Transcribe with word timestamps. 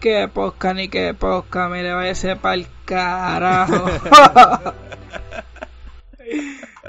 Que 0.00 0.28
posca 0.28 0.74
ni 0.74 0.88
que 0.88 1.14
posca, 1.14 1.68
mire, 1.68 1.92
váyase 1.92 2.36
pa'l 2.36 2.66
carajo. 2.84 3.86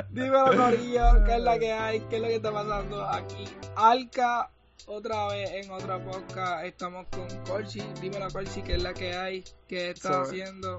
Dímelo, 0.09 0.45
Corillo, 0.55 1.23
¿qué 1.25 1.35
es 1.35 1.41
la 1.41 1.59
que 1.59 1.73
hay? 1.73 1.99
¿Qué 2.01 2.15
es 2.17 2.21
lo 2.21 2.27
que 2.27 2.35
está 2.35 2.51
pasando 2.51 3.03
aquí? 3.07 3.45
Alca, 3.75 4.49
otra 4.87 5.27
vez 5.27 5.51
en 5.65 5.71
otra 5.71 5.99
podcast. 6.03 6.65
Estamos 6.65 7.05
con 7.11 7.27
Corsi. 7.45 7.81
Dímelo, 8.01 8.27
Corsi, 8.31 8.61
¿qué 8.61 8.75
es 8.75 8.83
la 8.83 8.93
que 8.93 9.15
hay? 9.15 9.43
¿Qué 9.67 9.91
estás 9.91 10.27
Sobre- 10.27 10.43
haciendo? 10.43 10.77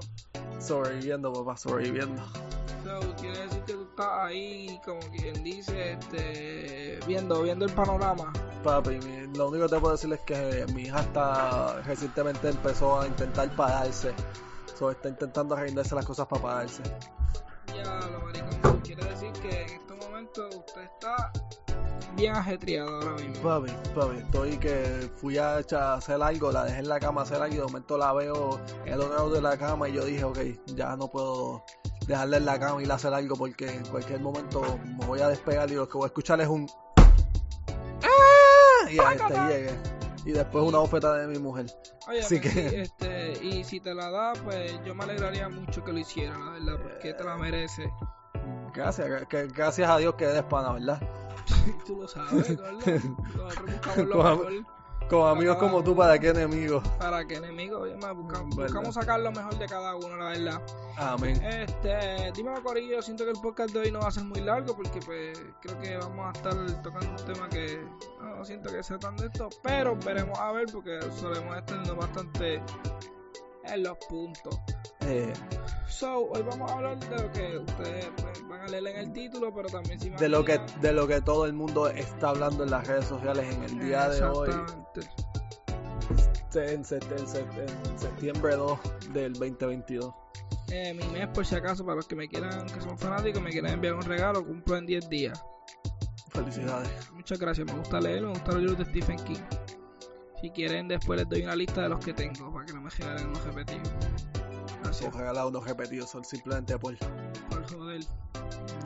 Sobreviviendo, 0.59 1.33
papá, 1.33 1.57
sobreviviendo. 1.57 2.21
So, 2.83 3.15
quiere 3.19 3.37
decir 3.39 3.61
que 3.65 3.73
tú 3.73 3.87
estás 3.89 4.07
ahí, 4.19 4.79
como 4.85 4.99
quien 5.11 5.43
dice, 5.43 5.93
este, 5.93 6.99
viendo, 7.07 7.41
viendo 7.43 7.65
el 7.65 7.71
panorama. 7.73 8.31
Papi, 8.63 8.99
mi- 8.99 9.27
lo 9.37 9.47
único 9.49 9.65
que 9.67 9.75
te 9.75 9.79
puedo 9.79 9.93
decir 9.93 10.11
es 10.11 10.19
que 10.21 10.65
mi 10.73 10.83
hija 10.83 10.99
está 11.01 11.81
recientemente 11.83 12.49
empezó 12.49 12.99
a 12.99 13.07
intentar 13.07 13.49
pararse. 13.55 14.13
So, 14.77 14.91
está 14.91 15.09
intentando 15.09 15.55
arreglarse 15.55 15.95
las 15.95 16.05
cosas 16.05 16.27
para 16.27 16.41
pararse. 16.41 16.81
Ya, 17.75 17.99
lo 18.09 18.19
maricón. 18.21 18.79
Quiere 18.83 19.03
decir 19.05 19.31
que 19.33 19.63
en 19.63 19.69
este 19.69 19.93
momento 19.93 20.47
usted 20.49 20.81
está 20.83 21.31
bien 22.15 22.35
ajetreado 22.35 22.95
ahora 22.95 23.11
mismo. 23.13 23.43
Papi, 23.43 23.71
papi, 23.95 24.17
estoy 24.17 24.57
que 24.57 25.09
fui 25.21 25.37
a 25.37 25.55
hacer 25.57 26.21
algo, 26.21 26.51
la 26.51 26.65
dejé 26.65 26.79
en 26.79 26.89
la 26.89 26.99
cama 26.99 27.21
a 27.21 27.23
hacer 27.23 27.41
algo 27.41 27.53
y 27.55 27.57
de 27.57 27.63
momento 27.63 27.97
la 27.97 28.11
veo 28.13 28.59
en 28.85 28.93
el 28.93 28.99
otro 28.99 29.13
lado 29.15 29.29
de 29.29 29.41
la 29.41 29.57
cama 29.57 29.87
y 29.87 29.93
yo 29.93 30.03
dije, 30.03 30.23
ok, 30.25 30.39
ya 30.67 30.95
no 30.97 31.07
puedo 31.07 31.63
dejarla 32.07 32.37
en 32.37 32.45
la 32.45 32.59
cama 32.59 32.81
y 32.81 32.85
ir 32.85 32.91
a 32.91 32.95
hacer 32.95 33.13
algo 33.13 33.35
porque 33.35 33.69
en 33.69 33.85
cualquier 33.85 34.19
momento 34.19 34.61
me 34.85 35.05
voy 35.05 35.19
a 35.21 35.27
despegar 35.29 35.69
y 35.71 35.75
lo 35.75 35.87
que 35.87 35.97
voy 35.97 36.05
a 36.05 36.07
escuchar 36.07 36.41
es 36.41 36.47
un... 36.47 36.67
Y 40.25 40.31
después 40.31 40.65
una 40.65 40.79
bofetada 40.79 41.17
de 41.19 41.27
mi 41.27 41.39
mujer. 41.39 41.65
Oye, 42.07 42.19
Así 42.19 42.39
que- 42.41 42.49
sí, 42.49 42.75
este, 42.75 43.33
y 43.43 43.63
si 43.63 43.79
te 43.79 43.93
la 43.95 44.09
da, 44.11 44.33
pues 44.43 44.73
yo 44.85 44.93
me 44.93 45.03
alegraría 45.05 45.47
mucho 45.49 45.83
que 45.83 45.93
lo 45.93 45.99
hiciera, 45.99 46.37
la 46.37 46.51
verdad, 46.51 46.79
porque 46.83 47.13
te 47.13 47.23
la 47.23 47.37
merece. 47.37 47.91
Gracias, 48.73 49.25
que- 49.27 49.47
gracias 49.47 49.89
a 49.89 49.97
Dios 49.97 50.15
que 50.15 50.25
eres 50.25 50.43
pana, 50.43 50.73
¿verdad? 50.73 50.99
Tú 51.85 52.01
lo 52.01 52.07
sabes, 52.07 52.55
gordo. 52.57 52.79
Nosotros 53.35 53.71
buscamos 53.71 54.07
lo 54.07 54.15
mejor. 54.17 54.53
Con 55.09 55.27
amigos 55.27 55.57
como 55.57 55.83
tú, 55.83 55.95
¿para 55.95 56.19
qué 56.19 56.29
enemigos? 56.29 56.87
Para 56.99 57.25
que 57.25 57.35
enemigos, 57.35 57.89
buscamos, 58.55 58.93
sacar 58.93 59.19
lo 59.19 59.31
mejor 59.31 59.57
de 59.57 59.65
cada 59.65 59.95
uno, 59.95 60.15
la 60.15 60.29
verdad. 60.29 60.61
Amén. 60.97 61.43
Este, 61.43 62.31
dime 62.35 62.51
Corillo, 62.61 63.01
siento 63.01 63.25
que 63.25 63.31
el 63.31 63.41
podcast 63.41 63.73
de 63.73 63.79
hoy 63.79 63.91
no 63.91 64.01
va 64.01 64.09
a 64.09 64.11
ser 64.11 64.25
muy 64.25 64.39
largo 64.41 64.75
porque 64.75 64.99
pues 64.99 65.41
creo 65.61 65.79
que 65.79 65.97
vamos 65.97 66.27
a 66.27 66.31
estar 66.37 66.83
tocando 66.83 67.09
un 67.09 67.25
tema 67.25 67.49
que 67.49 67.83
no 68.21 68.45
siento 68.45 68.71
que 68.71 68.83
sea 68.83 68.99
tan 68.99 69.17
de 69.17 69.25
esto, 69.25 69.49
pero 69.63 69.95
veremos 69.95 70.37
a 70.37 70.51
ver 70.51 70.67
porque 70.71 70.99
solemos 71.19 71.57
estar 71.57 71.95
bastante 71.95 72.61
en 73.73 73.83
los 73.83 73.97
puntos. 74.07 74.59
Eh, 75.01 75.33
So, 75.87 76.29
hoy 76.29 76.43
vamos 76.43 76.71
a 76.71 76.75
hablar 76.75 76.99
de 76.99 77.09
lo 77.23 77.31
que 77.31 77.57
ustedes 77.57 78.09
van 78.47 78.61
a 78.61 78.67
leer 78.67 78.87
en 78.87 78.95
el 78.97 79.11
título, 79.11 79.53
pero 79.53 79.67
también 79.69 79.99
si 79.99 80.09
van 80.09 80.19
de 80.19 80.29
lo 80.29 80.45
que 80.45 80.61
de 80.81 80.93
lo 80.93 81.07
que 81.07 81.19
todo 81.19 81.45
el 81.45 81.51
mundo 81.53 81.87
está 81.89 82.29
hablando 82.29 82.63
en 82.63 82.71
las 82.71 82.87
redes 82.87 83.05
sociales 83.05 83.53
en 83.53 83.63
el 83.63 83.79
día 83.79 84.07
de 84.07 84.23
hoy, 84.23 84.49
Exactamente. 84.49 85.09
en, 86.53 86.83
sep- 86.83 87.17
en 87.17 87.25
sep- 87.27 87.89
en 87.91 87.99
septiembre 87.99 88.55
2 88.55 88.79
del 89.13 89.33
2022. 89.33 90.13
Eh, 90.71 90.93
mi 90.93 91.03
mes, 91.07 91.27
por 91.29 91.45
si 91.45 91.55
acaso, 91.55 91.83
para 91.83 91.95
los 91.97 92.07
que 92.07 92.15
me 92.15 92.27
quieran, 92.29 92.65
que 92.67 92.79
son 92.81 92.97
fanáticos, 92.97 93.41
me 93.41 93.49
quieran 93.49 93.73
enviar 93.73 93.95
un 93.95 94.03
regalo, 94.03 94.45
cumplo 94.45 94.77
en 94.77 94.85
10 94.85 95.09
días. 95.09 95.43
Felicidades. 96.29 96.89
Muchas 97.11 97.39
gracias, 97.39 97.65
me 97.65 97.73
gusta 97.73 97.99
leer, 97.99 98.21
me 98.21 98.29
gusta 98.29 98.51
los 98.53 98.61
libros 98.61 98.77
de 98.77 98.85
Stephen 98.85 99.17
King. 99.25 99.41
Si 100.41 100.49
quieren, 100.51 100.87
después 100.87 101.19
les 101.19 101.27
doy 101.29 101.43
una 101.43 101.55
lista 101.55 101.81
de 101.81 101.89
los 101.89 102.03
que 102.03 102.13
tengo 102.13 102.51
para 102.53 102.65
que 102.65 102.73
no 102.73 102.81
me 102.81 102.91
generen 102.91 103.27
unos 103.27 103.43
repetidos. 103.43 103.91
Gracias, 104.83 105.09
Os 105.09 105.15
regalado 105.15 105.49
unos 105.49 105.65
repetidos, 105.65 106.09
son 106.09 106.23
simplemente 106.23 106.77
por 106.79 106.97
por 107.49 107.69
joder. 107.69 108.01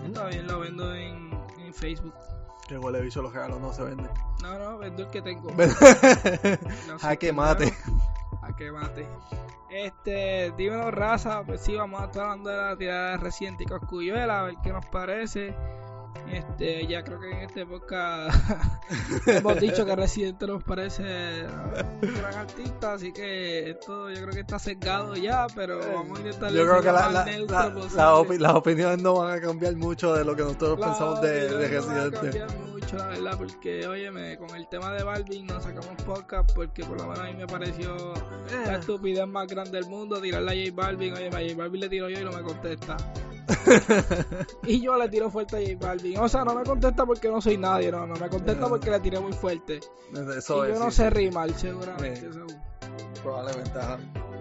Está 0.06 0.26
bien, 0.28 0.48
lo 0.48 0.60
vendo 0.60 0.96
en, 0.96 1.32
en 1.60 1.74
Facebook. 1.74 2.14
que 2.68 2.78
huele 2.78 3.02
bicho 3.02 3.22
los 3.22 3.32
regalos 3.34 3.60
no 3.62 3.72
se 3.72 3.84
venden. 3.84 4.10
No, 4.42 4.58
no, 4.58 4.78
vendo 4.80 5.04
el 5.04 5.10
que 5.12 5.22
tengo. 5.22 5.50
No 6.88 7.00
sé 7.00 7.06
Jaque 7.06 7.28
qué 7.28 7.34
mate. 7.34 7.74
A 8.42 8.54
que 8.56 8.72
mate. 8.72 9.08
Este, 9.70 10.52
dímelo, 10.58 10.92
raza. 10.92 11.44
Pues 11.46 11.62
sí, 11.62 11.76
vamos 11.76 12.02
a 12.02 12.06
estar 12.06 12.24
hablando 12.24 12.50
de 12.50 12.58
la 12.58 12.76
tirada 12.76 13.18
reciente 13.18 13.64
y 13.64 13.68
Coscuyuela, 13.68 14.42
a 14.42 14.44
ver 14.44 14.56
qué 14.64 14.74
nos 14.74 14.86
parece. 14.88 15.56
Este, 16.32 16.88
ya 16.88 17.04
creo 17.04 17.20
que 17.20 17.30
en 17.32 17.40
este 17.40 17.66
podcast 17.66 18.36
hemos 19.28 19.60
dicho 19.60 19.86
que 19.86 19.96
Residente 19.96 20.48
nos 20.48 20.64
parece 20.64 21.44
un 22.02 22.14
gran 22.16 22.34
artista, 22.36 22.94
así 22.94 23.12
que 23.14 23.70
esto 23.72 24.10
yo 24.10 24.22
creo 24.22 24.30
que 24.34 24.40
está 24.40 24.58
sesgado 24.58 25.16
ya, 25.16 25.46
pero 25.56 25.78
vamos 25.94 26.18
a 26.18 26.22
intentar 26.22 26.52
Yo 26.52 26.64
creo 26.64 26.82
que 26.82 26.88
lo 26.88 26.94
la- 26.94 27.02
más 27.02 27.14
la- 27.14 27.26
neutro 27.26 27.56
la- 27.60 27.74
posible. 27.74 27.96
la 27.98 28.14
opi- 28.16 28.40
las 28.40 28.56
opiniones 28.56 29.02
no 29.04 29.14
van 29.16 29.38
a 29.38 29.42
cambiar 29.42 29.76
mucho 29.76 30.14
de 30.16 30.24
lo 30.26 30.36
que 30.36 30.42
nosotros 30.44 30.78
Claro, 30.78 30.92
pensamos 30.92 31.22
de, 31.22 31.30
de 31.30 31.48
no 31.50 31.56
va 31.56 31.64
a 31.66 31.68
Residente. 31.70 32.18
cambiar 32.40 32.58
mucho, 32.68 32.96
la 32.98 33.08
verdad, 33.08 33.38
porque, 33.38 33.88
óyeme, 33.88 34.38
con 34.38 34.56
el 34.56 34.68
tema 34.68 34.92
de 34.94 35.04
Balvin 35.04 35.46
nos 35.46 35.64
sacamos 35.64 36.02
podcast 36.04 36.52
porque 36.56 36.84
por 36.84 36.98
lo 36.98 37.04
menos 37.04 37.20
a 37.20 37.24
mí 37.26 37.34
me 37.36 37.48
pareció 37.48 37.96
la 38.66 38.74
Eh, 38.76 38.80
estupidez 38.80 39.28
más 39.28 39.48
grande 39.48 39.80
del 39.80 39.88
mundo 39.90 40.20
tirarle 40.20 40.52
a 40.52 40.66
J 40.72 40.76
Balvin. 40.76 41.14
Oye, 41.14 41.28
a 41.28 41.32
J 41.32 41.56
Balvin 41.56 41.82
le 41.82 41.90
tiro 41.90 42.10
yo 42.10 42.20
y 42.20 42.24
no 42.24 42.32
me 42.32 42.42
contesta. 42.42 42.98
y 44.64 44.82
yo 44.82 44.98
le 44.98 45.10
tiro 45.10 45.30
fuerte 45.30 45.58
a 45.58 45.60
J 45.60 45.88
Balvin. 45.88 46.18
O 46.20 46.30
sea, 46.30 46.44
no 46.44 46.56
me 46.56 46.64
contesta 46.64 47.06
porque 47.06 47.30
no 47.30 47.42
soy 47.42 47.58
nadie, 47.58 47.92
no, 47.92 48.06
no 48.06 48.16
me 48.16 48.30
contesta 48.30 48.68
porque 48.68 48.90
le 48.90 49.00
tiré 49.00 49.20
muy 49.20 49.34
fuerte. 49.34 49.80
Eso 50.38 50.66
y 50.66 50.70
yo 50.74 50.80
no 50.80 50.92
sí, 50.92 50.98
sé 50.98 51.04
sí, 51.04 51.10
rimar, 51.10 51.52
seguramente. 51.54 52.30
Probablemente, 53.22 53.80
ajá. 53.80 54.00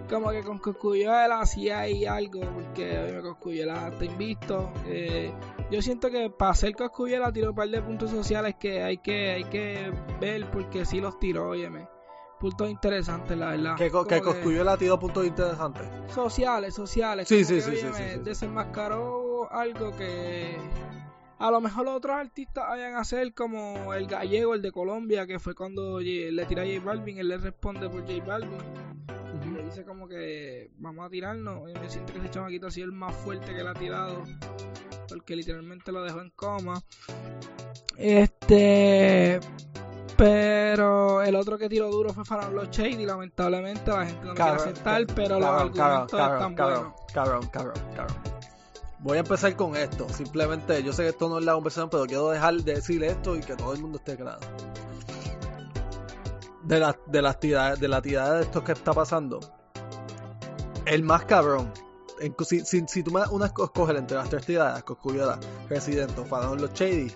Como 0.09 0.29
que 0.31 0.43
con 0.43 0.59
Coscuyuela 0.59 1.45
sí 1.45 1.69
hay 1.69 2.05
algo, 2.05 2.41
porque 2.41 2.99
oye, 2.99 3.21
Coscuyuela 3.21 3.87
está 3.87 4.05
invisto. 4.05 4.71
Eh, 4.85 5.33
yo 5.71 5.81
siento 5.81 6.11
que 6.11 6.29
para 6.29 6.51
hacer 6.51 6.75
Coscuyuela 6.75 7.31
tiró 7.31 7.51
un 7.51 7.55
par 7.55 7.69
de 7.69 7.81
puntos 7.81 8.11
sociales 8.11 8.55
que 8.59 8.83
hay 8.83 8.97
que 8.97 9.31
hay 9.31 9.43
que 9.45 9.91
ver 10.19 10.49
porque 10.51 10.85
sí 10.85 10.99
los 10.99 11.17
tiró, 11.19 11.49
óyeme. 11.49 11.87
Puntos 12.43 12.69
interesantes, 12.69 13.37
la 13.37 13.51
verdad. 13.51 13.77
Que, 13.77 13.89
co- 13.89 13.99
Como 13.99 14.09
que 14.09 14.21
Coscuyuela 14.21 14.75
tiró 14.75 14.99
puntos 14.99 15.25
interesantes. 15.25 15.87
Sociales, 16.13 16.73
sociales. 16.75 17.25
Sí, 17.25 17.45
sí, 17.45 17.55
que, 17.55 17.61
sí, 17.61 17.71
sí, 17.71 17.77
óyeme, 17.85 17.97
sí, 17.97 18.03
sí. 18.15 18.19
Desenmascaró 18.21 19.49
algo 19.49 19.95
que 19.95 20.57
a 21.39 21.49
lo 21.49 21.61
mejor 21.61 21.85
los 21.85 21.95
otros 21.95 22.17
artistas 22.17 22.65
vayan 22.67 22.95
a 22.95 22.99
hacer 22.99 23.33
como 23.33 23.93
el 23.93 24.07
gallego, 24.07 24.55
el 24.55 24.61
de 24.61 24.73
Colombia, 24.73 25.25
que 25.25 25.39
fue 25.39 25.55
cuando 25.55 26.01
le 26.01 26.45
tira 26.45 26.63
a 26.63 26.65
J 26.65 26.81
Balvin, 26.83 27.17
él 27.17 27.29
le 27.29 27.37
responde 27.37 27.89
por 27.89 28.01
J 28.01 28.21
Balvin. 28.25 28.57
Y 29.45 29.49
le 29.49 29.63
dice 29.63 29.85
como 29.85 30.09
que 30.09 30.69
vamos 30.79 31.05
a 31.05 31.09
tirarnos. 31.09 31.69
Y 31.69 31.79
me 31.79 31.89
siento 31.89 32.11
que 32.11 32.19
ese 32.19 32.29
chamaquito 32.29 32.67
ha 32.67 32.71
sido 32.71 32.87
el 32.87 32.91
más 32.91 33.15
fuerte 33.15 33.55
que 33.55 33.63
le 33.63 33.69
ha 33.69 33.73
tirado. 33.73 34.21
Porque 35.07 35.37
literalmente 35.37 35.93
lo 35.93 36.03
dejó 36.03 36.19
en 36.19 36.29
coma. 36.31 36.81
Este. 37.97 39.39
Pero 40.17 41.21
el 41.21 41.35
otro 41.35 41.57
que 41.57 41.67
tiró 41.69 41.89
duro 41.89 42.13
fue 42.13 42.23
Farron 42.25 42.55
Los 42.55 42.69
Shady. 42.69 43.05
Lamentablemente 43.05 43.89
la 43.91 44.05
gente 44.05 44.21
no 44.25 44.29
me 44.33 44.35
quiere 44.35 44.51
Cabrón, 44.51 44.69
aceptar. 44.69 45.05
Pero 45.15 45.39
los 45.39 45.49
Cabrón, 45.49 45.71
cabrón, 45.73 45.91
argumentos 45.91 46.19
cabrón, 46.19 46.37
están 46.37 46.55
cabrón, 46.55 46.93
cabrón, 47.13 47.47
cabrón, 47.51 47.95
cabrón. 47.95 48.17
Voy 48.99 49.17
a 49.17 49.19
empezar 49.19 49.55
con 49.55 49.75
esto. 49.75 50.07
Simplemente, 50.09 50.81
yo 50.83 50.93
sé 50.93 51.03
que 51.03 51.09
esto 51.09 51.27
no 51.29 51.39
es 51.39 51.45
la 51.45 51.53
conversación, 51.53 51.89
pero 51.89 52.05
quiero 52.05 52.29
dejar 52.29 52.55
de 52.55 52.75
decir 52.75 53.03
esto 53.03 53.35
y 53.35 53.41
que 53.41 53.55
todo 53.55 53.73
el 53.73 53.81
mundo 53.81 53.97
esté 53.97 54.15
claro. 54.15 54.39
De 56.63 56.79
la, 56.79 56.95
de 57.07 57.21
las 57.21 57.39
tiradas, 57.39 57.79
de 57.79 57.87
la 57.89 58.01
tirada 58.01 58.35
de 58.37 58.43
esto 58.43 58.63
que 58.63 58.71
está 58.71 58.93
pasando. 58.93 59.39
El 60.85 61.03
más 61.03 61.25
cabrón. 61.25 61.71
si, 62.47 62.61
si, 62.61 62.83
si 62.87 63.03
tú 63.03 63.11
me 63.11 63.19
das 63.19 63.29
una 63.29 63.47
esco- 63.47 63.65
escoger 63.65 63.97
entre 63.97 64.15
las 64.15 64.29
tres 64.29 64.45
tiradas, 64.45 64.83
Coscuyuela, 64.83 65.37
Residente 65.67 66.21
o 66.21 66.55
Los 66.55 66.71
Shady, 66.73 67.13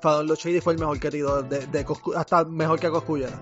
Fadón 0.00 0.26
Los 0.26 0.38
Shady 0.38 0.60
fue 0.60 0.72
el 0.74 0.78
mejor 0.78 0.98
que 0.98 1.10
tiró, 1.10 1.42
de, 1.42 1.66
de 1.66 1.86
Coscu- 1.86 2.14
hasta 2.16 2.44
mejor 2.44 2.78
que 2.80 2.90
Coscuyuela. 2.90 3.40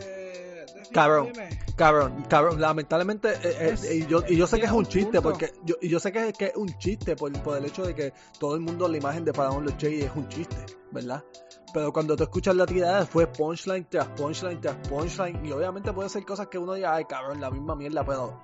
Eh, 0.00 0.64
Cabrón. 0.92 1.32
Cabrón, 1.74 2.26
cabrón, 2.28 2.60
lamentablemente, 2.60 3.30
eh, 3.42 3.74
eh, 3.82 3.94
y, 3.96 4.06
yo, 4.06 4.22
y 4.28 4.36
yo 4.36 4.46
sé 4.46 4.60
que 4.60 4.66
es 4.66 4.72
un 4.72 4.84
chiste, 4.84 5.20
punto. 5.20 5.22
porque 5.22 5.52
yo, 5.64 5.74
y 5.80 5.88
yo 5.88 5.98
sé 5.98 6.12
que, 6.12 6.28
es- 6.28 6.36
que 6.36 6.44
es 6.46 6.56
un 6.56 6.68
chiste 6.78 7.16
por, 7.16 7.32
por 7.42 7.56
el 7.56 7.64
hecho 7.64 7.82
de 7.84 7.94
que 7.94 8.12
todo 8.38 8.54
el 8.54 8.60
mundo 8.60 8.86
la 8.88 8.98
imagen 8.98 9.24
de 9.24 9.32
Faraón 9.32 9.64
Los 9.64 9.76
Shady 9.78 10.02
es 10.02 10.10
un 10.14 10.28
chiste, 10.28 10.56
¿verdad? 10.90 11.24
Pero 11.72 11.90
cuando 11.92 12.14
tú 12.14 12.24
escuchas 12.24 12.54
la 12.54 12.66
tirada 12.66 13.06
fue 13.06 13.26
punchline 13.26 13.86
tras 13.88 14.06
punchline 14.08 14.60
tras 14.60 14.76
punchline, 14.86 15.44
y 15.46 15.50
obviamente 15.52 15.92
puede 15.94 16.10
ser 16.10 16.26
cosas 16.26 16.48
que 16.48 16.58
uno 16.58 16.74
diga, 16.74 16.94
ay 16.94 17.06
cabrón, 17.06 17.40
la 17.40 17.50
misma 17.50 17.74
mierda, 17.74 18.04
pero 18.04 18.38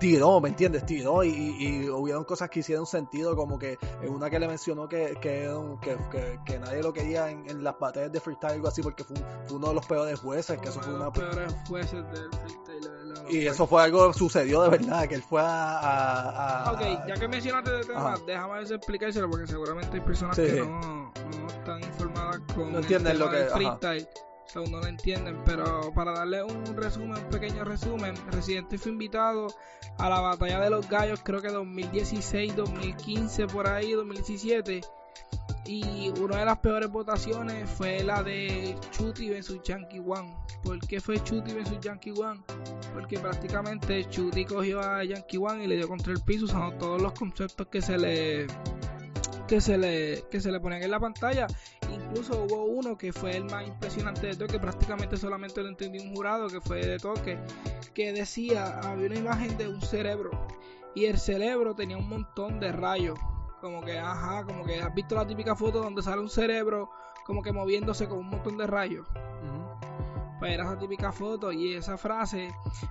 tiró, 0.00 0.40
¿me 0.40 0.48
entiendes? 0.48 0.84
Tiró 0.84 1.22
y, 1.22 1.28
y, 1.28 1.76
y 1.84 1.88
hubieron 1.90 2.24
cosas 2.24 2.50
que 2.50 2.58
hicieron 2.60 2.86
sentido, 2.86 3.36
como 3.36 3.56
que 3.58 3.78
en 4.02 4.08
una 4.12 4.28
que 4.28 4.40
le 4.40 4.48
mencionó 4.48 4.88
que, 4.88 5.16
que, 5.20 5.48
que, 5.80 5.96
que- 6.10 6.40
que 6.44 6.58
nadie 6.58 6.82
lo 6.82 6.92
quería 6.92 7.30
en, 7.30 7.48
en 7.48 7.62
las 7.62 7.78
batallas 7.78 8.10
de 8.10 8.18
freestyle, 8.20 8.54
algo 8.54 8.66
así, 8.68 8.82
porque 8.82 9.04
fue, 9.04 9.16
un- 9.16 9.24
fue 9.46 9.56
uno 9.58 9.68
de 9.68 9.74
los 9.74 9.86
peores 9.86 10.18
jueces, 10.18 10.58
que 10.58 10.68
eso 10.70 10.80
fue 10.80 10.92
una... 10.94 11.12
peores 11.12 11.54
jueces 11.68 12.02
del 12.12 12.28
freestyle, 12.32 12.80
la 12.82 12.90
verdad. 12.90 13.24
Y 13.30 13.46
eso 13.46 13.66
fue 13.66 13.82
algo 13.82 14.12
sucedió 14.12 14.62
de 14.62 14.70
verdad, 14.70 15.06
que 15.06 15.14
él 15.14 15.22
fue 15.22 15.40
a... 15.40 15.78
a- 15.78 16.64
a- 16.68 16.72
Ok, 16.72 16.80
ya 17.06 17.14
que 17.14 17.28
mencionaste 17.28 17.70
de 17.70 17.84
tema, 17.84 18.14
Ajá. 18.14 18.22
déjame 18.26 18.60
explicárselo 18.62 19.30
porque 19.30 19.46
seguramente 19.46 19.94
hay 19.94 20.00
personas 20.00 20.34
Sí. 20.34 20.42
que 20.46 20.60
no, 20.60 21.12
no 21.12 21.46
están 21.48 21.80
informadas 21.82 22.40
con 22.54 22.72
No 22.72 22.78
el 22.78 22.84
entienden 22.84 23.12
tema 23.12 23.24
lo 23.26 23.30
que- 23.30 23.36
del 23.36 23.46
ajá. 23.48 23.78
So 24.52 24.64
no 24.66 24.80
lo 24.80 24.86
entienden. 24.86 25.42
Pero 25.44 25.92
para 25.94 26.12
darle 26.12 26.42
un 26.42 26.76
resumen, 26.76 27.24
un 27.24 27.30
pequeño 27.30 27.64
resumen, 27.64 28.14
Residente 28.30 28.78
fue 28.78 28.92
invitado 28.92 29.48
a 29.98 30.08
la 30.08 30.20
batalla 30.20 30.60
de 30.60 30.70
los 30.70 30.88
gallos, 30.88 31.20
creo 31.22 31.40
que 31.40 31.48
2016, 31.48 32.56
2015, 32.56 33.46
por 33.46 33.68
ahí, 33.68 33.92
2017. 33.92 34.80
Y 35.66 36.08
una 36.20 36.38
de 36.38 36.44
las 36.46 36.58
peores 36.58 36.90
votaciones 36.90 37.70
fue 37.70 38.02
la 38.02 38.22
de 38.22 38.76
Chuti 38.90 39.28
versus 39.28 39.62
Yankee 39.62 40.00
One. 40.00 40.34
¿Por 40.64 40.80
qué 40.80 41.00
fue 41.00 41.22
Chuti 41.22 41.52
versus 41.52 41.78
Yankee 41.80 42.10
One? 42.10 42.40
Porque 42.92 43.18
prácticamente 43.18 44.08
Chuti 44.08 44.44
cogió 44.44 44.80
a 44.80 45.04
Yankee 45.04 45.36
One 45.36 45.64
y 45.64 45.66
le 45.68 45.76
dio 45.76 45.86
contra 45.86 46.12
el 46.12 46.20
piso 46.22 46.46
usando 46.46 46.76
todos 46.76 47.00
los 47.00 47.12
conceptos 47.12 47.68
que 47.68 47.82
se 47.82 47.98
le 47.98 48.46
que 49.50 49.60
se 49.60 49.76
le 49.76 50.22
que 50.30 50.40
se 50.40 50.52
le 50.52 50.60
ponían 50.60 50.84
en 50.84 50.92
la 50.92 51.00
pantalla. 51.00 51.48
Incluso 51.92 52.44
hubo 52.44 52.66
uno 52.66 52.96
que 52.96 53.12
fue 53.12 53.36
el 53.36 53.46
más 53.46 53.66
impresionante 53.66 54.28
de 54.28 54.36
todo, 54.36 54.46
que 54.46 54.60
prácticamente 54.60 55.16
solamente 55.16 55.60
lo 55.60 55.68
entendió 55.68 56.00
un 56.04 56.14
jurado, 56.14 56.46
que 56.46 56.60
fue 56.60 56.86
de 56.86 56.98
toque, 56.98 57.36
que 57.92 58.12
decía, 58.12 58.78
había 58.78 59.08
una 59.08 59.16
imagen 59.16 59.58
de 59.58 59.66
un 59.66 59.82
cerebro 59.82 60.30
y 60.94 61.06
el 61.06 61.18
cerebro 61.18 61.74
tenía 61.74 61.96
un 61.96 62.08
montón 62.08 62.60
de 62.60 62.70
rayos 62.70 63.18
como 63.60 63.82
que, 63.82 63.98
ajá, 63.98 64.44
como 64.44 64.64
que 64.64 64.80
has 64.80 64.94
visto 64.94 65.16
la 65.16 65.26
típica 65.26 65.56
foto 65.56 65.82
donde 65.82 66.00
sale 66.00 66.22
un 66.22 66.30
cerebro 66.30 66.88
como 67.26 67.42
que 67.42 67.52
moviéndose 67.52 68.08
con 68.08 68.18
un 68.18 68.30
montón 68.30 68.56
de 68.56 68.68
rayos. 68.68 69.08
Pues 70.40 70.54
era 70.54 70.64
esa 70.64 70.78
típica 70.78 71.12
foto 71.12 71.52
y 71.52 71.74
esa 71.74 71.98
frase, 71.98 72.48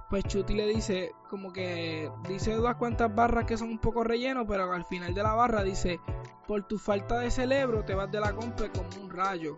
pues 0.08 0.24
Chuti 0.26 0.54
le 0.54 0.68
dice 0.68 1.14
como 1.28 1.52
que 1.52 2.12
dice 2.28 2.54
dos 2.54 2.76
cuantas 2.76 3.14
barras 3.14 3.46
que 3.46 3.58
son 3.58 3.70
un 3.70 3.80
poco 3.80 4.04
relleno, 4.04 4.46
pero 4.46 4.72
al 4.72 4.86
final 4.86 5.16
de 5.16 5.24
la 5.24 5.34
barra 5.34 5.64
dice, 5.64 6.00
por 6.48 6.68
tu 6.68 6.78
falta 6.78 7.18
de 7.18 7.32
cerebro 7.32 7.84
te 7.84 7.96
vas 7.96 8.12
de 8.12 8.20
la 8.20 8.34
compra 8.34 8.72
como 8.72 8.88
un 9.04 9.10
rayo. 9.10 9.58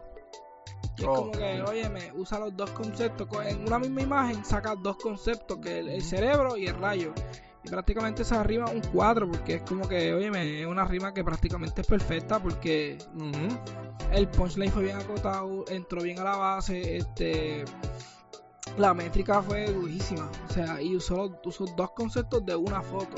Y 0.98 1.02
es 1.02 1.08
como 1.08 1.32
que, 1.32 1.62
óyeme, 1.64 2.14
usa 2.16 2.40
los 2.40 2.56
dos 2.56 2.72
conceptos. 2.72 3.28
En 3.46 3.68
una 3.68 3.80
misma 3.80 4.02
imagen 4.02 4.46
saca 4.46 4.76
dos 4.76 4.96
conceptos, 4.98 5.58
que 5.58 5.80
el, 5.80 5.90
el 5.90 6.02
cerebro 6.02 6.56
y 6.56 6.68
el 6.68 6.76
rayo. 6.76 7.14
Y 7.64 7.70
prácticamente 7.70 8.24
esa 8.24 8.44
rima 8.44 8.66
un 8.66 8.82
4, 8.82 9.30
porque 9.30 9.56
es 9.56 9.62
como 9.62 9.88
que, 9.88 10.14
oye, 10.14 10.62
es 10.62 10.66
una 10.66 10.86
rima 10.86 11.14
que 11.14 11.24
prácticamente 11.24 11.82
es 11.82 11.88
perfecta, 11.88 12.40
porque 12.40 12.98
el 14.12 14.28
punchline 14.30 14.72
fue 14.72 14.84
bien 14.84 14.98
acotado, 14.98 15.66
entró 15.68 16.02
bien 16.02 16.20
a 16.20 16.24
la 16.24 16.38
base, 16.38 16.98
este 16.98 17.66
la 18.78 18.94
métrica 18.94 19.42
fue 19.42 19.70
durísima, 19.70 20.32
o 20.50 20.54
sea, 20.54 20.82
y 20.82 20.96
usó, 20.96 21.38
usó 21.44 21.66
dos 21.76 21.92
conceptos 21.92 22.46
de 22.46 22.56
una 22.56 22.82
foto 22.82 23.16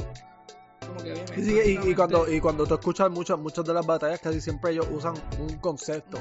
y, 1.35 1.95
cuando, 1.95 2.31
y 2.31 2.39
cuando 2.39 2.65
tú 2.65 2.75
escuchas 2.75 3.09
muchas 3.09 3.39
muchas 3.39 3.65
de 3.65 3.73
las 3.73 3.85
batallas, 3.85 4.19
casi 4.19 4.41
siempre 4.41 4.71
ellos 4.71 4.87
usan 4.91 5.13
un 5.39 5.57
concepto. 5.57 6.19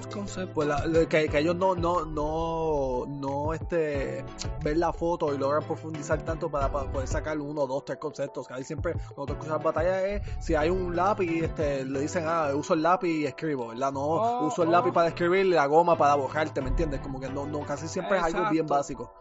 Pues 0.54 0.68
que, 1.08 1.30
ellos 1.38 1.56
no, 1.56 1.74
no, 1.74 2.04
no, 2.04 3.04
no 3.06 3.54
este, 3.54 4.24
ven 4.62 4.80
la 4.80 4.92
foto 4.92 5.34
y 5.34 5.38
logran 5.38 5.64
profundizar 5.64 6.22
tanto 6.22 6.50
para, 6.50 6.70
poder 6.70 7.08
sacar 7.08 7.38
uno, 7.38 7.66
dos, 7.66 7.84
tres 7.84 7.98
conceptos. 7.98 8.46
Casi 8.46 8.64
siempre 8.64 8.94
cuando 9.14 9.26
tú 9.26 9.32
escuchas 9.34 9.62
batallas 9.62 10.02
es 10.04 10.22
si 10.40 10.54
hay 10.54 10.70
un 10.70 10.94
lápiz, 10.96 11.42
este, 11.42 11.84
le 11.84 12.00
dicen, 12.00 12.24
ah, 12.26 12.50
uso 12.54 12.74
el 12.74 12.82
lápiz 12.82 13.08
y 13.08 13.26
escribo, 13.26 13.68
¿verdad? 13.68 13.92
No, 13.92 14.00
oh, 14.00 14.46
uso 14.46 14.62
el 14.62 14.70
lápiz 14.70 14.90
oh. 14.90 14.94
para 14.94 15.08
escribir 15.08 15.46
y 15.46 15.50
la 15.50 15.66
goma 15.66 15.96
para 15.96 16.14
bojarte, 16.14 16.60
¿me 16.60 16.68
entiendes? 16.68 17.00
Como 17.00 17.20
que 17.20 17.28
no, 17.28 17.46
no 17.46 17.60
casi 17.60 17.88
siempre 17.88 18.18
es 18.18 18.24
algo 18.24 18.50
bien 18.50 18.66
básico. 18.66 19.12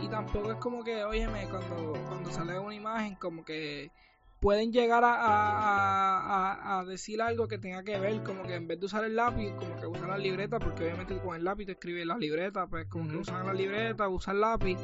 Y 0.00 0.08
tampoco 0.08 0.50
es 0.50 0.56
como 0.58 0.82
que, 0.82 1.04
óyeme, 1.04 1.48
cuando, 1.48 1.92
cuando 2.08 2.30
sale 2.30 2.58
una 2.58 2.74
imagen, 2.74 3.14
como 3.16 3.44
que 3.44 3.92
pueden 4.42 4.72
llegar 4.72 5.04
a, 5.06 6.84
decir 6.86 7.22
algo 7.22 7.46
que 7.46 7.58
tenga 7.58 7.84
que 7.84 7.96
ver, 7.98 8.24
como 8.24 8.42
que 8.42 8.56
en 8.56 8.66
vez 8.66 8.80
de 8.80 8.86
usar 8.86 9.04
el 9.04 9.14
lápiz, 9.14 9.52
como 9.52 9.76
que 9.76 9.86
usan 9.86 10.08
la 10.08 10.18
libreta, 10.18 10.58
porque 10.58 10.82
obviamente 10.82 11.16
con 11.18 11.36
el 11.36 11.44
lápiz 11.44 11.66
te 11.66 11.72
escribe 11.72 12.04
la 12.04 12.18
libreta, 12.18 12.66
pues 12.66 12.86
como 12.86 13.08
que 13.08 13.18
usan 13.18 13.46
la 13.46 13.54
libreta, 13.54 14.08
usan 14.08 14.34
el 14.34 14.40
lápiz, 14.40 14.76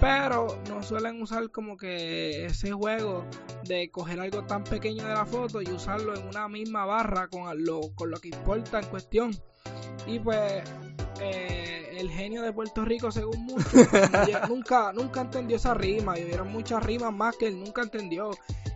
pero 0.00 0.58
no 0.70 0.82
suelen 0.82 1.20
usar 1.20 1.50
como 1.50 1.76
que 1.76 2.46
ese 2.46 2.72
juego 2.72 3.26
de 3.64 3.90
coger 3.90 4.18
algo 4.18 4.44
tan 4.44 4.64
pequeño 4.64 5.06
de 5.06 5.12
la 5.12 5.26
foto 5.26 5.60
y 5.60 5.68
usarlo 5.68 6.16
en 6.16 6.26
una 6.26 6.48
misma 6.48 6.86
barra 6.86 7.28
con 7.28 7.62
lo, 7.62 7.94
con 7.94 8.10
lo 8.10 8.16
que 8.16 8.28
importa 8.28 8.80
en 8.80 8.86
cuestión. 8.86 9.30
Y 10.06 10.18
pues 10.20 10.62
eh, 11.20 11.98
el 11.98 12.10
genio 12.10 12.42
de 12.42 12.52
Puerto 12.52 12.84
Rico, 12.84 13.10
según 13.10 13.44
muchos, 13.44 13.72
nunca, 14.48 14.92
nunca 14.92 15.20
entendió 15.20 15.56
esa 15.56 15.74
rima 15.74 16.18
y 16.18 16.24
hubieron 16.24 16.50
muchas 16.50 16.82
rimas 16.82 17.12
más 17.12 17.36
que 17.36 17.48
él 17.48 17.58
nunca 17.58 17.82
entendió. 17.82 18.30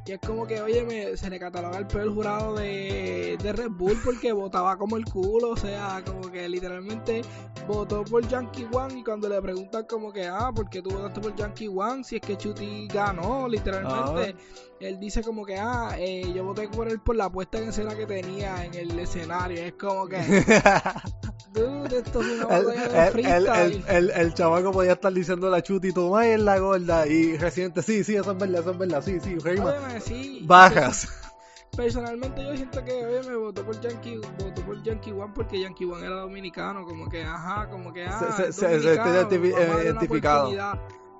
Y 0.06 0.12
es 0.12 0.20
como 0.20 0.46
que, 0.46 0.60
oye, 0.60 1.16
se 1.16 1.30
le 1.30 1.38
cataloga 1.38 1.78
el 1.78 1.86
peor 1.86 2.12
jurado 2.12 2.54
de, 2.54 3.38
de 3.42 3.52
Red 3.54 3.70
Bull 3.70 3.98
porque 4.04 4.34
votaba 4.34 4.76
como 4.76 4.98
el 4.98 5.04
culo. 5.06 5.50
O 5.50 5.56
sea, 5.56 6.02
como 6.04 6.30
que 6.30 6.46
literalmente 6.46 7.22
votó 7.66 8.04
por 8.04 8.26
Yankee 8.28 8.66
One. 8.70 8.98
Y 8.98 9.02
cuando 9.02 9.30
le 9.30 9.40
preguntan, 9.40 9.84
como 9.84 10.12
que, 10.12 10.26
ah, 10.26 10.52
¿por 10.54 10.68
qué 10.68 10.82
tú 10.82 10.90
votaste 10.90 11.20
por 11.22 11.34
Yankee 11.34 11.68
One? 11.68 12.04
Si 12.04 12.16
es 12.16 12.20
que 12.20 12.36
Chuti 12.36 12.86
ganó, 12.88 13.48
literalmente. 13.48 14.36
Ah. 14.38 14.74
Él 14.78 15.00
dice, 15.00 15.22
como 15.22 15.46
que, 15.46 15.56
ah, 15.56 15.96
eh, 15.98 16.30
yo 16.34 16.44
voté 16.44 16.68
por 16.68 16.86
él 16.88 17.00
por 17.00 17.16
la 17.16 17.30
puesta 17.30 17.56
en 17.56 17.70
escena 17.70 17.96
que 17.96 18.04
tenía 18.04 18.62
en 18.62 18.74
el 18.74 18.98
escenario. 18.98 19.58
Es 19.58 19.72
como 19.72 20.06
que. 20.06 20.18
Dude, 21.54 21.98
esto 21.98 22.20
es 22.20 22.44
una 22.44 22.56
el, 22.56 23.16
el, 23.16 23.46
el, 23.46 23.84
el, 23.86 24.10
el, 24.10 24.34
chamaco 24.34 24.72
podía 24.72 24.94
estar 24.94 25.12
diciendo 25.12 25.48
la 25.48 25.62
chuti, 25.62 25.92
toma 25.92 26.26
en 26.26 26.44
la 26.44 26.58
gorda. 26.58 27.06
Y 27.06 27.36
Residente, 27.36 27.80
sí, 27.80 28.02
sí, 28.02 28.16
eso 28.16 28.32
es 28.32 28.38
verdad, 28.38 28.60
eso 28.60 28.70
es 28.72 28.78
verdad, 28.78 29.02
sí, 29.02 29.20
sí, 29.20 30.40
Bajas. 30.44 31.08
Personalmente 31.76 32.44
yo 32.44 32.56
siento 32.56 32.84
que 32.84 32.92
oye, 32.92 33.28
me 33.28 33.36
votó 33.36 33.64
por 33.64 33.80
Yankee, 33.80 34.16
votó 34.16 34.62
por 34.62 34.82
Yankee 34.82 35.12
One 35.12 35.32
porque 35.32 35.60
Yankee 35.60 35.84
One 35.84 36.04
era 36.04 36.16
dominicano, 36.16 36.84
como 36.84 37.08
que 37.08 37.22
ajá, 37.22 37.68
como 37.68 37.92
que 37.92 38.04
ah, 38.04 38.34
se, 38.36 38.52
se, 38.52 38.80
se, 38.80 39.84
identificado. 39.84 40.50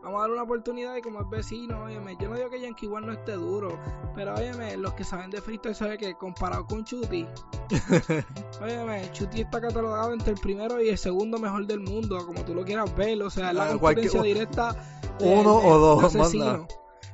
Vamos 0.05 0.19
a 0.19 0.21
darle 0.21 0.35
una 0.35 0.43
oportunidad 0.43 0.97
y 0.97 1.01
como 1.01 1.23
es 1.23 1.31
vecino, 1.31 1.83
óyeme, 1.85 2.15
yo 2.21 2.29
no 2.29 2.37
digo 2.37 2.51
que 2.51 2.61
Yankee 2.61 2.89
One 2.89 3.07
no 3.07 3.13
esté 3.15 3.33
duro, 3.33 3.79
pero 4.15 4.35
óyeme, 4.35 4.77
los 4.77 4.93
que 4.93 5.03
saben 5.03 5.31
de 5.31 5.41
freestyle 5.41 5.75
saben 5.75 5.97
que 5.97 6.15
comparado 6.15 6.67
con 6.67 6.85
Chuti, 6.85 7.27
óyeme, 8.61 9.11
Chuti 9.13 9.41
está 9.41 9.63
catalogado 9.63 10.13
entre 10.13 10.35
el 10.35 10.39
primero 10.39 10.79
y 10.83 10.91
el 10.91 10.99
segundo 10.99 11.39
mejor 11.39 11.67
del 11.67 11.81
mundo, 11.81 12.19
como 12.27 12.45
tú 12.45 12.55
lo 12.55 12.67
quieras 12.67 12.95
ver, 12.95 13.23
o 13.23 13.31
sea, 13.31 13.55
la 13.55 13.65
ah, 13.65 13.79
competencia 13.79 14.23
directa 14.23 14.77
uno 15.21 15.57
o 15.57 15.79
dos, 15.79 16.05
asesino. 16.05 16.67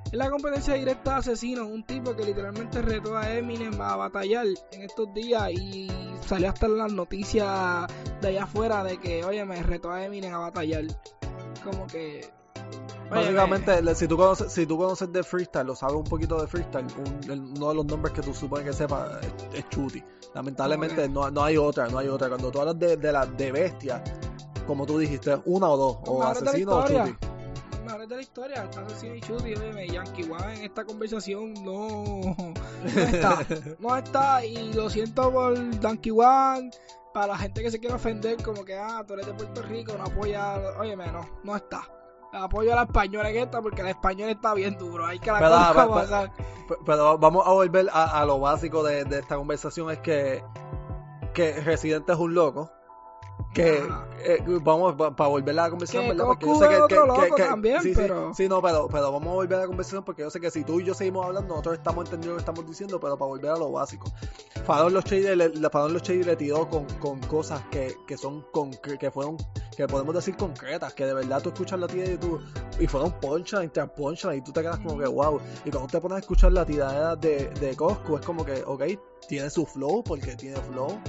Es 0.07 0.15
la 0.15 0.29
competencia 0.29 0.75
directa 0.75 1.13
de 1.13 1.17
asesino, 1.19 1.69
un 1.69 1.85
tipo 1.85 2.17
que 2.17 2.25
literalmente 2.25 2.83
retó 2.83 3.17
a 3.17 3.33
Eminem 3.33 3.81
a 3.81 3.95
batallar 3.95 4.47
en 4.73 4.83
estos 4.83 5.15
días 5.15 5.53
y 5.53 5.89
salió 6.27 6.49
hasta 6.49 6.67
en 6.67 6.79
las 6.79 6.93
noticias 6.93 7.87
de 8.21 8.29
allá 8.29 8.43
afuera 8.43 8.83
de 8.83 8.99
que, 8.99 9.25
oye, 9.25 9.45
me 9.45 9.63
retó 9.63 9.93
a 9.93 10.05
Eminem 10.05 10.35
a 10.35 10.39
batallar. 10.39 10.87
Como 11.63 11.87
que... 11.87 12.40
Básicamente, 13.11 13.95
si 13.95 14.07
tú, 14.07 14.17
conoces, 14.17 14.53
si 14.53 14.67
tú 14.67 14.79
conoces 14.79 15.13
de 15.13 15.23
freestyle, 15.25 15.67
lo 15.67 15.75
sabes 15.75 15.97
un 15.97 16.05
poquito 16.05 16.41
de 16.41 16.47
freestyle, 16.47 16.87
uno 17.29 17.69
de 17.69 17.75
los 17.75 17.85
nombres 17.85 18.15
que 18.15 18.23
tú 18.23 18.33
supones 18.33 18.67
que 18.67 18.73
sepas 18.73 19.19
es, 19.53 19.69
Chuti. 19.69 20.03
Lamentablemente 20.35 21.09
no, 21.09 21.29
no, 21.31 21.43
hay 21.43 21.57
otra, 21.57 21.89
no 21.89 21.99
hay 21.99 22.09
otra. 22.09 22.29
Cuando 22.29 22.51
tú 22.51 22.61
hablas 22.61 22.79
de, 22.79 22.97
de 22.97 23.13
la 23.13 23.27
de 23.27 23.51
bestia, 23.51 24.03
como 24.67 24.87
tú 24.87 24.99
dijiste, 24.99 25.41
una 25.45 25.69
o 25.69 25.77
dos, 25.77 25.97
o 26.07 26.23
asesino 26.23 26.77
o 26.77 26.87
Chuti. 26.87 27.17
Mejores 27.85 28.09
de 28.09 28.17
la 28.17 28.23
historia, 28.23 28.71
Asesino 28.87 29.15
y 29.17 29.21
Chuti, 29.21 29.55
Yankee 29.93 30.31
One 30.31 30.59
en 30.59 30.65
esta 30.65 30.85
conversación 30.85 31.55
no, 31.55 32.21
no 32.85 33.01
está, 33.01 33.47
no 33.81 33.97
está, 33.97 34.45
y 34.45 34.73
lo 34.73 34.89
siento 34.89 35.33
por 35.33 35.81
Yankee 35.81 36.13
One, 36.13 36.71
para 37.13 37.29
la 37.29 37.39
gente 37.39 37.63
que 37.63 37.71
se 37.73 37.81
quiere 37.81 37.97
ofender, 37.97 38.41
como 38.45 38.65
que, 38.65 38.77
ah, 38.77 39.03
tú 39.05 39.15
eres 39.15 39.27
de 39.27 39.35
Puerto 39.35 39.63
Rico, 39.63 39.95
no 39.99 40.05
apoya, 40.05 40.79
oye, 40.79 40.95
no, 40.95 41.29
no 41.43 41.57
está. 41.57 41.89
Apoyo 42.33 42.73
a 42.73 42.77
la 42.77 42.83
española 42.83 43.31
en 43.31 43.39
esta 43.39 43.61
porque 43.61 43.83
la 43.83 43.91
española 43.91 44.31
está 44.33 44.55
bien 44.55 44.77
duro. 44.79 45.07
Hay 45.07 45.19
que 45.19 45.33
la 45.33 45.39
pero, 46.69 46.81
pero, 46.87 47.19
vamos 47.19 47.47
a 47.47 47.51
volver 47.51 47.89
a, 47.93 48.25
lo 48.25 48.39
básico 48.39 48.85
de, 48.85 49.05
de, 49.05 49.19
esta 49.19 49.37
conversación: 49.37 49.91
es 49.91 49.99
que, 49.99 50.45
que 51.35 51.61
Residente 51.61 52.13
es 52.13 52.19
un 52.19 52.35
loco 52.35 52.71
que 53.53 53.83
eh, 54.25 54.43
vamos 54.63 54.95
para 54.95 55.29
volver 55.29 55.59
a 55.59 55.65
la 55.65 55.71
conversación, 55.71 56.09
¿verdad? 56.09 56.25
Porque 56.25 56.47
yo 56.47 56.55
sé 56.55 56.69
que, 56.69 57.35
que, 57.35 57.43
también, 57.43 57.83
sí, 57.83 57.93
pero... 57.95 58.33
sí, 58.35 58.49
no, 58.49 58.63
pero, 58.63 58.89
pero 58.89 59.11
vamos 59.11 59.29
a 59.29 59.35
volver 59.35 59.59
a 59.59 59.61
la 59.63 59.67
conversación 59.67 60.05
porque 60.05 60.23
yo 60.23 60.31
sé 60.31 60.41
que 60.41 60.51
si 60.51 60.63
tú 60.63 60.81
y 60.81 60.85
yo 60.85 60.95
seguimos 60.95 61.27
hablando, 61.27 61.49
nosotros 61.49 61.79
estamos 61.79 62.05
entendiendo 62.05 62.33
lo 62.33 62.37
que 62.37 62.43
estamos 62.43 62.67
diciendo, 62.67 63.01
pero 63.01 63.19
para 63.19 63.29
volver 63.29 63.51
a 63.51 63.57
lo 63.57 63.73
básico. 63.73 64.13
Fadon 64.65 64.95
Los 64.95 65.05
Shady 65.05 65.35
le, 65.35 65.49
Los 65.49 66.09
le 66.09 66.37
tiró 66.37 66.69
con, 66.69 66.85
con 67.01 67.19
cosas 67.21 67.63
que, 67.71 67.97
que 68.07 68.17
son 68.17 68.47
que 68.99 69.11
fueron 69.11 69.37
que 69.77 69.87
podemos 69.89 70.15
decir 70.15 70.37
concretas, 70.37 70.93
que 70.95 71.07
de 71.07 71.15
verdad 71.15 71.43
tú 71.43 71.49
escuchas 71.49 71.81
la 71.81 71.87
tira 71.87 72.09
de 72.09 72.19
tú 72.19 72.39
y 72.79 72.87
fueron 72.87 73.13
punchline 73.13 73.71
tras 73.71 73.91
punchline 73.91 74.39
y 74.39 74.43
tú 74.43 74.53
te 74.53 74.61
quedas 74.61 74.79
como 74.79 74.99
que 74.99 75.07
wow. 75.07 75.41
Y 75.65 75.71
cuando 75.71 75.89
te 75.89 76.01
pones 76.01 76.17
a 76.17 76.19
escuchar 76.21 76.53
la 76.53 76.65
tirada 76.65 77.17
de, 77.17 77.49
de 77.49 77.75
Costco 77.75 78.19
es 78.19 78.27
como 78.27 78.45
que, 78.45 78.63
ok, 78.65 78.83
tiene 79.27 79.49
su 79.51 79.65
flow 79.65 80.05
porque 80.05 80.37
tiene 80.37 80.57
flow. 80.57 81.01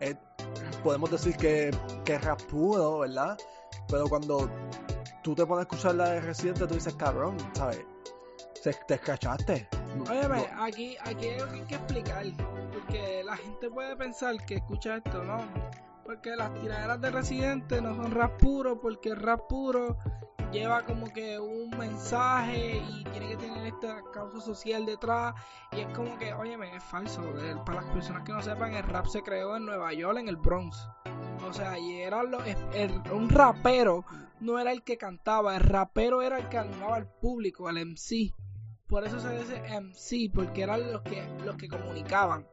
Eh, 0.00 0.14
podemos 0.82 1.10
decir 1.10 1.36
que, 1.36 1.70
que 2.04 2.14
es 2.14 2.24
rap 2.24 2.40
puro, 2.42 3.00
¿verdad? 3.00 3.36
Pero 3.88 4.06
cuando 4.08 4.50
tú 5.22 5.34
te 5.34 5.46
pones 5.46 5.60
a 5.60 5.62
escuchar 5.62 5.94
la 5.94 6.10
de 6.10 6.20
Residente, 6.20 6.66
tú 6.66 6.74
dices, 6.74 6.94
cabrón, 6.94 7.36
¿sabes? 7.54 7.84
Te, 8.62 8.94
escachaste. 8.94 9.68
Óyeme, 10.08 10.46
aquí, 10.58 10.96
aquí 11.04 11.26
hay 11.26 11.40
algo 11.40 11.52
que 11.52 11.60
hay 11.60 11.66
que 11.66 11.74
explicar. 11.74 12.26
Porque 12.72 13.22
la 13.24 13.36
gente 13.36 13.70
puede 13.70 13.96
pensar 13.96 14.36
que 14.46 14.56
escucha 14.56 14.96
esto, 14.96 15.24
¿no? 15.24 15.38
porque 16.10 16.34
las 16.34 16.52
tiraderas 16.54 17.00
de 17.00 17.10
Residente 17.10 17.80
no 17.80 17.94
son 17.94 18.10
rap 18.10 18.36
puro, 18.40 18.80
porque 18.80 19.10
el 19.10 19.16
rap 19.16 19.46
puro 19.48 19.96
lleva 20.52 20.84
como 20.84 21.12
que 21.12 21.38
un 21.38 21.70
mensaje 21.70 22.82
y 22.88 23.04
tiene 23.04 23.28
que 23.28 23.36
tener 23.36 23.66
esta 23.66 24.02
causa 24.12 24.40
social 24.40 24.84
detrás 24.84 25.34
y 25.72 25.80
es 25.80 25.86
como 25.94 26.18
que, 26.18 26.32
oye, 26.34 26.56
es 26.74 26.84
falso. 26.84 27.22
Para 27.64 27.82
las 27.82 27.90
personas 27.92 28.24
que 28.24 28.32
no 28.32 28.42
sepan, 28.42 28.74
el 28.74 28.82
rap 28.82 29.06
se 29.06 29.22
creó 29.22 29.56
en 29.56 29.66
Nueva 29.66 29.92
York, 29.92 30.18
en 30.18 30.28
el 30.28 30.36
Bronx. 30.36 30.88
O 31.48 31.52
sea, 31.52 31.78
y 31.78 32.00
era 32.00 32.22
un 33.12 33.30
rapero, 33.30 34.04
no 34.40 34.58
era 34.58 34.72
el 34.72 34.82
que 34.82 34.98
cantaba, 34.98 35.56
el 35.56 35.62
rapero 35.62 36.22
era 36.22 36.38
el 36.38 36.48
que 36.48 36.58
animaba 36.58 36.96
al 36.96 37.08
público, 37.08 37.68
al 37.68 37.84
MC. 37.84 38.34
Por 38.86 39.06
eso 39.06 39.20
se 39.20 39.38
dice 39.38 39.62
MC, 39.80 40.30
porque 40.34 40.62
eran 40.62 40.92
los 40.92 41.02
que, 41.02 41.22
los 41.44 41.56
que 41.56 41.68
comunicaban 41.68 42.46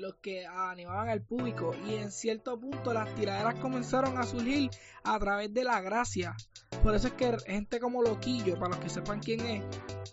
los 0.00 0.16
que 0.16 0.46
animaban 0.46 1.08
al 1.08 1.22
público 1.22 1.74
y 1.86 1.94
en 1.94 2.10
cierto 2.10 2.58
punto 2.58 2.92
las 2.92 3.14
tiraderas 3.14 3.56
comenzaron 3.56 4.18
a 4.18 4.24
surgir 4.24 4.70
a 5.04 5.18
través 5.18 5.52
de 5.52 5.64
la 5.64 5.80
gracia. 5.80 6.34
Por 6.82 6.94
eso 6.94 7.08
es 7.08 7.12
que 7.14 7.36
gente 7.46 7.78
como 7.78 8.02
Loquillo, 8.02 8.58
para 8.58 8.70
los 8.70 8.78
que 8.78 8.88
sepan 8.88 9.20
quién 9.20 9.40
es, 9.40 9.64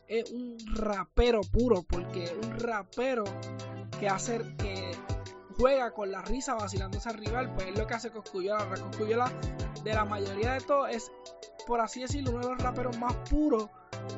es 0.08 0.32
un 0.32 0.58
rapero 0.76 1.42
puro, 1.42 1.84
porque 1.84 2.30
un 2.44 2.60
rapero 2.60 3.24
que 4.00 4.10
hace 4.10 4.40
que 4.58 4.92
juega 5.58 5.92
con 5.92 6.12
la 6.12 6.22
risa 6.22 6.56
vacilándose 6.56 7.10
al 7.10 7.18
rival, 7.18 7.54
pues 7.54 7.68
es 7.68 7.78
lo 7.78 7.88
que 7.88 7.94
hace 7.94 8.12
Coscuyola. 8.12 8.68
Coscuyola 8.70 9.32
de 9.84 9.94
la 9.94 10.06
mayoría 10.06 10.54
de 10.54 10.62
todo 10.62 10.88
es, 10.88 11.12
por 11.66 11.80
así 11.80 12.02
decirlo, 12.02 12.32
uno 12.32 12.42
de 12.42 12.54
los 12.54 12.62
raperos 12.62 12.98
más 12.98 13.16
puros, 13.30 13.70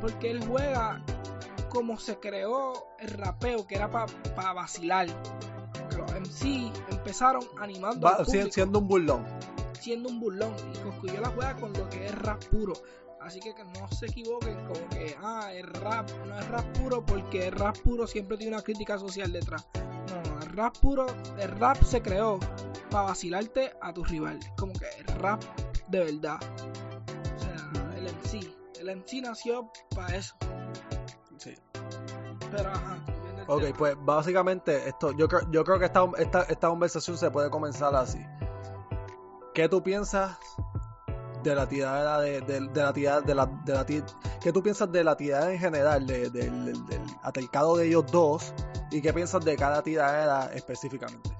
porque 0.01 0.31
él 0.31 0.43
juega 0.45 1.03
como 1.69 1.99
se 1.99 2.19
creó 2.19 2.87
el 2.99 3.09
rapeo, 3.09 3.67
que 3.67 3.75
era 3.75 3.89
para 3.89 4.53
vacilar 4.53 5.07
sí 6.25 6.71
empezaron 6.89 7.43
animando. 7.59 8.07
al 8.07 8.25
público, 8.25 8.51
siendo 8.51 8.79
un 8.79 8.87
burlón. 8.87 9.25
Siendo 9.79 10.09
un 10.09 10.19
burlón. 10.19 10.53
Y 11.03 11.17
la 11.17 11.29
juega 11.29 11.55
con 11.55 11.73
lo 11.73 11.89
que 11.89 12.05
es 12.07 12.15
rap 12.19 12.43
puro. 12.45 12.73
Así 13.21 13.39
que, 13.39 13.53
que 13.53 13.63
no 13.63 13.87
se 13.89 14.05
equivoquen 14.05 14.55
como 14.65 14.87
que, 14.89 15.15
ah, 15.21 15.51
el 15.53 15.67
rap 15.67 16.09
no 16.25 16.39
es 16.39 16.47
rap 16.47 16.65
puro 16.77 17.05
porque 17.05 17.47
el 17.47 17.51
rap 17.51 17.77
puro 17.79 18.07
siempre 18.07 18.37
tiene 18.37 18.55
una 18.55 18.63
crítica 18.63 18.97
social 18.97 19.31
detrás. 19.31 19.67
No, 19.75 20.31
no, 20.31 20.41
el 20.41 20.49
rap 20.49 20.77
puro, 20.77 21.05
el 21.37 21.49
rap 21.51 21.81
se 21.83 22.01
creó 22.01 22.39
para 22.89 23.05
vacilarte 23.05 23.73
a 23.81 23.93
tus 23.93 24.09
rivales. 24.09 24.49
Como 24.57 24.73
que 24.73 24.87
el 24.99 25.05
rap 25.19 25.43
de 25.89 25.99
verdad. 25.99 26.39
O 27.35 27.39
sea, 27.39 27.97
el 27.97 28.05
MC. 28.05 28.79
El 28.79 28.95
MC 28.95 29.21
nació 29.21 29.69
para 29.93 30.15
eso. 30.15 30.35
Sí. 31.37 31.53
Pero 32.51 32.69
ajá. 32.69 33.03
Ok, 33.51 33.63
pues 33.75 33.95
básicamente 33.99 34.87
esto, 34.87 35.11
yo 35.11 35.27
creo, 35.27 35.41
yo 35.49 35.63
creo 35.63 35.79
que 35.79 35.85
esta, 35.85 36.07
esta, 36.19 36.43
esta 36.43 36.69
conversación 36.69 37.17
se 37.17 37.31
puede 37.31 37.49
comenzar 37.49 37.95
así. 37.95 38.23
¿Qué 39.55 39.67
tú 39.67 39.81
piensas 39.81 40.37
de 41.41 41.55
la 41.55 41.67
tirada 41.67 42.21
de, 42.21 42.41
de, 42.41 42.61
la 42.61 42.93
tirada 42.93 43.21
de 43.21 43.33
la, 43.33 43.47
de 43.47 43.73
la 43.73 43.85
¿Qué 44.39 44.53
tú 44.53 44.61
piensas 44.61 44.91
de 44.91 45.03
la 45.03 45.17
tirada 45.17 45.51
en 45.51 45.57
general, 45.57 46.05
del, 46.05 46.31
del, 46.31 46.85
atercado 47.23 47.75
de 47.75 47.87
ellos 47.87 48.05
dos? 48.11 48.53
¿Y 48.91 49.01
qué 49.01 49.11
piensas 49.13 49.43
de 49.43 49.57
cada 49.57 49.81
tirada 49.81 50.53
específicamente? 50.53 51.31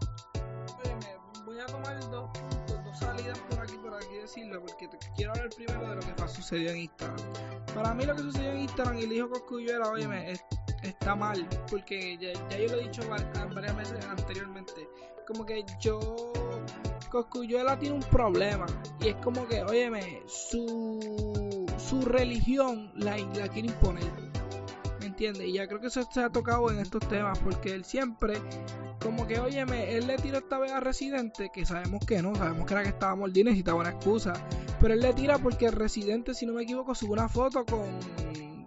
voy 1.46 1.60
a 1.60 1.66
tomar 1.68 2.00
dos 2.10 2.28
dos 2.68 3.00
salidas 3.00 3.38
por 3.38 3.60
aquí, 3.60 3.78
por 3.78 3.94
aquí 3.94 4.16
decirlo, 4.16 4.62
porque 4.62 4.90
quiero 5.16 5.34
hablar 5.34 5.50
primero 5.56 5.90
de 5.90 5.96
lo 5.96 6.02
que 6.02 6.28
sucedió 6.28 6.72
en 6.72 6.78
Instagram. 6.78 7.20
Para 7.76 7.94
mí 7.94 8.04
lo 8.04 8.16
que 8.16 8.24
sucedió 8.24 8.52
en 8.52 8.60
Instagram 8.62 8.98
y 8.98 9.04
el 9.04 9.14
hijo 9.14 9.30
Coscuyuela, 9.30 9.90
óyeme, 9.90 10.32
es 10.32 10.44
está 10.84 11.16
mal, 11.16 11.48
porque 11.70 12.18
ya, 12.18 12.34
yo 12.58 12.68
lo 12.68 12.82
he 12.82 12.84
dicho 12.84 13.02
varias 13.10 13.76
veces 13.76 14.06
anteriormente, 14.06 14.88
como 15.28 15.46
que 15.46 15.66
yo, 15.80 16.00
Coscuyuela 17.10 17.78
tiene 17.78 17.96
un 17.96 18.04
problema, 18.04 18.66
y 19.02 19.10
es 19.10 19.16
como 19.18 19.48
que, 19.48 19.64
óyeme, 19.64 20.22
su, 20.28 21.66
su 21.78 22.02
religión 22.02 22.92
la, 22.96 23.18
la 23.18 23.48
quiere 23.48 23.68
imponer, 23.68 24.12
¿me 25.00 25.08
entiendes? 25.08 25.48
Y 25.48 25.54
ya 25.54 25.68
creo 25.68 25.80
que 25.80 25.88
eso 25.88 26.08
se 26.12 26.22
ha 26.22 26.30
tocado 26.30 26.72
en 26.72 26.80
estos 26.80 27.08
temas, 27.08 27.38
porque 27.40 27.74
él 27.74 27.86
siempre 27.86 28.42
como 29.02 29.26
que, 29.28 29.40
óyeme, 29.40 29.96
él 29.96 30.08
le 30.08 30.18
tiró 30.18 30.40
esta 30.40 30.60
vez 30.60 30.72
a 30.72 30.80
Residente, 30.80 31.50
que 31.54 31.66
sabemos 31.66 32.06
que 32.06 32.22
no, 32.22 32.36
sabemos 32.36 32.68
que 32.68 32.74
era 32.74 32.84
que 32.84 32.90
estaba 32.90 33.16
mordido 33.16 33.42
y 33.42 33.44
necesitaba 33.46 33.80
una 33.80 33.92
excusa. 33.92 34.34
Pero 34.82 34.94
él 34.94 35.00
le 35.00 35.14
tira 35.14 35.38
porque 35.38 35.72
Residente, 35.72 36.34
si 36.34 36.46
no 36.46 36.54
me 36.54 36.64
equivoco, 36.64 36.94
sube 36.94 37.14
una 37.14 37.30
foto 37.30 37.66
con, 37.66 37.88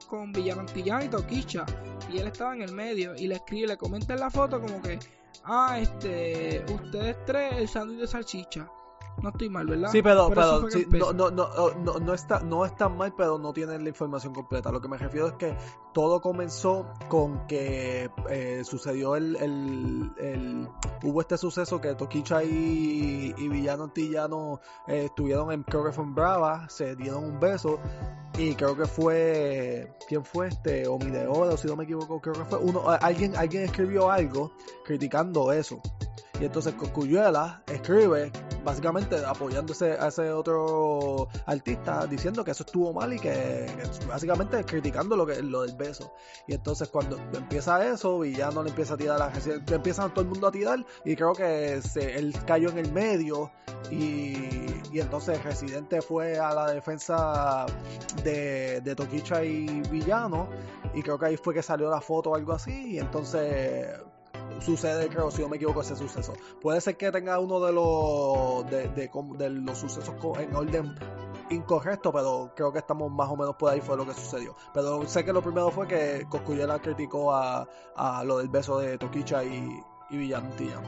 con 0.08 0.32
Villamantillán 0.32 1.04
y 1.04 1.08
Toquicha 1.08 1.66
y 2.12 2.18
él 2.18 2.26
estaba 2.26 2.54
en 2.54 2.62
el 2.62 2.72
medio 2.72 3.14
y 3.16 3.26
le 3.26 3.36
escribe, 3.36 3.68
le 3.68 3.76
comenta 3.76 4.14
en 4.14 4.20
la 4.20 4.30
foto 4.30 4.60
como 4.60 4.80
que, 4.82 4.98
ah, 5.44 5.78
este, 5.80 6.64
ustedes 6.68 7.16
tres, 7.26 7.54
el 7.56 7.68
sándwich 7.68 8.00
de 8.00 8.06
salchicha. 8.06 8.70
No 9.20 9.28
estoy 9.28 9.48
mal, 9.50 9.66
¿verdad? 9.66 9.90
Sí, 9.90 10.02
pero, 10.02 10.28
pero 10.30 10.68
no, 11.12 11.12
no, 11.12 11.30
no, 11.30 11.48
no, 11.74 11.98
no, 11.98 12.14
está, 12.14 12.40
no 12.40 12.64
está 12.64 12.88
mal, 12.88 13.14
pero 13.16 13.38
no 13.38 13.52
tienen 13.52 13.82
la 13.82 13.88
información 13.88 14.34
completa. 14.34 14.72
Lo 14.72 14.80
que 14.80 14.88
me 14.88 14.96
refiero 14.96 15.28
es 15.28 15.34
que 15.34 15.56
todo 15.92 16.20
comenzó 16.20 16.86
con 17.08 17.46
que 17.46 18.10
eh, 18.30 18.62
sucedió 18.64 19.16
el, 19.16 19.36
el, 19.36 20.68
Hubo 21.02 21.20
este 21.20 21.36
suceso 21.36 21.80
que 21.80 21.94
Toquicha 21.94 22.42
y, 22.42 23.34
y 23.36 23.48
Villano 23.48 23.84
Antillano 23.84 24.60
eh, 24.86 25.06
estuvieron 25.06 25.52
en, 25.52 25.62
creo 25.62 25.84
que 25.84 25.92
Brava, 26.02 26.68
se 26.68 26.96
dieron 26.96 27.24
un 27.24 27.40
beso 27.40 27.78
y 28.38 28.54
creo 28.54 28.76
que 28.76 28.86
fue 28.86 29.92
quién 30.08 30.24
fue 30.24 30.48
este 30.48 30.86
o 30.88 30.96
Oro 30.96 31.56
si 31.56 31.66
no 31.68 31.76
me 31.76 31.84
equivoco 31.84 32.20
creo 32.20 32.34
que 32.34 32.44
fue 32.44 32.58
uno 32.58 32.88
alguien 32.88 33.36
alguien 33.36 33.64
escribió 33.64 34.10
algo 34.10 34.52
criticando 34.84 35.52
eso 35.52 35.80
y 36.40 36.44
entonces 36.44 36.74
Cocuyuela 36.74 37.62
escribe 37.66 38.32
básicamente 38.64 39.16
apoyándose 39.24 39.92
a 39.92 40.08
ese 40.08 40.30
otro 40.32 41.28
artista 41.46 42.06
diciendo 42.06 42.44
que 42.44 42.52
eso 42.52 42.64
estuvo 42.64 42.92
mal 42.92 43.12
y 43.12 43.18
que, 43.18 43.66
básicamente 44.08 44.64
criticando 44.64 45.16
lo 45.16 45.26
que 45.26 45.42
lo 45.42 45.62
del 45.62 45.76
beso. 45.76 46.12
Y 46.46 46.54
entonces 46.54 46.88
cuando 46.88 47.16
empieza 47.34 47.86
eso, 47.86 48.24
y 48.24 48.34
ya 48.34 48.50
no 48.50 48.62
le 48.62 48.70
empieza 48.70 48.94
a 48.94 48.96
tirar 48.96 49.18
la 49.18 49.32
empiezan 49.74 50.10
todo 50.12 50.22
el 50.22 50.28
mundo 50.28 50.46
a 50.46 50.52
tirar 50.52 50.84
y 51.04 51.16
creo 51.16 51.32
que 51.32 51.80
se, 51.82 52.18
él 52.18 52.34
cayó 52.46 52.70
en 52.70 52.78
el 52.78 52.92
medio 52.92 53.50
y, 53.90 54.66
y 54.92 55.00
entonces 55.00 55.42
Residente 55.42 56.00
fue 56.02 56.38
a 56.38 56.54
la 56.54 56.72
defensa 56.72 57.66
de, 58.22 58.80
de 58.80 58.94
Toquicha 58.94 59.44
y 59.44 59.66
Villano 59.90 60.48
y 60.94 61.02
creo 61.02 61.18
que 61.18 61.26
ahí 61.26 61.36
fue 61.36 61.54
que 61.54 61.62
salió 61.62 61.90
la 61.90 62.00
foto 62.00 62.30
o 62.30 62.36
algo 62.36 62.52
así 62.52 62.92
y 62.92 62.98
entonces 62.98 63.88
sucede, 64.60 65.08
creo, 65.08 65.30
si 65.30 65.42
no 65.42 65.48
me 65.48 65.56
equivoco, 65.56 65.80
ese 65.80 65.96
suceso. 65.96 66.34
Puede 66.60 66.80
ser 66.80 66.96
que 66.96 67.10
tenga 67.10 67.38
uno 67.38 67.60
de 67.60 67.72
los 67.72 68.70
de, 68.70 68.88
de, 68.88 69.50
los 69.50 69.78
sucesos 69.78 70.14
en 70.38 70.54
orden 70.54 70.94
incorrecto, 71.50 72.12
pero 72.12 72.52
creo 72.54 72.72
que 72.72 72.78
estamos 72.78 73.10
más 73.10 73.28
o 73.28 73.36
menos 73.36 73.56
por 73.56 73.70
ahí 73.70 73.80
fue 73.80 73.96
lo 73.96 74.06
que 74.06 74.14
sucedió. 74.14 74.56
Pero 74.72 75.06
sé 75.06 75.24
que 75.24 75.32
lo 75.32 75.42
primero 75.42 75.70
fue 75.70 75.86
que 75.86 76.26
Coscuyela 76.28 76.78
criticó 76.80 77.32
a, 77.32 77.66
a 77.96 78.24
lo 78.24 78.38
del 78.38 78.48
beso 78.48 78.78
de 78.78 78.98
Toquicha 78.98 79.44
y, 79.44 79.82
y 80.10 80.16
Villantilla. 80.16 80.80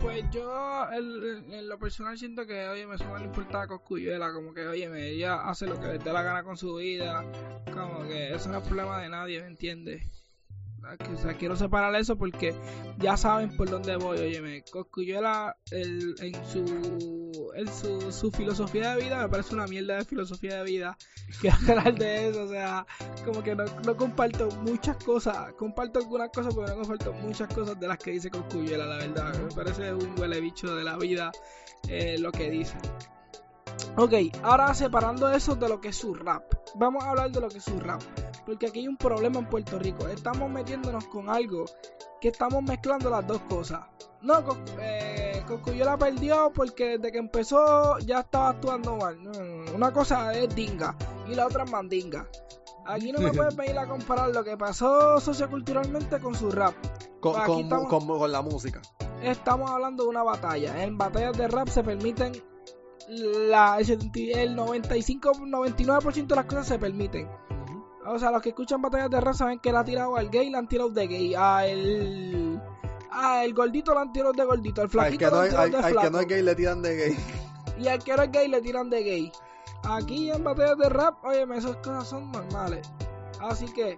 Pues 0.00 0.24
yo 0.30 0.86
en, 0.92 1.68
lo 1.68 1.78
personal 1.78 2.16
siento 2.16 2.46
que, 2.46 2.68
oye, 2.68 2.86
me 2.86 2.96
suena 2.96 3.24
importar 3.24 3.62
a 3.62 3.66
Coscuyuela, 3.66 4.32
como 4.32 4.54
que, 4.54 4.66
oye, 4.66 4.88
ella 5.10 5.48
hace 5.48 5.66
lo 5.66 5.78
que 5.80 5.88
le 5.88 5.98
dé 5.98 6.12
la 6.12 6.22
gana 6.22 6.44
con 6.44 6.56
su 6.56 6.76
vida, 6.76 7.24
como 7.72 8.04
que 8.04 8.32
eso 8.32 8.48
no 8.48 8.58
es 8.58 8.64
problema 8.64 9.00
de 9.02 9.08
nadie, 9.08 9.40
¿me 9.40 9.48
entiendes? 9.48 10.17
O 11.12 11.16
sea, 11.16 11.34
quiero 11.34 11.56
separar 11.56 11.94
eso 11.96 12.16
porque 12.16 12.54
ya 12.98 13.16
saben 13.16 13.56
por 13.56 13.68
dónde 13.68 13.96
voy. 13.96 14.18
Óyeme, 14.18 14.62
Coscuyuela 14.70 15.56
el, 15.70 16.14
en, 16.20 16.34
su, 16.46 17.52
en 17.54 17.68
su, 17.68 18.12
su, 18.12 18.30
filosofía 18.30 18.94
de 18.94 19.02
vida 19.02 19.22
me 19.22 19.28
parece 19.28 19.54
una 19.54 19.66
mierda 19.66 19.96
de 19.96 20.04
filosofía 20.04 20.58
de 20.58 20.64
vida. 20.64 20.96
Quiero 21.40 21.56
hablar 21.56 21.94
de 21.94 22.28
eso. 22.28 22.44
O 22.44 22.48
sea, 22.48 22.86
como 23.24 23.42
que 23.42 23.54
no, 23.54 23.64
no, 23.84 23.96
comparto 23.96 24.48
muchas 24.62 24.96
cosas. 25.04 25.52
Comparto 25.54 25.98
algunas 25.98 26.30
cosas, 26.30 26.54
pero 26.54 26.68
no 26.68 26.76
comparto 26.76 27.12
muchas 27.12 27.52
cosas 27.52 27.78
de 27.78 27.88
las 27.88 27.98
que 27.98 28.12
dice 28.12 28.30
Coscuyuela, 28.30 28.86
la 28.86 28.96
verdad. 28.96 29.34
Me 29.38 29.54
parece 29.54 29.92
un 29.92 30.18
huele 30.18 30.40
bicho 30.40 30.74
de 30.74 30.84
la 30.84 30.96
vida 30.96 31.32
eh, 31.88 32.16
lo 32.18 32.32
que 32.32 32.50
dice. 32.50 32.78
Ok, 33.96 34.14
ahora 34.42 34.72
separando 34.74 35.30
eso 35.30 35.54
de 35.56 35.68
lo 35.68 35.80
que 35.80 35.88
es 35.88 35.96
su 35.96 36.14
rap. 36.14 36.42
Vamos 36.76 37.04
a 37.04 37.10
hablar 37.10 37.30
de 37.30 37.40
lo 37.40 37.48
que 37.48 37.58
es 37.58 37.64
su 37.64 37.78
rap. 37.80 38.02
Porque 38.48 38.64
aquí 38.64 38.78
hay 38.78 38.88
un 38.88 38.96
problema 38.96 39.40
en 39.40 39.46
Puerto 39.46 39.78
Rico. 39.78 40.08
Estamos 40.08 40.50
metiéndonos 40.50 41.04
con 41.08 41.28
algo 41.28 41.66
que 42.18 42.28
estamos 42.28 42.62
mezclando 42.62 43.10
las 43.10 43.26
dos 43.26 43.42
cosas. 43.42 43.80
No, 44.22 44.42
eh, 44.80 45.44
la 45.76 45.98
perdió 45.98 46.50
porque 46.54 46.96
desde 46.96 47.12
que 47.12 47.18
empezó 47.18 47.98
ya 47.98 48.20
estaba 48.20 48.48
actuando 48.48 48.96
mal. 48.96 49.18
una 49.74 49.92
cosa 49.92 50.32
es 50.32 50.54
dinga 50.54 50.96
y 51.26 51.34
la 51.34 51.46
otra 51.46 51.64
es 51.64 51.70
mandinga. 51.70 52.26
Aquí 52.86 53.12
no 53.12 53.20
me 53.20 53.32
puedes 53.34 53.54
venir 53.54 53.78
a 53.78 53.86
comparar 53.86 54.30
lo 54.30 54.42
que 54.42 54.56
pasó 54.56 55.20
socioculturalmente 55.20 56.18
con 56.18 56.34
su 56.34 56.50
rap. 56.50 56.74
Con, 57.20 57.34
con 57.68 58.32
la 58.32 58.40
música. 58.40 58.80
Estamos 59.22 59.70
hablando 59.70 60.04
de 60.04 60.08
una 60.08 60.22
batalla. 60.22 60.82
En 60.82 60.96
batallas 60.96 61.36
de 61.36 61.48
rap 61.48 61.68
se 61.68 61.84
permiten 61.84 62.32
la, 63.08 63.78
el 63.78 64.56
95-99% 64.56 66.26
de 66.26 66.34
las 66.34 66.46
cosas 66.46 66.66
se 66.66 66.78
permiten. 66.78 67.28
O 68.10 68.18
sea, 68.18 68.30
los 68.30 68.42
que 68.42 68.50
escuchan 68.50 68.80
batallas 68.82 69.10
de 69.10 69.20
rap 69.20 69.34
saben 69.34 69.58
que 69.58 69.70
la 69.72 69.80
ha 69.80 69.84
tirado 69.84 70.16
al 70.16 70.30
gay, 70.30 70.50
la 70.50 70.58
han 70.58 70.68
tirado 70.68 70.90
de 70.90 71.06
gay. 71.06 71.34
A 71.36 71.66
el, 71.66 72.60
al 73.10 73.52
gordito 73.54 73.92
le 73.94 74.00
han 74.00 74.12
tirado 74.12 74.32
de 74.32 74.44
gordito, 74.44 74.80
al 74.80 74.86
Al 74.86 74.90
flaquito 74.90 75.18
que 75.18 75.30
no 75.30 75.40
al- 75.40 75.70
de 75.70 75.76
al 75.78 75.96
que 75.98 76.10
no 76.10 76.18
hay 76.18 76.26
gay 76.26 76.42
le 76.42 76.54
tiran 76.54 76.82
de 76.82 76.96
gay. 76.96 77.18
Y 77.78 77.86
al 77.88 78.02
que 78.02 78.16
no 78.16 78.22
es 78.22 78.32
gay 78.32 78.48
le 78.48 78.60
tiran 78.60 78.90
de 78.90 79.02
gay. 79.02 79.32
Aquí 79.84 80.30
en 80.30 80.42
batallas 80.42 80.78
de 80.78 80.88
rap, 80.88 81.24
oye, 81.24 81.46
esas 81.56 81.76
cosas 81.76 82.08
son 82.08 82.32
normales. 82.32 82.90
Así 83.40 83.66
que 83.72 83.96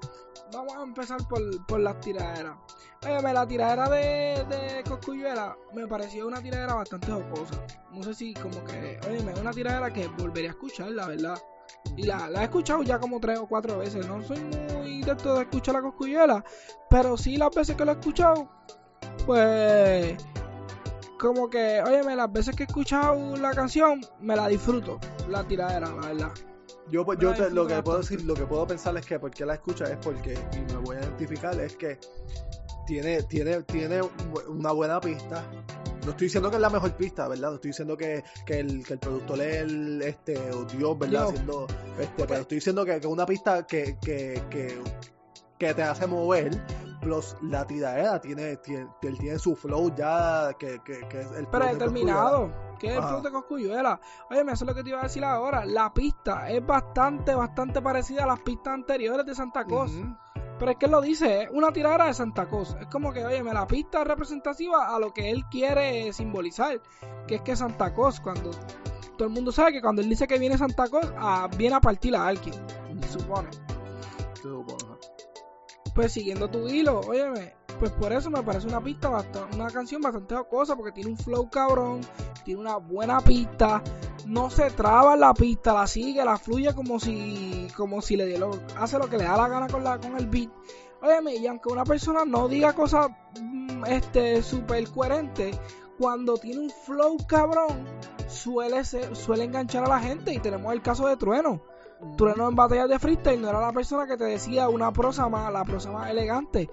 vamos 0.52 0.75
a 0.76 0.83
empezar 0.83 1.26
por, 1.29 1.67
por 1.67 1.81
las 1.81 1.99
tiraderas. 2.00 2.57
Óyeme, 3.02 3.33
la 3.33 3.47
tiradera 3.47 3.88
de, 3.88 4.45
de 4.45 4.85
Coscuyuela 4.87 5.57
me 5.73 5.87
pareció 5.87 6.26
una 6.26 6.43
tiradera 6.43 6.75
bastante 6.75 7.11
jocosa. 7.11 7.55
No 7.93 8.02
sé 8.02 8.12
si 8.12 8.35
como 8.35 8.62
que, 8.64 9.00
óyeme, 9.09 9.33
una 9.40 9.52
tiradera 9.52 9.90
que 9.90 10.07
volvería 10.09 10.50
a 10.50 10.52
escuchar, 10.52 10.90
la 10.90 11.07
verdad. 11.07 11.38
Y 11.97 12.05
la, 12.05 12.29
la 12.29 12.43
he 12.43 12.45
escuchado 12.45 12.83
ya 12.83 12.99
como 12.99 13.21
tres 13.21 13.39
o 13.39 13.47
cuatro 13.47 13.79
veces. 13.79 14.07
No 14.07 14.23
soy 14.23 14.41
muy 14.75 15.03
de 15.03 15.12
esto 15.12 15.35
de 15.35 15.43
escuchar 15.43 15.75
la 15.75 15.83
Coscuyuela. 15.83 16.45
Pero 16.89 17.17
sí 17.17 17.37
las 17.37 17.50
veces 17.55 17.77
que 17.77 17.85
lo 17.85 17.93
he 17.93 17.95
escuchado, 17.95 18.49
pues 19.27 20.17
como 21.19 21.50
que, 21.50 21.83
óyeme, 21.83 22.17
las 22.17 22.33
veces 22.33 22.57
que 22.57 22.62
he 22.62 22.67
escuchado 22.67 23.37
la 23.37 23.50
canción, 23.53 24.00
me 24.21 24.35
la 24.37 24.49
disfruto, 24.49 24.99
la 25.29 25.47
tiradera, 25.47 25.89
la 25.91 26.07
verdad. 26.09 26.31
Yo, 26.89 27.05
pues, 27.05 27.19
yo 27.19 27.31
la 27.31 27.37
te- 27.37 27.50
lo 27.50 27.67
que 27.67 27.83
puedo 27.83 27.99
decir, 27.99 28.25
lo 28.25 28.35
que 28.35 28.45
puedo 28.47 28.67
pensar 28.67 28.97
es 28.97 29.05
que 29.07 29.19
porque 29.21 29.45
la 29.45 29.55
escucha 29.55 29.85
es 29.85 29.99
porque, 29.99 30.39
y 30.55 30.73
me 30.73 30.79
voy 30.81 30.97
a 30.97 31.00
identificar, 31.00 31.61
es 31.61 31.77
que 31.77 31.99
tiene, 32.87 33.23
tiene, 33.25 33.62
tiene 33.65 34.00
una 34.49 34.73
buena 34.73 34.99
pista. 35.00 35.45
No 36.04 36.11
estoy 36.11 36.26
diciendo 36.26 36.50
que 36.50 36.57
es 36.57 36.62
la 36.62 36.71
mejor 36.71 36.92
pista, 36.92 37.28
¿verdad? 37.28 37.49
No 37.50 37.54
estoy 37.57 37.71
diciendo 37.71 37.97
que, 37.97 38.25
que 38.47 38.61
el, 38.61 38.85
que 38.85 38.95
el 38.95 38.99
productor 38.99 39.40
es 39.40 39.57
el, 39.57 40.02
este, 40.02 40.50
o 40.52 40.64
Dios, 40.64 40.99
¿verdad? 40.99 41.28
Haciendo, 41.28 41.66
este, 41.99 42.25
pero 42.26 42.40
estoy 42.40 42.57
diciendo 42.57 42.85
que, 42.85 43.00
que 43.00 43.07
una 43.07 43.26
pista 43.26 43.66
que, 43.66 43.99
que, 44.00 44.42
que, 44.50 44.83
que 45.59 45.75
te 45.75 45.83
hace 45.83 46.07
mover, 46.07 46.50
plus 47.00 47.37
la 47.42 47.66
tiradera 47.66 48.21
tiene, 48.21 48.57
tiene, 48.59 48.88
tiene 49.00 49.38
su 49.38 49.54
flow 49.57 49.95
ya, 49.95 50.52
que, 50.59 50.80
que, 50.85 51.07
que 51.09 51.21
es 51.21 51.26
el 51.33 51.47
flow 51.47 51.47
de 51.47 51.47
Predeterminado, 51.47 52.50
que 52.78 52.88
es 52.88 52.97
el 52.97 53.02
flow 53.02 53.23
de 53.23 53.30
Coscuyuela. 53.30 54.00
Óyeme, 54.30 54.52
eso 54.52 54.64
es 54.64 54.69
lo 54.69 54.75
que 54.75 54.83
te 54.83 54.90
iba 54.90 55.00
a 55.00 55.04
decir 55.04 55.25
ahora. 55.25 55.64
La 55.64 55.92
pista 55.92 56.50
es 56.50 56.64
bastante, 56.64 57.35
bastante 57.35 57.83
parecida 57.83 58.25
a 58.25 58.26
las 58.26 58.40
pistas 58.40 58.75
anteriores 58.75 59.26
de 59.26 59.35
Santa 59.35 59.64
Cruz. 59.64 59.92
Ujú. 59.92 60.16
Pero 60.61 60.71
es 60.71 60.76
que 60.76 60.87
él 60.87 60.93
lo 60.93 61.00
dice, 61.00 61.43
es 61.43 61.49
una 61.50 61.73
tiradera 61.73 62.07
de 62.07 62.14
Santa 62.14 62.47
Cruz. 62.47 62.76
Es 62.81 62.87
como 62.87 63.12
que, 63.12 63.25
óyeme, 63.25 63.52
la 63.52 63.67
pista 63.67 64.02
es 64.02 64.07
representativa 64.07 64.95
a 64.95 65.00
lo 65.00 65.12
que 65.12 65.31
él 65.31 65.45
quiere 65.50 66.12
simbolizar. 66.12 66.81
Que 67.26 67.37
es 67.37 67.40
que 67.40 67.57
Santa 67.57 67.93
Cruz, 67.93 68.21
cuando 68.21 68.50
todo 69.17 69.26
el 69.26 69.35
mundo 69.35 69.50
sabe 69.50 69.73
que 69.73 69.81
cuando 69.81 70.02
él 70.02 70.09
dice 70.09 70.29
que 70.29 70.38
viene 70.38 70.59
Santa 70.59 70.87
Cruz, 70.87 71.11
ah, 71.19 71.49
viene 71.57 71.76
a 71.76 71.81
partir 71.81 72.14
a 72.14 72.29
alguien, 72.29 72.55
supone. 73.11 73.49
Se 74.35 74.43
supone. 74.43 74.97
Pues 75.95 76.12
siguiendo 76.12 76.49
tu 76.49 76.69
hilo, 76.69 77.00
óyeme, 77.00 77.55
pues 77.79 77.90
por 77.93 78.12
eso 78.12 78.31
me 78.31 78.43
parece 78.43 78.69
una 78.69 78.81
pista 78.81 79.09
bastante, 79.09 79.57
una 79.57 79.69
canción 79.69 80.00
bastante 80.00 80.37
jocosa, 80.37 80.76
porque 80.76 80.93
tiene 80.93 81.11
un 81.11 81.19
flow 81.19 81.50
cabrón, 81.50 82.00
tiene 82.45 82.61
una 82.61 82.76
buena 82.76 83.21
pista, 83.21 83.83
no 84.31 84.49
se 84.49 84.71
traba 84.71 85.15
en 85.15 85.21
la 85.21 85.35
pista, 85.35 85.75
la 85.75 85.87
sigue, 85.87 86.25
la 86.25 86.39
fluye 86.39 86.75
como 86.75 87.01
si, 87.01 87.69
como 87.77 88.01
si 88.01 88.17
le 88.17 88.39
lo- 88.39 88.61
hace 88.79 88.99
lo 88.99 89.09
que 89.09 89.19
le 89.19 89.25
da 89.25 89.37
la 89.37 89.49
gana 89.49 89.67
con 89.69 89.83
la, 89.85 89.99
con 89.99 90.17
el 90.17 90.27
beat. 90.29 90.51
Óyeme, 91.03 91.35
y 91.37 91.47
aunque 91.47 91.69
una 91.73 91.85
persona 91.85 92.25
no 92.25 92.47
diga 92.49 92.73
cosas, 92.75 93.09
mm, 93.41 93.85
este, 93.87 94.43
súper 94.43 94.89
coherentes, 94.91 95.59
cuando 95.99 96.37
tiene 96.37 96.61
un 96.61 96.71
flow 96.71 97.17
cabrón, 97.27 97.87
suele 98.29 98.85
ser, 98.85 99.17
suele 99.17 99.45
enganchar 99.45 99.85
a 99.85 99.89
la 99.89 99.99
gente, 100.01 100.33
y 100.33 100.39
tenemos 100.39 100.73
el 100.73 100.83
caso 100.83 101.07
de 101.09 101.17
Trueno. 101.17 101.61
Trueno 102.17 102.49
en 102.49 102.55
batallas 102.55 102.89
de 102.89 102.99
freestyle 102.99 103.41
no 103.43 103.49
era 103.51 103.61
la 103.61 103.73
persona 103.73 104.07
que 104.07 104.17
te 104.17 104.25
decía 104.25 104.69
una 104.71 104.93
prosa 104.93 105.29
más, 105.29 105.53
la 105.53 105.65
prosa 105.65 105.91
más 105.91 106.09
elegante. 106.11 106.71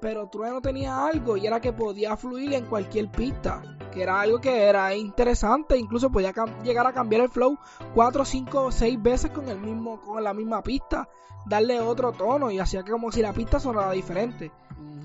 Pero 0.00 0.28
Trueno 0.28 0.60
tenía 0.60 1.06
algo 1.06 1.36
y 1.36 1.46
era 1.46 1.60
que 1.60 1.72
podía 1.72 2.16
fluir 2.16 2.54
en 2.54 2.66
cualquier 2.66 3.10
pista. 3.10 3.62
Que 3.92 4.02
era 4.02 4.20
algo 4.20 4.40
que 4.40 4.64
era 4.64 4.94
interesante. 4.94 5.76
Incluso 5.76 6.10
podía 6.10 6.32
llegar 6.62 6.86
a 6.86 6.92
cambiar 6.92 7.22
el 7.22 7.28
flow 7.28 7.58
4, 7.94 8.24
5, 8.24 8.70
6 8.70 9.02
veces 9.02 9.30
con 9.30 9.48
el 9.48 9.58
mismo, 9.58 10.00
con 10.00 10.22
la 10.22 10.34
misma 10.34 10.62
pista. 10.62 11.08
Darle 11.46 11.80
otro 11.80 12.12
tono 12.12 12.50
y 12.50 12.58
hacía 12.58 12.84
como 12.84 13.10
si 13.10 13.22
la 13.22 13.32
pista 13.32 13.58
sonara 13.58 13.92
diferente. 13.92 14.52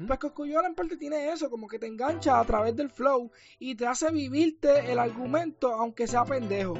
Pues 0.05 0.19
Coscuyola 0.19 0.67
en 0.67 0.75
parte 0.75 0.97
tiene 0.97 1.31
eso, 1.31 1.49
como 1.49 1.67
que 1.67 1.79
te 1.79 1.87
engancha 1.87 2.37
a 2.37 2.43
través 2.43 2.75
del 2.75 2.89
flow 2.89 3.31
y 3.57 3.75
te 3.75 3.87
hace 3.87 4.11
vivirte 4.11 4.91
el 4.91 4.99
argumento 4.99 5.71
aunque 5.73 6.07
sea 6.07 6.25
pendejo. 6.25 6.73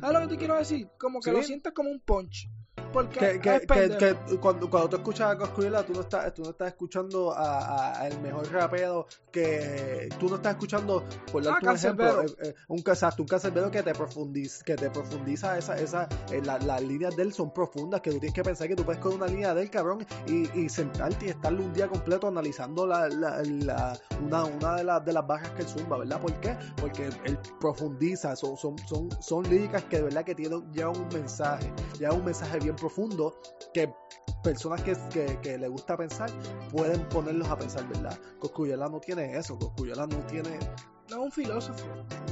¿Sabes 0.00 0.14
lo 0.14 0.20
que 0.22 0.34
te 0.34 0.38
quiero 0.38 0.56
decir? 0.56 0.88
Como 0.98 1.20
que 1.20 1.30
Sí. 1.30 1.36
lo 1.36 1.42
sientes 1.42 1.72
como 1.74 1.90
un 1.90 2.00
punch. 2.00 2.48
Porque 2.92 3.18
que, 3.18 3.40
que, 3.40 3.60
que, 3.60 3.66
pendejo. 3.66 3.98
que 4.28 4.36
cuando, 4.38 4.68
cuando 4.70 4.88
tú 4.90 4.96
escuchas 4.96 5.30
a 5.32 5.38
Coscuyuela, 5.38 5.82
tú 5.84 5.92
no 5.94 6.00
estás, 6.00 6.32
tú 6.34 6.42
no 6.42 6.50
estás 6.50 6.68
escuchando 6.68 7.32
a, 7.32 7.58
a- 7.58 8.00
a 8.02 8.08
el 8.08 8.20
mejor 8.20 8.50
rapero 8.52 9.06
que 9.30 10.08
tú 10.18 10.28
no 10.28 10.36
estás 10.36 10.52
escuchando, 10.52 11.04
por 11.30 11.42
darte 11.42 11.66
Ah, 11.66 11.70
un 11.70 11.76
ejemplo, 11.76 12.22
eh, 12.22 12.26
eh, 12.42 12.54
un, 12.68 12.78
exacto, 12.80 13.22
un 13.22 13.28
cancerbero 13.28 13.70
que 13.70 13.82
te 13.82 13.94
profundiza, 13.94 14.62
que 14.64 14.76
te 14.76 14.90
profundiza 14.90 15.56
esa, 15.56 15.76
esa, 15.78 16.08
eh, 16.30 16.42
la- 16.44 16.58
las 16.58 16.82
líneas 16.82 17.16
de 17.16 17.22
él 17.22 17.32
son 17.32 17.52
profundas, 17.52 18.00
que 18.02 18.10
tú 18.10 18.18
tienes 18.18 18.34
que 18.34 18.42
pensar 18.42 18.68
que 18.68 18.76
tú 18.76 18.84
puedes 18.84 19.00
con 19.00 19.14
una 19.14 19.26
línea 19.26 19.54
de 19.54 19.62
él, 19.62 19.70
cabrón, 19.70 20.06
y, 20.26 20.48
y 20.58 20.68
sentarte 20.68 21.26
y 21.26 21.28
estarle 21.30 21.62
un 21.62 21.72
día 21.72 21.88
completo 21.88 22.28
analizando 22.28 22.86
la, 22.86 23.08
la, 23.08 23.42
la- 23.42 23.98
una, 24.22 24.44
una 24.44 24.74
de, 24.76 24.84
las 24.84 25.04
de 25.04 25.12
las 25.12 25.26
barras 25.26 25.50
que 25.52 25.62
él 25.62 25.68
zumba, 25.68 25.98
¿verdad? 25.98 26.20
¿Por 26.20 26.32
qué? 26.40 26.56
Porque 26.76 27.06
él 27.24 27.38
profundiza, 27.58 28.36
son, 28.36 28.56
son, 28.56 28.76
son, 28.86 29.08
son 29.20 29.44
líricas 29.48 29.82
que 29.84 29.96
de 29.96 30.02
verdad 30.02 30.24
que 30.24 30.34
tienen, 30.34 30.70
llevan 30.72 30.96
un 30.96 31.08
mensaje, 31.08 31.72
llevan 31.98 32.18
un 32.18 32.24
mensaje 32.26 32.58
bien 32.58 32.76
profundo 32.82 33.40
que 33.72 33.88
personas 34.42 34.82
que, 34.82 34.96
que, 35.12 35.38
que 35.40 35.56
le 35.56 35.68
gusta 35.68 35.96
pensar 35.96 36.28
pueden 36.70 37.08
ponerlos 37.08 37.48
a 37.48 37.56
pensar, 37.56 37.88
¿verdad? 37.88 38.18
Coscuyela 38.40 38.88
no 38.88 38.98
tiene 38.98 39.36
eso, 39.38 39.56
Coscuyela 39.56 40.06
no 40.08 40.18
tiene, 40.26 40.58
No 41.08 41.16
es 41.18 41.22
un 41.22 41.32
filósofo. 41.32 41.84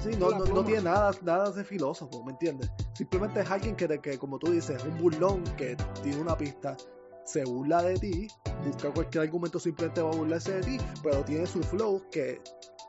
sí, 0.03 0.11
no, 0.19 0.31
no, 0.31 0.45
no 0.45 0.65
tiene 0.65 0.83
nada, 0.83 1.13
nada 1.23 1.51
de 1.53 1.65
filósofo, 1.65 2.25
¿me 2.25 2.33
entiendes? 2.33 2.69
Simplemente 2.95 3.41
es 3.41 3.51
alguien 3.51 3.77
que, 3.77 3.87
que, 4.01 4.19
como 4.19 4.39
tú 4.41 4.51
dices, 4.51 4.77
es 4.77 4.85
un 4.85 4.99
burlón 4.99 5.45
que 5.57 5.77
tiene 6.03 6.21
una 6.21 6.37
pista, 6.37 6.77
se 7.25 7.45
burla 7.45 7.83
de 7.85 7.95
ti, 7.95 8.29
busca 8.67 8.93
cualquier 8.93 9.23
argumento 9.25 9.61
simplemente 9.61 10.03
va 10.03 10.11
a 10.11 10.17
burlarse 10.17 10.55
de 10.55 10.63
ti, 10.63 10.79
pero 11.03 11.23
tiene 11.25 11.47
su 11.47 11.63
flow 11.63 12.03
que 12.11 12.43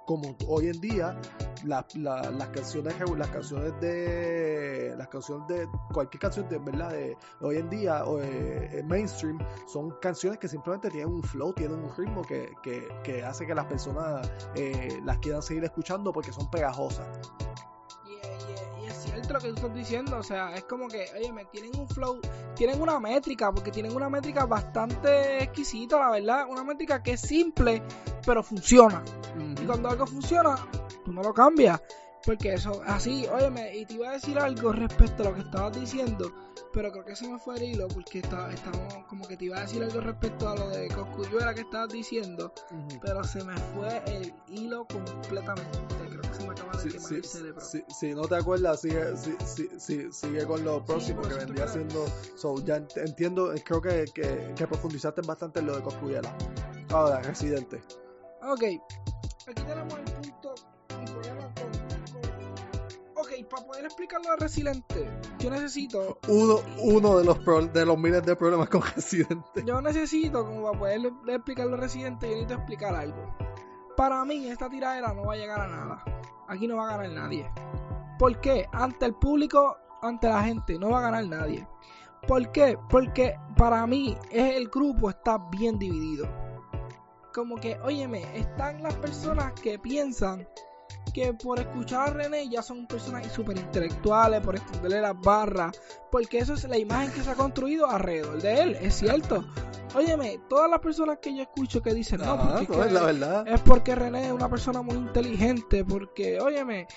como 0.06 0.36
hoy 0.48 0.68
en 0.68 0.82
día 0.82 1.20
la- 1.64 1.86
la- 1.96 2.32
las 2.32 2.48
canciones 2.50 2.96
las 3.18 3.28
canciones 3.30 3.74
de 3.80 4.94
las 4.98 5.08
canciones 5.08 5.48
de 5.48 5.68
cualquier 5.94 6.20
canción 6.20 6.50
de 6.50 6.58
verdad 6.58 6.90
de 6.92 7.16
hoy 7.42 7.58
en 7.58 7.70
día 7.70 8.04
o, 8.06 8.20
mainstream 8.86 9.38
son 9.68 9.92
canciones 10.02 10.40
que 10.40 10.48
simplemente 10.48 10.90
tienen 10.90 11.14
un 11.14 11.24
flow 11.24 11.54
tienen 11.54 11.80
un 11.80 11.96
ritmo 11.96 12.24
que, 12.24 12.54
que, 12.64 12.88
que 13.04 13.24
hace 13.24 13.46
que 13.46 13.54
las 13.54 13.66
personas 13.66 14.30
eh, 14.56 15.00
las 15.04 15.20
quieran 15.20 15.42
seguir 15.42 15.64
escuchando 15.64 16.12
porque 16.12 16.32
son 16.34 16.50
pegajosas 16.50 17.08
lo 19.32 19.40
que 19.40 19.50
tú 19.50 19.56
estás 19.56 19.74
diciendo. 19.74 20.18
O 20.18 20.24
sea, 20.24 20.56
es 20.56 20.64
como 20.64 20.88
que, 20.88 21.06
oye, 21.16 21.32
me 21.32 21.46
tienen 21.46 21.72
un 21.78 21.88
flow, 21.88 22.20
tienen 22.56 22.82
una 22.82 23.00
métrica, 23.00 23.52
porque 23.52 23.72
tienen 23.72 23.96
una 23.96 24.10
métrica 24.10 24.46
bastante 24.46 25.44
exquisita, 25.44 26.00
la 26.00 26.12
verdad. 26.12 26.46
Una 26.50 26.64
métrica 26.64 27.02
que 27.02 27.14
es 27.14 27.22
simple, 27.22 27.82
pero 28.26 28.44
funciona. 28.44 29.04
Y 29.62 29.66
cuando 29.66 29.90
algo 29.90 30.06
funciona, 30.06 30.56
tú 31.04 31.12
no 31.12 31.22
lo 31.22 31.34
cambias. 31.34 31.82
Porque 32.26 32.54
eso, 32.54 32.82
así, 32.86 33.26
óyeme, 33.28 33.76
y 33.76 33.86
te 33.86 33.96
iba 33.96 34.10
a 34.10 34.14
decir 34.14 34.38
algo 34.38 34.72
respecto 34.72 35.24
a 35.24 35.30
lo 35.30 35.34
que 35.36 35.42
estabas 35.42 35.74
diciendo, 35.80 36.32
pero 36.72 36.92
creo 36.92 37.04
que 37.04 37.16
se 37.16 37.28
me 37.28 37.40
fue 37.40 37.56
el 37.58 37.64
hilo, 37.64 37.88
porque 37.88 38.20
está- 38.20 38.52
estábamos, 38.54 38.94
como 39.08 39.28
que 39.28 39.36
te 39.38 39.46
iba 39.46 39.58
a 39.58 39.62
decir 39.62 39.82
algo 39.84 40.00
respecto 40.02 40.48
a 40.48 40.56
lo 40.56 40.70
de 40.70 40.88
Coscuyuela 40.90 41.54
que 41.56 41.62
estabas 41.62 41.90
diciendo, 41.90 42.54
pero 43.02 43.24
se 43.24 43.44
me 43.44 43.58
fue 43.58 44.04
el 44.06 44.34
hilo 44.50 44.86
completamente. 44.88 45.80
Creo 46.10 46.22
que 46.22 46.34
se 46.34 46.44
me 46.44 46.52
acaba 46.52 46.72
de 46.74 46.90
quemar 46.90 47.08
si- 47.10 47.16
el 47.16 47.24
cerebro. 47.26 47.62
si- 47.62 48.14
no 48.14 48.28
te 48.28 48.36
acuerdas, 48.36 48.82
sigue, 48.82 49.18
si- 49.18 49.36
si- 49.46 49.80
si- 49.80 50.12
sigue 50.14 50.46
con 50.46 50.64
lo 50.64 50.86
próximo 50.86 51.24
que 51.24 51.34
vendría 51.34 51.68
siendo. 51.68 52.06
So, 52.36 52.56
ya 52.64 52.78
ent- 52.78 52.98
entiendo, 52.98 53.52
eh, 53.54 53.64
creo 53.66 53.82
que, 53.82 54.06
que, 54.14 54.54
que 54.56 54.68
profundizaste 54.68 55.22
bastante 55.22 55.60
en 55.60 55.66
lo 55.66 55.76
de 55.76 55.82
Coscuyela. 55.82 56.32
Ahora, 56.92 57.20
Residente. 57.22 57.82
Ok, 58.44 58.64
aquí 58.64 59.62
tenemos 59.66 59.94
el 60.00 60.06
punto, 60.06 60.56
el 60.90 61.41
Ok, 63.22 63.48
para 63.50 63.64
poder 63.66 63.86
explicar 63.86 64.20
lo 64.26 64.32
de 64.32 64.38
Resiliente, 64.38 65.12
yo 65.40 65.50
necesito 65.52 66.18
Uno, 66.28 66.60
uno 66.80 67.20
de 67.20 67.26
los 67.26 67.38
pro- 67.40 67.66
de 67.68 67.86
los 67.86 67.98
miles 67.98 68.26
de 68.26 68.36
problemas 68.36 68.68
con 68.70 68.82
Residente. 68.96 69.64
Yo 69.66 69.80
necesito, 69.82 70.44
como 70.46 70.64
para 70.64 70.80
poder 70.80 71.12
explicar 71.28 71.68
lo 71.68 71.78
residente, 71.78 72.26
yo 72.28 72.32
necesito 72.34 72.56
explicar 72.56 72.96
algo. 72.96 73.36
Para 73.96 74.26
mí, 74.26 74.48
esta 74.48 74.70
tiradera 74.70 75.14
no 75.14 75.26
va 75.26 75.34
a 75.34 75.38
llegar 75.38 75.60
a 75.62 75.68
nada. 75.68 76.04
Aquí 76.48 76.68
no 76.68 76.78
va 76.78 76.86
a 76.90 76.98
ganar 76.98 77.12
nadie. 77.12 77.52
¿Por 78.18 78.40
qué? 78.42 78.66
Ante 78.72 79.06
el 79.06 79.14
público, 79.14 79.78
ante 80.02 80.28
la 80.28 80.44
gente, 80.44 80.80
no 80.80 80.90
va 80.90 81.00
a 81.00 81.02
ganar 81.02 81.26
nadie. 81.28 81.68
¿Por 82.28 82.52
qué? 82.52 82.78
Porque 82.90 83.36
para 83.58 83.86
mí 83.86 84.18
es 84.32 84.56
el 84.56 84.70
grupo 84.70 85.10
está 85.10 85.38
bien 85.52 85.78
dividido. 85.78 86.28
Como 87.34 87.56
que, 87.58 87.80
óyeme, 87.84 88.38
están 88.38 88.82
las 88.84 88.96
personas 88.96 89.54
que 89.54 89.78
piensan 89.80 90.48
que 91.14 91.34
por 91.34 91.60
escuchar 91.60 92.10
a 92.10 92.14
René 92.14 92.50
ya 92.50 92.62
son 92.62 92.88
personas 92.88 93.32
súper 93.32 93.58
intelectuales, 93.58 94.42
por 94.42 94.56
extenderle 94.56 95.02
las 95.02 95.20
barras, 95.20 95.80
porque 96.12 96.40
eso 96.40 96.54
es 96.54 96.64
la 96.68 96.78
imagen 96.78 97.12
que 97.12 97.22
se 97.22 97.30
ha 97.30 97.36
construido 97.36 97.90
alrededor 97.90 98.42
de 98.42 98.62
él, 98.62 98.78
es 98.82 98.96
cierto. 98.96 99.46
Óyeme, 99.96 100.40
todas 100.50 100.70
las 100.70 100.80
personas 100.80 101.18
que 101.22 101.36
yo 101.36 101.42
escucho 101.44 101.82
que 101.82 101.94
dicen, 101.94 102.22
no, 102.22 102.38
porque 102.38 102.64
es, 102.64 102.70
no, 102.70 102.82
es 102.82 102.88
que 102.88 102.94
la 102.94 103.02
verdad. 103.04 103.48
es 103.48 103.62
porque 103.62 103.94
René 103.96 104.28
es 104.28 104.32
una 104.32 104.50
persona 104.50 104.82
muy 104.82 104.96
inteligente, 104.96 105.84
porque, 105.84 106.40
óyeme, 106.40 106.88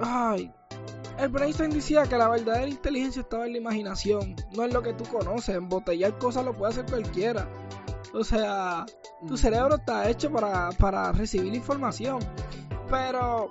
ay, 0.00 0.52
el 1.18 1.42
Einstein 1.42 1.70
decía 1.70 2.04
que 2.04 2.16
la 2.16 2.28
verdadera 2.28 2.66
inteligencia 2.68 3.22
estaba 3.22 3.46
en 3.46 3.52
la 3.52 3.58
imaginación, 3.58 4.34
no 4.56 4.64
en 4.64 4.72
lo 4.72 4.82
que 4.82 4.92
tú 4.94 5.04
conoces, 5.04 5.54
embotellar 5.56 6.18
cosas 6.18 6.44
lo 6.44 6.56
puede 6.56 6.72
hacer 6.72 6.86
cualquiera. 6.86 7.48
O 8.14 8.24
sea, 8.24 8.84
tu 9.26 9.34
Mm. 9.34 9.36
cerebro 9.38 9.74
está 9.76 10.08
hecho 10.10 10.30
para, 10.30 10.70
para 10.72 11.12
recibir 11.12 11.54
información. 11.54 12.18
Pero, 12.92 13.50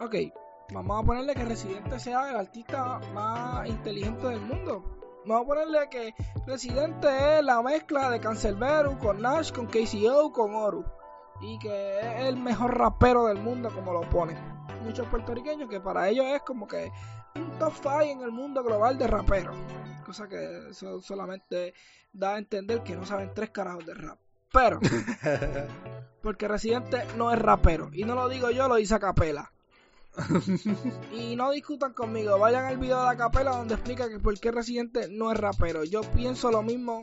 ok, 0.00 0.14
vamos 0.74 1.00
a 1.00 1.06
ponerle 1.06 1.36
que 1.36 1.44
Residente 1.44 2.00
sea 2.00 2.28
el 2.28 2.34
artista 2.34 2.98
más 3.14 3.68
inteligente 3.68 4.26
del 4.26 4.40
mundo. 4.40 4.82
Vamos 5.24 5.44
a 5.44 5.46
ponerle 5.46 5.88
que 5.88 6.12
Residente 6.44 7.38
es 7.38 7.44
la 7.44 7.62
mezcla 7.62 8.10
de 8.10 8.18
Cancelbero 8.18 8.98
con 8.98 9.22
Nash, 9.22 9.52
con 9.52 9.68
KCO, 9.68 10.32
con 10.32 10.56
Oru. 10.56 10.84
Y 11.40 11.56
que 11.60 12.00
es 12.00 12.24
el 12.26 12.36
mejor 12.36 12.76
rapero 12.76 13.26
del 13.26 13.38
mundo, 13.38 13.70
como 13.72 13.92
lo 13.92 14.00
ponen. 14.10 14.36
Muchos 14.82 15.06
puertorriqueños 15.06 15.70
que 15.70 15.78
para 15.78 16.08
ellos 16.08 16.26
es 16.26 16.42
como 16.42 16.66
que 16.66 16.90
un 17.36 17.58
top 17.60 17.72
5 17.76 18.00
en 18.00 18.22
el 18.22 18.32
mundo 18.32 18.64
global 18.64 18.98
de 18.98 19.06
raperos. 19.06 19.56
Cosa 20.04 20.26
que 20.26 20.74
solamente 21.00 21.74
da 22.12 22.34
a 22.34 22.38
entender 22.38 22.82
que 22.82 22.96
no 22.96 23.06
saben 23.06 23.30
tres 23.34 23.50
carajos 23.50 23.86
de 23.86 23.94
rap. 23.94 24.18
Pero, 24.52 24.80
porque 26.22 26.48
Residente 26.48 27.04
no 27.16 27.32
es 27.32 27.38
rapero. 27.38 27.90
Y 27.92 28.04
no 28.04 28.14
lo 28.14 28.28
digo 28.28 28.50
yo, 28.50 28.68
lo 28.68 28.76
dice 28.76 28.98
Capela. 28.98 29.52
y 31.12 31.36
no 31.36 31.50
discutan 31.52 31.92
conmigo, 31.92 32.36
vayan 32.38 32.64
al 32.64 32.78
video 32.78 32.98
de 33.00 33.06
la 33.06 33.16
Capela 33.16 33.52
donde 33.52 33.74
explica 33.74 34.08
que 34.08 34.18
por 34.18 34.38
qué 34.40 34.50
Residente 34.50 35.08
no 35.08 35.30
es 35.30 35.38
rapero. 35.38 35.84
Yo 35.84 36.00
pienso 36.02 36.50
lo 36.50 36.62
mismo 36.62 37.00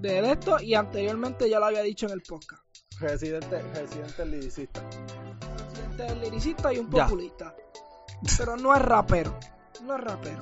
de 0.00 0.30
esto 0.32 0.60
y 0.60 0.74
anteriormente 0.74 1.48
ya 1.48 1.58
lo 1.60 1.66
había 1.66 1.82
dicho 1.82 2.06
en 2.06 2.12
el 2.12 2.22
podcast. 2.22 2.62
Residente, 3.00 3.60
Residente 3.74 4.22
es 4.22 4.28
liricista. 4.28 4.82
Residente 5.58 6.06
es 6.06 6.16
liricista 6.18 6.72
y 6.72 6.78
un 6.78 6.90
Ya. 6.90 7.04
populista. 7.04 7.54
Pero 8.38 8.56
no 8.56 8.74
es 8.74 8.80
rapero. 8.80 9.38
No 9.84 9.96
es 9.96 10.00
rapero. 10.04 10.40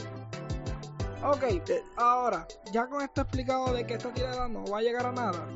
Ok, 1.25 1.43
Eh. 1.43 1.83
ahora, 1.97 2.47
ya 2.73 2.87
con 2.87 3.03
esto 3.03 3.23
explicado 3.23 3.73
de 3.73 3.85
que 3.87 3.95
esta 3.95 4.13
tirada 4.13 4.47
no 4.47 4.65
va 4.67 4.79
a 4.79 4.83
llegar 4.83 5.07
a 5.07 5.13
nada, 5.13 5.49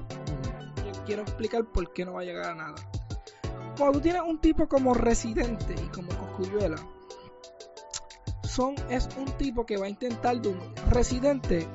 quiero 1.06 1.22
explicar 1.22 1.64
por 1.64 1.92
qué 1.92 2.04
no 2.04 2.14
va 2.14 2.20
a 2.20 2.24
llegar 2.24 2.50
a 2.50 2.54
nada. 2.54 2.74
Cuando 3.76 4.00
tienes 4.00 4.22
un 4.22 4.40
tipo 4.40 4.68
como 4.68 4.94
Residente 4.94 5.74
y 5.74 5.88
como 5.88 6.08
Coscuyuela, 6.08 6.76
son, 8.42 8.74
es 8.90 9.08
un 9.16 9.26
tipo 9.36 9.64
que 9.64 9.76
va 9.76 9.86
a 9.86 9.88
intentar 9.88 10.40
de 10.40 10.48
un 10.48 10.58
Residente. 10.90 11.68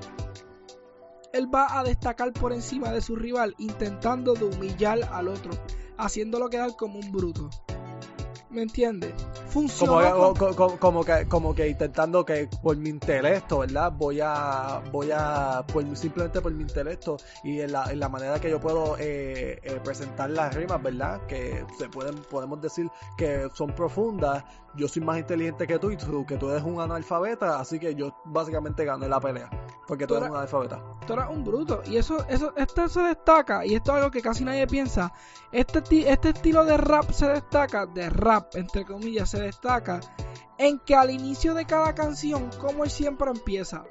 Él 1.32 1.54
va 1.54 1.80
a 1.80 1.84
destacar 1.84 2.34
por 2.34 2.54
encima 2.54 2.91
de 2.91 3.02
su 3.02 3.15
rival, 3.15 3.56
intentando 3.58 4.34
de 4.34 4.45
humillar 4.45 4.99
al 5.12 5.30
otro, 5.30 5.52
haciéndolo 5.97 6.49
quedar 6.49 6.76
como 6.76 6.99
un 6.99 7.12
bruto. 7.12 7.49
¿Me 8.54 8.62
entiendes? 8.62 9.12
Como, 9.13 9.50
Funcionó 9.50 10.16
con- 10.16 10.36
co- 10.36 10.56
co- 10.56 10.78
como 10.80 11.04
que 11.04 11.28
como 11.28 11.54
que 11.56 11.68
intentando 11.68 12.24
que 12.26 12.48
por 12.62 12.78
mi 12.78 12.89
intelecto 12.89 13.60
verdad 13.60 13.92
voy 13.92 14.20
a 14.22 14.82
voy 14.92 15.10
a 15.12 15.63
por 15.72 15.84
mi- 15.84 15.96
simplemente 15.96 16.39
por 16.42 16.52
mi 16.54 16.62
intelecto 16.63 17.18
y 17.44 17.62
en 17.62 17.72
la, 17.72 17.92
en 17.92 18.00
la 18.00 18.10
manera 18.10 18.39
que 18.39 18.50
yo 18.50 18.60
puedo 18.60 18.96
eh, 19.00 19.60
eh, 19.63 19.80
presentar 19.84 20.30
las 20.32 20.54
rimas 20.56 20.82
verdad 20.82 21.22
que 21.28 21.66
se 21.78 21.88
pueden 21.89 22.16
podemos 22.30 22.62
decir 22.62 22.89
que 23.18 23.48
son 23.56 23.72
profundas 23.76 24.44
yo 24.76 24.88
soy 24.88 25.04
más 25.04 25.20
inteligente 25.20 25.68
que 25.68 25.78
tú 25.78 25.92
y 25.92 25.98
tú 25.98 26.26
que 26.26 26.38
tú 26.38 26.50
eres 26.50 26.63
un 26.63 26.80
analfabeta 26.80 27.60
así 27.60 27.80
que 27.80 27.94
yo 27.94 28.16
básicamente 28.26 28.86
gané 28.86 29.08
la 29.08 29.20
pelea 29.20 29.50
porque 29.88 30.06
tú 30.08 30.13
Tú 30.13 30.18
eres 30.20 30.30
un 30.30 30.36
analfabeta 30.38 30.82
tú 31.06 31.13
eres 31.13 31.26
un 31.30 31.44
bruto. 31.44 31.82
Y 31.86 31.98
eso, 31.98 32.26
eso, 32.30 32.54
esto 32.56 32.88
se 32.88 33.02
destaca, 33.02 33.66
y 33.66 33.76
esto 33.76 33.92
es 33.92 33.98
algo 33.98 34.10
que 34.10 34.22
casi 34.22 34.46
nadie 34.46 34.66
piensa. 34.68 35.12
Este, 35.52 35.82
ti- 35.82 36.06
este 36.08 36.30
estilo 36.30 36.63
de 36.63 36.78
rap 36.78 37.12
se 37.12 37.28
destaca, 37.28 37.86
de 37.86 38.10
rap, 38.10 38.43
entre 38.54 38.86
comillas, 38.86 39.30
se 39.30 39.42
destaca 39.42 40.00
en 40.58 40.80
que 40.80 40.96
al 40.96 41.12
inicio 41.12 41.54
de 41.54 41.66
cada 41.66 41.94
canción, 41.96 42.50
como 42.60 42.84
él 42.84 42.90
siempre 42.90 43.30
empieza, 43.32 43.84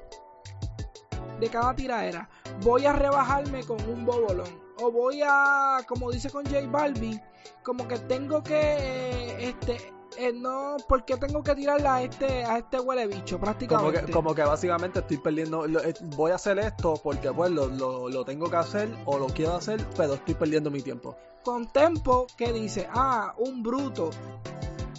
de 1.39 1.49
cada 1.49 1.75
tiraera, 1.75 2.29
voy 2.61 2.85
a 2.85 2.93
rebajarme 2.93 3.63
con 3.63 3.81
un 3.89 4.05
bobolón. 4.05 4.63
O 4.81 4.91
voy 4.91 5.21
a, 5.23 5.79
como 5.87 6.11
dice 6.11 6.29
con 6.29 6.45
J 6.45 6.67
Balvin, 6.67 7.21
como 7.63 7.87
que 7.87 7.97
tengo 7.99 8.41
que, 8.43 9.35
este, 9.39 9.93
eh, 10.17 10.31
no, 10.33 10.77
porque 10.87 11.17
tengo 11.17 11.41
que 11.43 11.55
tirarle 11.55 11.87
a 11.87 12.01
este, 12.03 12.43
a 12.45 12.57
este 12.59 12.79
huele 12.79 13.07
bicho, 13.07 13.37
como 13.39 13.41
prácticamente. 13.51 14.05
que, 14.05 14.11
como 14.11 14.33
que 14.35 14.41
básicamente 14.43 14.99
estoy 14.99 15.17
perdiendo 15.17 15.67
lo- 15.67 15.83
eh, 15.83 15.93
voy 16.15 16.31
a 16.31 16.35
hacer 16.35 16.59
esto 16.59 16.95
porque 17.03 17.31
pues 17.31 17.51
lo, 17.51 17.67
lo, 17.67 18.09
lo 18.09 18.25
tengo 18.25 18.49
que 18.49 18.55
hacer 18.57 18.89
o 19.05 19.17
lo 19.17 19.27
quiero 19.27 19.55
hacer 19.55 19.85
pero 19.97 20.13
estoy 20.15 20.33
perdiendo 20.35 20.69
mi 20.71 20.81
tiempo 20.81 21.15
con 21.43 21.67
Tempo 21.71 22.25
que 22.37 22.53
dice, 22.53 22.87
ah, 22.93 23.33
un 23.37 23.61
bruto. 23.63 24.11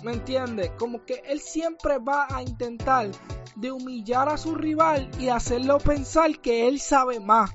¿Me 0.02 0.12
entiendes? 0.12 0.72
Como 0.78 1.02
que 1.06 1.22
él 1.26 1.40
siempre 1.40 1.96
va 1.96 2.26
a 2.28 2.42
intentar 2.42 3.08
de 3.56 3.72
humillar 3.72 4.28
a 4.28 4.36
su 4.36 4.54
rival 4.54 5.10
y 5.18 5.30
hacerlo 5.30 5.78
pensar 5.78 6.38
que 6.40 6.68
él 6.68 6.80
sabe 6.80 7.18
más 7.20 7.50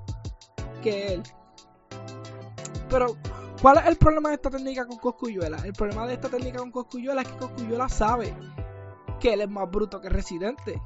que 0.82 1.14
él. 1.14 1.24
Pero, 2.90 3.16
¿cuál 3.62 3.78
es 3.78 3.86
el 3.88 3.98
problema 3.98 4.30
de 4.30 4.36
esta 4.36 4.50
técnica 4.50 4.86
con 4.88 4.98
Coscuyuela? 4.98 5.58
El 5.64 5.74
problema 5.74 6.06
de 6.08 6.14
esta 6.14 6.30
técnica 6.30 6.60
con 6.60 6.72
Coscuyuela 6.72 7.22
es 7.22 7.28
que 7.28 7.38
Coscuyuela 7.38 7.90
sabe 7.90 8.36
que 9.20 9.34
él 9.34 9.42
es 9.42 9.50
más 9.50 9.70
bruto 9.70 10.00
que 10.02 10.10
Residente. 10.10 10.82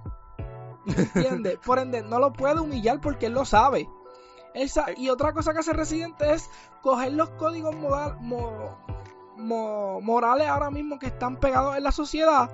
¿Me 0.86 0.94
entiendes? 0.96 1.58
Por 1.66 1.80
ende, 1.80 2.02
no 2.02 2.20
lo 2.20 2.34
puede 2.34 2.60
humillar 2.60 3.00
porque 3.00 3.28
él 3.28 3.34
lo 3.34 3.46
sabe. 3.46 3.88
Él 4.54 4.70
sa- 4.70 4.92
y 4.96 5.10
otra 5.10 5.34
cosa 5.34 5.54
que 5.54 5.60
hace 5.60 5.74
Residente 5.74 6.32
es 6.34 6.50
coger 6.82 7.14
los 7.14 7.30
códigos 7.32 7.76
moral- 7.76 8.18
mo- 8.20 8.78
mo- 9.38 10.00
morales 10.02 10.48
ahora 10.48 10.70
mismo 10.70 11.00
que 11.00 11.08
están 11.08 11.38
pegados 11.38 11.76
en 11.78 11.84
la 11.84 11.92
sociedad, 11.92 12.50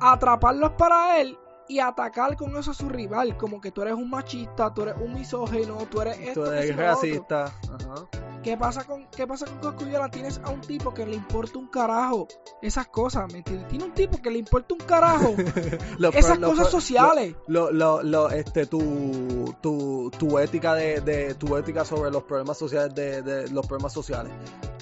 atraparlos 0.00 0.72
para 0.72 1.20
él 1.20 1.38
y 1.66 1.78
atacar 1.80 2.36
con 2.36 2.56
eso 2.56 2.72
a 2.72 2.74
su 2.74 2.88
rival, 2.88 3.36
como 3.36 3.60
que 3.60 3.70
tú 3.70 3.82
eres 3.82 3.94
un 3.94 4.10
machista, 4.10 4.72
tú 4.74 4.82
eres 4.82 4.96
un 5.00 5.14
misógino, 5.14 5.78
tú 5.90 6.00
eres 6.02 6.18
esto, 6.18 6.44
tú 6.44 6.50
eres 6.52 6.76
racista 6.76 7.44
Ajá. 7.46 8.06
¿Qué 8.44 8.56
pasa 8.58 8.84
con 8.84 9.06
qué 9.06 9.26
pasa 9.26 9.46
con 9.46 9.58
Cosculluela? 9.58 10.10
Tienes 10.10 10.38
a 10.44 10.50
un 10.50 10.60
tipo 10.60 10.92
que 10.92 11.06
le 11.06 11.16
importa 11.16 11.58
un 11.58 11.66
carajo 11.66 12.28
esas 12.60 12.86
cosas, 12.88 13.32
¿me 13.32 13.38
entiendes? 13.38 13.66
Tiene 13.68 13.84
un 13.86 13.92
tipo 13.94 14.20
que 14.20 14.30
le 14.30 14.38
importa 14.38 14.74
un 14.74 14.80
carajo 14.80 15.34
Los 15.98 16.14
esas 16.14 16.38
cosas 16.38 16.70
sociales. 16.70 17.34
lo, 17.46 17.70
lo, 17.72 18.02
lo- 18.02 18.30
este 18.30 18.66
tu, 18.66 19.54
tu, 19.62 20.10
tu 20.18 20.38
ética 20.38 20.74
de, 20.74 21.00
de 21.00 21.34
tu 21.34 21.56
ética 21.56 21.84
sobre 21.86 22.10
los 22.10 22.22
problemas 22.24 22.58
sociales 22.58 22.94
de, 22.94 23.22
de 23.22 23.48
los 23.50 23.66
problemas 23.66 23.92
sociales 23.94 24.30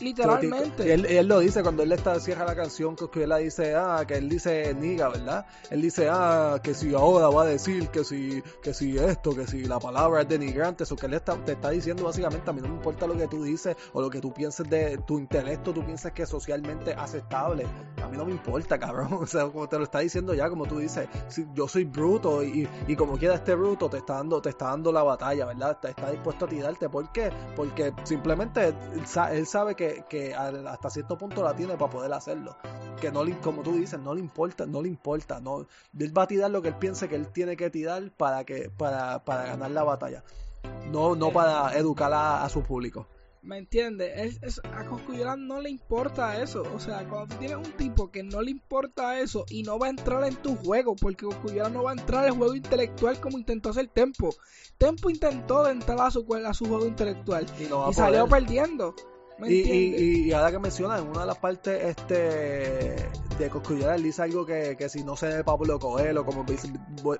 Literalmente. 0.03 0.93
él, 0.93 1.07
él 1.07 1.27
lo 1.27 1.38
dice 1.38 1.62
cuando 1.62 1.83
él 1.83 1.93
está 1.93 2.19
cierra 2.21 2.45
la 2.45 2.55
canción 2.55 2.97
que 2.97 3.23
él 3.23 3.33
dice 3.38 3.75
ah 3.75 4.05
que 4.07 4.15
él 4.15 4.29
dice 4.29 4.75
niga 4.75 5.09
verdad 5.09 5.47
él 5.71 5.83
dice 5.83 6.09
ah 6.11 6.61
que 6.62 6.75
si 6.75 6.95
ahora 6.95 7.29
va 7.29 7.43
a 7.43 7.47
decir 7.47 7.88
que 7.88 8.05
si 8.05 8.43
que 8.62 8.75
si 8.75 8.99
esto 8.99 9.35
que 9.35 9.47
si 9.47 9.65
la 9.65 9.79
palabra 9.79 10.23
es 10.23 10.29
denigrante 10.29 10.85
eso 10.85 10.97
que 10.97 11.07
él 11.07 11.15
está, 11.15 11.37
te 11.45 11.53
está 11.53 11.71
diciendo 11.71 12.05
básicamente 12.05 12.51
a 12.51 12.53
mí 12.53 12.61
no 12.61 12.69
me 12.69 12.75
importa 12.75 13.07
lo 13.07 13.17
que 13.17 13.29
tú 13.29 13.45
dices 13.45 13.77
o 13.93 14.01
lo 14.01 14.11
que 14.11 14.21
tú 14.21 14.33
pienses 14.33 14.69
de 14.69 14.99
tu 14.99 15.19
intelecto 15.19 15.73
tú 15.73 15.85
piensas 15.85 16.12
que 16.12 16.23
es 16.23 16.29
socialmente 16.29 16.95
aceptable 16.95 17.67
a 18.03 18.09
mí 18.09 18.17
no 18.17 18.25
me 18.25 18.33
importa 18.33 18.79
cabrón. 18.79 19.09
O 19.23 19.27
sea 19.27 19.47
como 19.47 19.69
te 19.69 19.79
lo 19.79 19.85
está 19.85 20.01
diciendo 20.01 20.35
ya 20.35 20.49
como 20.49 20.67
tú 20.67 20.79
dices 20.79 21.09
si 21.29 21.47
yo 21.55 21.69
soy 21.69 21.85
bruto 21.85 22.43
y, 22.43 22.69
y 22.88 22.97
como 22.97 23.17
quiera 23.17 23.35
este 23.37 23.55
bruto 23.55 23.88
te 23.88 23.99
está 23.99 24.15
dando 24.15 24.43
te 24.43 24.51
está 24.51 24.67
dando 24.67 24.91
la 24.91 25.03
batalla 25.03 25.47
verdad 25.47 25.73
está, 25.73 25.91
está 25.91 26.11
dispuesto 26.11 26.45
a 26.45 26.49
tirarte. 26.49 26.88
¿por 26.88 27.11
qué? 27.12 27.31
porque 27.57 27.93
simplemente 28.05 28.75
él 29.33 29.47
sabe 29.47 29.75
que, 29.75 29.91
que 30.09 30.35
al- 30.35 30.66
hasta 30.66 30.90
cierto 30.90 31.16
punto 31.18 31.42
la 31.42 31.55
tiene 31.55 31.76
para 31.76 31.90
poder 31.90 32.12
hacerlo 32.12 32.57
que 33.00 33.11
no 33.12 33.24
le, 33.24 33.38
como 33.40 33.62
tú 33.62 33.72
dices 33.72 33.98
no 34.00 34.14
le 34.14 34.20
importa 34.20 34.66
no 34.66 34.83
le 34.83 34.88
importa 34.88 35.40
no 35.40 35.66
él 35.98 36.16
va 36.16 36.22
a 36.22 36.26
tirar 36.26 36.50
lo 36.50 36.62
que 36.62 36.68
él 36.68 36.76
piense 36.76 37.09
que 37.09 37.16
él 37.16 37.28
tiene 37.28 37.57
que 37.57 37.70
tirar 37.70 38.11
para 38.16 38.44
que 38.44 38.70
para, 38.70 39.24
para 39.24 39.44
ganar 39.46 39.70
la 39.70 39.83
batalla 39.85 40.24
no 40.90 41.14
no 41.16 41.28
Eh. 41.28 41.33
para 41.33 41.76
educar 41.78 42.12
a, 42.12 42.44
a 42.44 42.48
su 42.48 42.62
público 42.62 43.07
¿Me 43.44 43.59
entiendes? 43.59 44.38
A 44.72 44.85
Cosculluela 44.85 45.35
no 45.35 45.61
le 45.61 45.68
importa 45.68 46.40
eso. 46.40 46.62
O 46.76 46.78
sea, 46.78 47.05
cuando 47.09 47.35
tú 47.35 47.40
tienes 47.40 47.57
un 47.57 47.72
tipo 47.72 48.09
que 48.12 48.22
no 48.22 48.40
le 48.40 48.52
importa 48.52 49.18
eso 49.18 49.44
y 49.50 49.64
no 49.64 49.81
va 49.81 49.88
a 49.88 49.90
entrar 49.90 50.22
en 50.22 50.37
tu 50.37 50.55
juego, 50.55 50.94
porque 50.94 51.24
Cosculluela 51.26 51.68
no 51.68 51.83
va 51.83 51.90
a 51.90 51.94
entrar 51.94 52.22
en 52.22 52.35
el 52.35 52.38
juego 52.38 52.55
intelectual 52.55 53.20
como 53.20 53.38
intentó 53.38 53.70
hacer 53.70 53.88
Tempo. 53.88 54.31
Tempo 54.78 55.11
intentó 55.11 55.68
entrar 55.68 56.00
a 56.02 56.12
su, 56.12 56.24
a 56.46 56.55
su 56.55 56.66
juego 56.66 56.87
intelectual 56.87 57.44
y 57.59 57.64
no 57.64 57.90
y 57.90 57.94
salió 57.94 58.28
perdiendo. 58.28 58.94
¿Me 59.42 59.50
Y, 59.50 59.61
y, 59.61 60.28
y 60.28 60.33
ahora 60.33 60.52
que 60.52 60.59
mencionas, 60.61 61.00
en 61.00 61.09
una 61.09 61.22
de 61.22 61.26
las 61.26 61.38
partes 61.38 61.83
este 61.85 63.11
de 63.38 63.50
Coscullera, 63.50 63.96
él 63.96 64.05
dice 64.05 64.22
algo 64.22 64.46
que, 64.46 64.76
que 64.76 64.88
si 64.88 65.02
no 65.02 65.16
sé 65.16 65.26
de 65.26 65.42
Pablo 65.42 65.81
Coelho, 65.81 66.24
como 66.24 66.46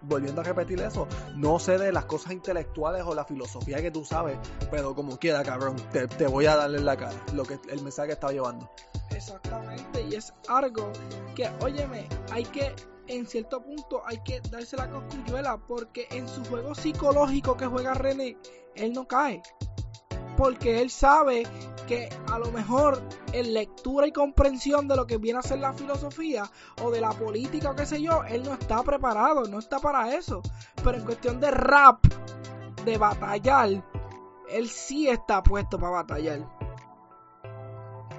volviendo 0.03 0.41
a 0.41 0.45
repetir 0.45 0.81
eso, 0.81 1.09
no 1.35 1.59
sé 1.59 1.79
de 1.79 1.91
las 1.91 2.05
cosas 2.05 2.33
intelectuales 2.33 3.03
o 3.05 3.15
la 3.15 3.25
filosofía 3.25 3.83
que 3.83 3.91
tú 3.91 4.05
sabes, 4.05 4.39
pero 4.71 4.95
como 4.95 5.19
quiera, 5.19 5.43
cabrón, 5.43 5.75
te, 5.91 6.07
te 6.07 6.29
voy 6.29 6.47
a 6.47 6.55
darle 6.55 6.79
en 6.79 6.85
la 6.85 6.97
cara 6.97 7.21
lo 7.35 7.43
que 7.43 7.59
el 7.69 7.83
mensaje 7.83 8.09
que 8.09 8.15
está 8.15 8.31
llevando. 8.31 8.71
Exactamente, 9.11 10.03
y 10.03 10.15
es 10.15 10.33
algo 10.49 10.93
que, 11.35 11.51
óyeme, 11.61 12.07
hay 12.31 12.45
que 12.45 12.73
en 13.09 13.27
cierto 13.27 13.61
punto 13.63 14.03
hay 14.07 14.19
que 14.23 14.41
darse 14.49 14.77
la 14.77 14.89
coscuyuela 14.89 15.59
porque 15.67 16.07
en 16.13 16.29
su 16.29 16.45
juego 16.45 16.73
psicológico 16.75 17.57
que 17.57 17.67
juega 17.67 17.95
René, 17.95 18.37
él 18.77 18.93
no 18.93 19.09
cae. 19.09 19.43
Porque 20.37 20.81
él 20.81 20.91
sabe 20.91 21.45
que 21.87 22.09
a 22.31 22.39
lo 22.39 22.51
mejor 22.53 23.03
en 23.33 23.55
lectura 23.55 24.07
y 24.07 24.13
comprensión 24.13 24.89
de 24.89 24.97
lo 24.97 25.07
que 25.07 25.19
viene 25.19 25.39
a 25.39 25.43
ser 25.43 25.59
la 25.59 25.73
filosofía 25.73 26.51
o 26.83 26.91
de 26.91 27.01
la 27.01 27.11
política 27.11 27.71
o 27.71 27.77
qué 27.77 27.87
sé 27.87 28.01
yo, 28.01 28.25
él 28.25 28.43
no 28.43 28.55
está 28.55 28.83
preparado, 28.83 29.45
no 29.45 29.59
está 29.59 29.79
para 29.79 30.15
eso. 30.15 30.43
Pero 30.83 30.99
en 30.99 31.05
cuestión 31.05 31.41
de 31.41 31.51
rap, 31.51 32.05
de 32.85 32.99
batallar, 32.99 33.85
él 34.49 34.69
sí 34.69 35.09
está 35.09 35.43
puesto 35.43 35.79
para 35.79 35.93
batallar. 35.93 36.41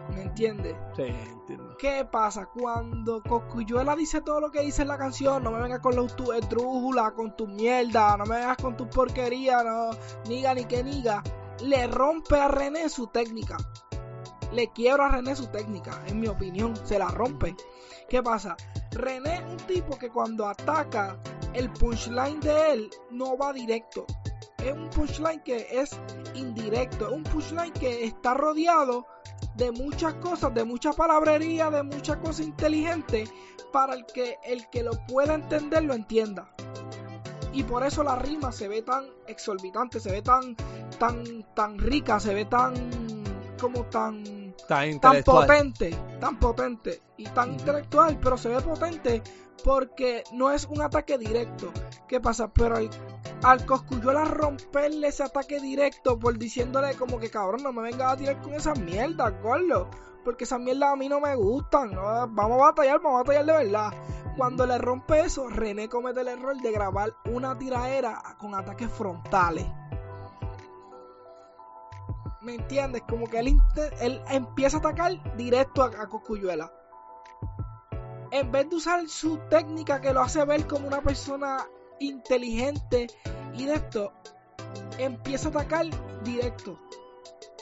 ¿Me 0.09 0.23
entiendes? 0.23 0.75
Sí, 0.95 1.03
entiendo. 1.03 1.75
¿Qué 1.77 2.05
pasa? 2.05 2.45
Cuando 2.45 3.23
Coscuyuela 3.23 3.95
dice 3.95 4.21
todo 4.21 4.39
lo 4.39 4.51
que 4.51 4.61
dice 4.61 4.83
en 4.83 4.89
la 4.89 4.97
canción, 4.97 5.43
no 5.43 5.51
me 5.51 5.61
vengas 5.61 5.79
con 5.79 5.95
los 5.95 6.15
tu 6.15 6.31
esdrújula, 6.31 7.11
con 7.11 7.35
tu 7.35 7.47
mierda, 7.47 8.15
no 8.17 8.25
me 8.25 8.35
vengas 8.37 8.57
con 8.57 8.77
tu 8.77 8.87
porquería, 8.89 9.63
no, 9.63 9.91
niga 10.27 10.53
ni 10.53 10.65
que 10.65 10.83
niga, 10.83 11.23
le 11.61 11.87
rompe 11.87 12.35
a 12.35 12.47
René 12.47 12.89
su 12.89 13.07
técnica. 13.07 13.57
Le 14.51 14.71
quiebra 14.71 15.07
a 15.07 15.09
René 15.09 15.35
su 15.35 15.47
técnica, 15.47 16.03
en 16.07 16.19
mi 16.19 16.27
opinión, 16.27 16.75
se 16.85 16.99
la 16.99 17.07
rompe. 17.07 17.55
¿Qué 18.09 18.21
pasa? 18.21 18.55
René 18.91 19.35
es 19.35 19.41
un 19.41 19.57
tipo 19.57 19.97
que 19.97 20.09
cuando 20.09 20.47
ataca, 20.47 21.17
el 21.53 21.71
punchline 21.71 22.39
de 22.39 22.73
él 22.73 22.89
no 23.11 23.37
va 23.37 23.53
directo. 23.53 24.05
Es 24.63 24.73
un 24.73 24.89
punchline 24.89 25.41
que 25.43 25.67
es 25.71 25.99
indirecto, 26.35 27.07
es 27.07 27.13
un 27.13 27.23
punchline 27.23 27.73
que 27.73 28.05
está 28.05 28.33
rodeado 28.33 29.05
de 29.55 29.71
muchas 29.71 30.15
cosas, 30.15 30.53
de 30.53 30.63
mucha 30.63 30.93
palabrería, 30.93 31.69
de 31.69 31.83
muchas 31.83 32.17
cosas 32.17 32.45
inteligentes 32.45 33.31
para 33.71 33.93
el 33.93 34.05
que 34.05 34.37
el 34.43 34.69
que 34.69 34.83
lo 34.83 34.91
pueda 35.07 35.33
entender 35.33 35.83
lo 35.83 35.93
entienda. 35.93 36.53
Y 37.53 37.63
por 37.63 37.85
eso 37.85 38.03
la 38.03 38.15
rima 38.15 38.51
se 38.51 38.67
ve 38.67 38.81
tan 38.81 39.05
exorbitante, 39.27 39.99
se 39.99 40.11
ve 40.11 40.21
tan 40.21 40.55
tan 40.99 41.45
tan 41.53 41.77
rica, 41.77 42.19
se 42.19 42.33
ve 42.33 42.45
tan 42.45 42.73
como 43.59 43.85
tan 43.85 44.43
Tan, 44.67 45.23
potente, 45.23 45.95
tan 46.19 46.39
potente 46.39 47.01
y 47.17 47.25
tan 47.25 47.51
intelectual, 47.53 48.17
pero 48.19 48.37
se 48.37 48.49
ve 48.49 48.61
potente 48.61 49.21
porque 49.63 50.23
no 50.31 50.51
es 50.51 50.65
un 50.65 50.81
ataque 50.81 51.17
directo. 51.17 51.71
¿Qué 52.07 52.21
pasa? 52.21 52.47
Pero 52.49 52.77
al, 52.77 52.89
al 53.43 53.65
Cosculluela 53.65 54.25
romperle 54.25 55.07
ese 55.07 55.23
ataque 55.23 55.59
directo 55.59 56.17
por 56.17 56.37
diciéndole 56.37 56.95
como 56.95 57.19
que 57.19 57.29
cabrón, 57.29 57.63
no 57.63 57.73
me 57.73 57.81
vengas 57.81 58.13
a 58.13 58.17
tirar 58.17 58.41
con 58.41 58.53
esas 58.53 58.79
mierdas, 58.79 59.33
gordo. 59.41 59.89
Porque 60.23 60.45
esas 60.45 60.59
mierdas 60.59 60.93
a 60.93 60.95
mí 60.95 61.09
no 61.09 61.19
me 61.19 61.35
gustan. 61.35 61.91
Vamos 61.95 62.61
a 62.61 62.65
batallar, 62.65 62.99
vamos 63.01 63.19
a 63.19 63.23
batallar 63.23 63.45
de 63.45 63.65
verdad. 63.65 63.91
Cuando 64.37 64.65
le 64.65 64.77
rompe 64.77 65.19
eso, 65.21 65.47
René 65.47 65.89
comete 65.89 66.21
el 66.21 66.27
error 66.27 66.59
de 66.59 66.71
grabar 66.71 67.13
una 67.25 67.57
tiraera 67.57 68.21
con 68.39 68.55
ataques 68.55 68.89
frontales. 68.89 69.67
¿Me 72.41 72.55
entiendes? 72.55 73.03
Como 73.07 73.27
que 73.27 73.39
él, 73.39 73.61
él 74.01 74.21
empieza 74.29 74.77
a 74.77 74.79
atacar 74.79 75.37
directo 75.37 75.83
a, 75.83 75.87
a. 75.87 76.71
En 78.31 78.51
vez 78.51 78.69
de 78.69 78.75
usar 78.75 79.07
su 79.07 79.37
técnica 79.49 80.01
que 80.01 80.11
lo 80.11 80.21
hace 80.21 80.43
ver 80.43 80.67
como 80.67 80.87
una 80.87 81.01
persona 81.01 81.67
inteligente 81.99 83.07
y 83.53 83.65
de 83.65 83.75
esto, 83.75 84.11
empieza 84.97 85.49
a 85.49 85.51
atacar 85.51 85.85
directo. 86.23 86.79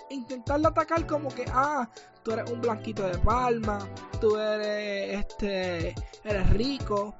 Intentarle 0.10 0.68
atacar 0.68 1.06
como 1.06 1.30
que, 1.30 1.46
ah, 1.54 1.90
tú 2.24 2.32
eres 2.32 2.50
un 2.52 2.62
blanquito 2.62 3.04
de 3.04 3.18
palma, 3.20 3.80
tú 4.20 4.38
eres, 4.38 5.20
este, 5.20 5.96
eres 6.24 6.50
rico, 6.52 7.16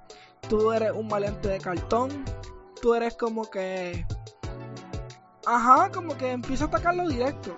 tú 0.48 0.72
eres 0.72 0.92
un 0.92 1.08
valiente 1.08 1.50
de 1.50 1.60
cartón, 1.60 2.24
tú 2.82 2.94
eres 2.94 3.16
como 3.16 3.50
que, 3.50 4.06
ajá, 5.46 5.92
como 5.92 6.18
que 6.18 6.32
empieza 6.32 6.66
a 6.66 6.68
atacarlo 6.68 7.08
directo. 7.08 7.56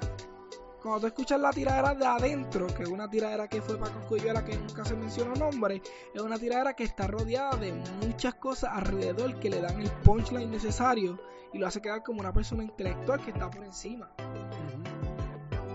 Cuando 0.81 0.99
tú 0.99 1.07
escuchas 1.07 1.39
la 1.39 1.51
tiradera 1.51 1.95
de 1.95 2.05
adentro, 2.05 2.67
que 2.67 2.83
es 2.83 2.89
una 2.89 3.09
tiradera 3.09 3.47
que 3.47 3.61
fue 3.61 3.77
para 3.77 3.93
Coscuyuela 3.93 4.43
que 4.43 4.57
nunca 4.57 4.83
se 4.83 4.97
mencionó 4.97 5.33
nombre, 5.33 5.81
es 6.13 6.21
una 6.21 6.37
tiradera 6.37 6.73
que 6.73 6.83
está 6.83 7.07
rodeada 7.07 7.55
de 7.55 7.71
muchas 8.05 8.35
cosas 8.35 8.71
alrededor 8.73 9.39
que 9.39 9.49
le 9.49 9.61
dan 9.61 9.79
el 9.79 9.89
punchline 9.89 10.51
necesario 10.51 11.17
y 11.53 11.57
lo 11.57 11.67
hace 11.67 11.81
quedar 11.81 12.03
como 12.03 12.19
una 12.19 12.33
persona 12.33 12.63
intelectual 12.63 13.21
que 13.23 13.31
está 13.31 13.49
por 13.49 13.63
encima. 13.63 14.11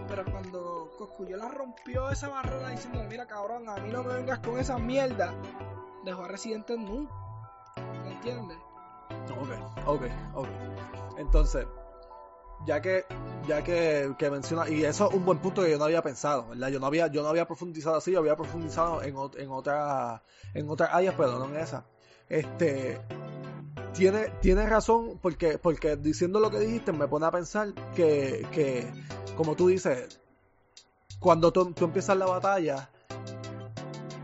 Pero 0.09 0.25
cuando 0.31 0.58
Coscuyuela 0.99 1.49
rompió 1.49 2.11
esa 2.11 2.29
barrera 2.29 2.71
diciendo, 2.71 3.05
mira 3.09 3.25
cabrón, 3.25 3.69
a 3.69 3.77
mí 3.77 3.89
no 3.89 4.03
me 4.03 4.15
vengas 4.15 4.41
con 4.41 4.59
esa 4.59 4.79
mierda, 4.79 5.33
dejó 6.05 6.25
a 6.25 6.29
Residente 6.29 6.77
Nu. 6.77 7.09
¿Me 8.03 8.15
entiendes? 8.15 8.59
Ok, 9.31 9.87
ok, 9.87 10.03
ok. 10.35 10.49
Entonces, 11.19 11.69
ya 12.67 12.83
que 12.83 13.05
ya 13.47 13.63
que, 13.63 14.13
que 14.19 14.29
menciona 14.29 14.69
y 14.69 14.85
eso 14.85 15.09
es 15.09 15.15
un 15.15 15.25
buen 15.25 15.39
punto 15.39 15.63
que 15.63 15.71
yo 15.71 15.79
no 15.79 15.85
había 15.85 16.03
pensado, 16.03 16.49
¿verdad? 16.49 16.69
Yo 16.69 16.81
no 16.81 16.87
había 16.87 17.07
yo 17.07 17.23
no 17.23 17.29
había 17.29 17.47
profundizado 17.47 17.97
así, 17.97 18.11
yo 18.11 18.19
había 18.19 18.35
profundizado 18.37 19.01
en, 19.05 19.15
en 19.37 19.51
otra 19.53 20.25
en 20.53 20.69
otras 20.69 20.91
áreas, 20.93 21.15
pero 21.17 21.39
no 21.39 21.45
en 21.45 21.57
esa. 21.57 21.85
Este 22.29 23.01
tiene 23.95 24.31
tiene 24.41 24.67
razón 24.67 25.21
porque 25.23 25.59
porque 25.59 25.95
diciendo 25.97 26.41
lo 26.41 26.51
que 26.51 26.59
dijiste 26.59 26.93
me 26.93 27.07
pone 27.07 27.27
a 27.27 27.31
pensar 27.31 27.73
que 27.95 28.45
que 28.51 28.93
como 29.37 29.55
tú 29.55 29.69
dices, 29.69 30.21
cuando 31.19 31.53
tú, 31.53 31.75
empiezas 31.81 32.17
la 32.17 32.27
batalla 32.27 32.91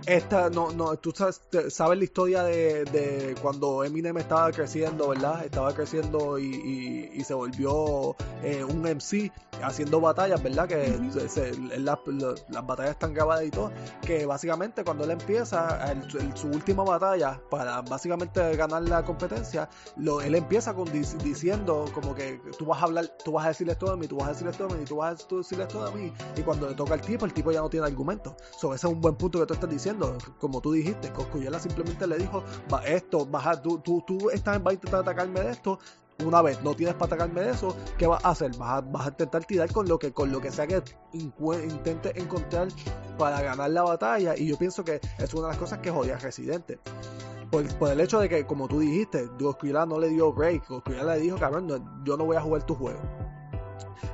esta 0.07 0.51
no 0.51 0.71
no 0.73 0.97
tú 0.97 1.12
sabes, 1.12 1.40
sabes 1.71 1.99
la 1.99 2.05
historia 2.05 2.43
de, 2.43 2.85
de 2.85 3.35
cuando 3.40 3.85
Eminem 3.85 4.19
estaba 4.19 4.51
creciendo 4.53 5.09
verdad 5.09 5.45
estaba 5.45 5.73
creciendo 5.75 6.38
y, 6.38 6.45
y- 6.45 7.11
y 7.21 7.25
se 7.25 7.33
volvió 7.35 8.17
eh, 8.43 8.62
un 8.64 8.87
MC 8.87 9.33
haciendo 9.62 10.01
batallas 10.01 10.43
verdad 10.43 10.69
que 10.69 10.99
Ujú. 11.01 11.21
se- 11.21 11.29
se- 11.29 11.59
las, 11.79 11.99
las- 12.07 12.45
las 12.51 12.67
batallas 12.67 12.90
están 12.93 13.14
grabadas 13.14 13.45
y 13.45 13.51
todo. 13.51 13.71
Que 14.05 14.27
básicamente 14.27 14.85
cuando 14.85 15.05
él 15.05 15.12
empieza 15.12 15.90
el- 15.93 16.03
el- 16.21 16.37
su 16.37 16.49
última 16.49 16.83
batalla 16.85 17.40
para 17.51 17.81
básicamente 17.83 18.57
ganar 18.57 18.83
la 18.83 19.05
competencia 19.05 19.69
lo, 19.97 20.21
él 20.21 20.35
empieza 20.35 20.75
con 20.75 20.87
dic- 20.88 21.17
diciendo 21.23 21.87
como 21.95 22.14
que 22.14 22.40
tú 22.59 22.67
vas 22.67 22.83
a 22.83 22.85
hablar 22.87 23.11
tú 23.25 23.33
vas 23.33 23.47
a 23.47 23.49
decir 23.49 23.69
esto 23.71 23.90
de 23.90 23.97
mí 23.97 24.07
tú 24.09 24.17
vas 24.17 24.29
a 24.29 24.33
decir 24.33 24.49
esto 24.49 24.67
de 24.67 24.75
mí 24.75 24.85
tú 24.85 24.97
vas 24.97 25.25
a 25.31 25.37
decir 25.37 25.61
esto 25.61 25.85
de 25.87 25.93
mí 25.99 26.12
y 26.37 26.43
cuando 26.43 26.69
le 26.69 26.75
toca 26.75 26.95
al 26.95 27.01
tipo 27.01 27.25
el 27.25 27.33
tipo 27.33 27.53
ya 27.53 27.61
no 27.61 27.71
tiene 27.71 27.87
argumento 27.87 28.37
so, 28.61 28.75
ese 28.75 28.87
es 28.87 28.93
un 28.93 29.01
buen 29.01 29.14
punto 29.14 29.38
que 29.40 29.47
tú 29.47 29.55
estás 29.55 29.71
diciendo 29.71 29.94
como 30.39 30.61
tú 30.61 30.73
dijiste 30.73 31.13
Coscuyela 31.13 31.59
simplemente 31.59 32.07
le 32.07 32.19
dijo 32.19 32.43
va, 32.73 32.85
esto 32.85 33.27
vas 33.27 33.47
a, 33.47 33.63
tú, 33.63 33.79
tú, 33.79 34.03
tú 34.07 34.31
estás, 34.31 34.63
vas 34.63 34.73
a 34.73 34.75
intentar 34.75 35.01
atacarme 35.01 35.41
de 35.41 35.51
esto 35.51 35.79
una 36.25 36.43
vez 36.43 36.63
no 36.63 36.75
tienes 36.75 36.95
para 36.95 37.07
atacarme 37.07 37.41
de 37.41 37.51
eso, 37.51 37.77
¿qué 37.99 38.07
vas 38.07 38.25
a 38.25 38.31
hacer? 38.31 38.57
Vas 38.57 38.79
a, 38.79 38.81
vas 38.83 39.07
a 39.07 39.09
intentar 39.11 39.45
tirar 39.45 39.73
con 39.73 39.89
lo 39.89 39.99
que 39.99 40.13
con 40.13 40.31
lo 40.31 40.41
que 40.41 40.51
sea 40.51 40.67
que 40.67 40.83
intentes 41.13 42.13
encontrar 42.17 42.69
para 43.19 43.41
ganar 43.41 43.71
la 43.71 43.83
batalla. 43.83 44.37
Y 44.37 44.47
yo 44.47 44.57
pienso 44.57 44.85
que 44.85 45.01
es 45.19 45.35
una 45.35 45.49
de 45.49 45.53
las 45.53 45.59
cosas 45.59 45.81
que 45.81 45.91
jodía 45.91 46.17
a 46.17 46.19
Residente. 46.19 46.79
Por, 47.51 47.91
el 47.91 48.01
hecho 48.01 48.19
de 48.21 48.29
que, 48.29 48.47
como 48.47 48.67
tú 48.69 48.81
dijiste, 48.81 49.29
Coscuyela 49.39 49.87
no 49.87 49.99
le 49.99 50.09
dio 50.09 50.33
break. 50.33 50.67
Coscuyela 50.67 51.15
le 51.15 51.21
dijo, 51.21 51.37
cabrón, 51.37 51.69
yo 52.05 52.17
no 52.17 52.25
voy 52.25 52.37
a 52.37 52.41
jugar 52.41 52.65
tu 52.65 52.75
juego. 52.75 53.01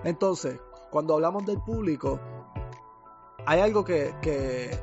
Entonces, 0.05 0.59
cuando 0.91 1.15
hablamos 1.15 1.47
del 1.47 1.61
público, 1.63 2.21
hay 3.47 3.61
algo 3.61 3.85
que, 3.85 4.15
que, 4.21 4.79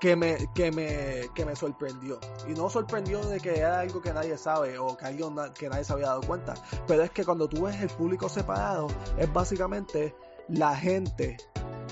que 0.00 0.16
me, 0.16 0.48
que 0.54 0.72
me, 0.72 1.28
que 1.34 1.44
me 1.44 1.54
sorprendió. 1.54 2.18
Y 2.48 2.52
no 2.52 2.70
sorprendió 2.70 3.20
de 3.24 3.38
que 3.38 3.58
era 3.58 3.80
algo 3.80 4.00
que 4.00 4.12
nadie 4.12 4.36
sabe 4.38 4.78
o 4.78 4.96
que 4.96 5.12
na- 5.30 5.52
que 5.52 5.68
nadie 5.68 5.84
se 5.84 5.92
había 5.92 6.06
dado 6.06 6.22
cuenta. 6.22 6.54
Pero 6.86 7.02
es 7.02 7.10
que 7.10 7.24
cuando 7.24 7.48
tú 7.48 7.64
ves 7.64 7.80
el 7.80 7.90
público 7.90 8.28
separado, 8.28 8.88
es 9.18 9.30
básicamente 9.32 10.14
la 10.48 10.74
gente 10.74 11.36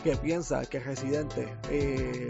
que 0.02 0.16
piensa 0.16 0.64
que 0.64 0.80
Residente 0.80 1.52
eh, 1.70 2.28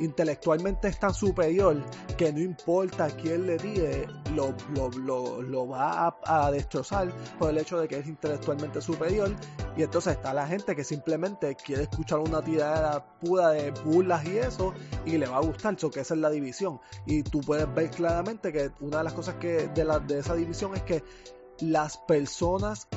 intelectualmente 0.00 0.88
es 0.88 0.98
tan 0.98 1.14
superior 1.14 1.76
que 2.16 2.32
no 2.32 2.40
importa 2.40 3.08
quién 3.10 3.46
le 3.46 3.56
tire, 3.56 4.06
lo, 4.34 4.54
lo, 4.74 4.90
lo, 4.90 5.42
lo 5.42 5.68
va 5.68 6.16
a, 6.24 6.50
destrozar 6.50 7.12
por 7.38 7.50
el 7.50 7.58
hecho 7.58 7.78
de 7.78 7.88
que 7.88 7.98
es 7.98 8.06
intelectualmente 8.06 8.80
superior. 8.80 9.30
Y 9.76 9.82
entonces 9.82 10.14
está 10.14 10.34
la 10.34 10.46
gente 10.46 10.74
que 10.74 10.84
simplemente 10.84 11.54
quiere 11.54 11.82
escuchar 11.82 12.18
una 12.18 12.42
tirada 12.42 13.04
pura 13.20 13.50
de 13.50 13.70
burlas 13.84 14.24
y 14.26 14.38
eso, 14.38 14.74
y 15.04 15.16
le 15.16 15.26
va 15.26 15.36
a 15.36 15.40
gustar, 15.40 15.78
so 15.78 15.90
que 15.90 16.00
esa 16.00 16.14
es 16.14 16.20
la 16.20 16.30
división. 16.30 16.80
Y 17.06 17.22
tú 17.22 17.40
puedes 17.40 17.72
ver 17.74 17.90
claramente 17.90 18.52
que 18.52 18.72
una 18.80 18.98
de 18.98 19.04
las 19.04 19.12
cosas 19.12 19.36
que 19.36 19.68
de, 19.68 19.84
la, 19.84 19.98
de 19.98 20.18
esa 20.18 20.34
división 20.34 20.74
es 20.74 20.82
que 20.82 21.04
las 21.60 21.98
personas 21.98 22.88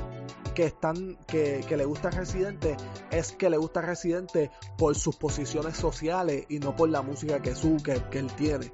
que 0.56 0.66
están 0.66 1.18
que, 1.28 1.64
que 1.68 1.78
le 1.78 1.86
gusta 1.86 2.10
Residente 2.12 2.78
es 3.12 3.32
que 3.32 3.50
le 3.50 3.58
gusta 3.58 3.82
Residente 3.82 4.52
por 4.78 4.96
sus 4.96 5.16
posiciones 5.16 5.76
sociales 5.78 6.46
y 6.50 6.60
no 6.60 6.76
por 6.76 6.90
la 6.90 7.02
música 7.02 7.42
que 7.42 7.56
su 7.56 7.78
que, 7.78 8.02
que 8.12 8.20
él 8.20 8.32
tiene. 8.34 8.72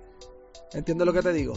¿Entiendes 0.74 1.06
lo 1.08 1.14
que 1.14 1.22
te 1.22 1.34
digo? 1.34 1.54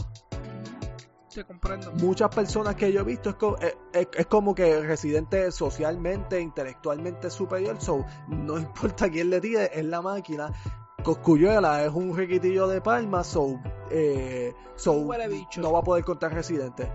Te 1.33 1.43
comprendo. 1.45 1.91
Muchas 1.93 2.29
personas 2.29 2.75
que 2.75 2.91
yo 2.91 3.01
he 3.01 3.03
visto 3.03 3.31
es, 3.31 3.35
co- 3.35 3.57
es, 3.59 3.75
es- 3.91 4.07
es 4.15 4.25
como 4.27 4.53
que 4.53 4.81
Residente 4.81 5.47
es 5.47 5.55
socialmente, 5.55 6.39
intelectualmente 6.39 7.29
superior, 7.31 7.77
so 7.81 8.05
no 8.27 8.57
importa 8.59 9.09
quién 9.09 9.29
le 9.31 9.41
tire, 9.41 9.71
es 9.73 9.85
la 9.85 10.01
máquina. 10.01 10.51
Coscuyuela 11.03 11.83
es 11.83 11.91
un 11.91 12.15
requitillo 12.15 12.67
de 12.67 12.79
palma, 12.81 13.23
so, 13.23 13.59
eh, 13.89 14.53
so 14.75 14.93
no 15.57 15.71
va 15.73 15.79
a 15.79 15.83
poder 15.83 16.05
contar 16.05 16.33
residente. 16.33 16.89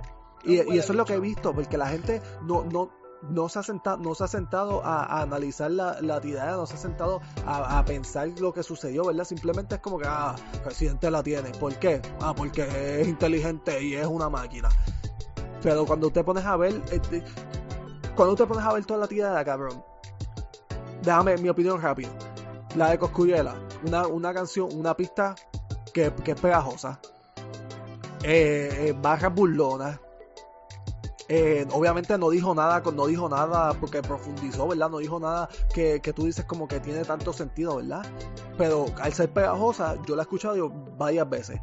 Y, 0.48 0.78
eso 0.78 0.92
es 0.92 0.96
lo 0.96 1.04
que 1.04 1.14
he 1.14 1.20
visto, 1.20 1.54
porque 1.54 1.76
la 1.76 1.88
gente 1.88 2.22
no, 2.42 2.64
no, 2.64 2.90
no 3.22 3.48
se 3.48 3.58
ha 3.58 3.62
sentado, 3.62 3.98
no 3.98 4.14
se 4.14 4.24
ha 4.24 4.28
sentado 4.28 4.82
a, 4.84 5.04
a 5.04 5.22
analizar 5.22 5.70
la, 5.70 6.00
la 6.00 6.20
tirada, 6.20 6.56
no 6.56 6.66
se 6.66 6.74
ha 6.74 6.78
sentado 6.78 7.20
a, 7.44 7.78
a 7.78 7.84
pensar 7.84 8.28
lo 8.40 8.52
que 8.54 8.62
sucedió, 8.62 9.04
¿verdad? 9.04 9.24
Simplemente 9.24 9.74
es 9.74 9.80
como 9.82 9.98
que, 9.98 10.06
ah, 10.08 10.34
Residente 10.64 11.10
la 11.10 11.22
tiene. 11.22 11.50
¿Por 11.50 11.74
qué? 11.76 12.00
Ah, 12.20 12.34
porque 12.34 13.00
es 13.00 13.08
inteligente 13.08 13.82
y 13.82 13.94
es 13.94 14.06
una 14.06 14.30
máquina. 14.30 14.70
Pero 15.62 15.84
cuando 15.84 16.10
te 16.10 16.24
pones 16.24 16.44
a 16.44 16.56
ver, 16.56 16.80
este, 16.90 17.22
cuando 18.16 18.34
te 18.34 18.46
pones 18.46 18.64
a 18.64 18.72
ver 18.72 18.86
toda 18.86 19.00
la 19.00 19.08
tirada, 19.08 19.44
cabrón, 19.44 19.84
déjame 21.02 21.36
mi 21.36 21.50
opinión 21.50 21.80
rápido. 21.82 22.10
La 22.74 22.90
de 22.90 22.98
Coscuyela, 22.98 23.54
una, 23.86 24.06
una 24.06 24.32
canción, 24.32 24.68
una 24.72 24.96
pista 24.96 25.34
que, 25.92 26.12
que 26.24 26.32
es 26.32 26.40
pegajosa. 26.40 27.00
Eh, 28.22 28.88
eh, 28.88 28.94
barras 29.00 29.34
burlonas. 29.34 30.00
Eh, 31.28 31.66
obviamente 31.72 32.16
no 32.16 32.30
dijo 32.30 32.54
nada, 32.54 32.82
no 32.94 33.06
dijo 33.06 33.28
nada 33.28 33.74
porque 33.74 34.00
profundizó, 34.00 34.66
¿verdad? 34.68 34.88
No 34.88 34.98
dijo 34.98 35.20
nada 35.20 35.48
que, 35.74 36.00
que 36.00 36.12
tú 36.12 36.24
dices 36.24 36.46
como 36.46 36.66
que 36.66 36.80
tiene 36.80 37.04
tanto 37.04 37.32
sentido, 37.32 37.76
¿verdad? 37.76 38.04
Pero 38.56 38.86
al 39.00 39.12
ser 39.12 39.30
pegajosa, 39.30 39.96
yo 40.06 40.16
la 40.16 40.22
he 40.22 40.24
escuchado 40.24 40.70
varias 40.96 41.28
veces. 41.28 41.60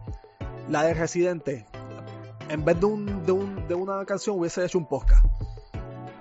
La 0.69 0.83
de 0.83 0.93
Residente, 0.93 1.65
en 2.49 2.63
vez 2.63 2.79
de, 2.79 2.85
un, 2.85 3.25
de, 3.25 3.31
un, 3.31 3.67
de 3.67 3.73
una 3.73 4.05
canción 4.05 4.39
hubiese 4.39 4.63
hecho 4.63 4.77
un 4.77 4.87
podcast. 4.87 5.25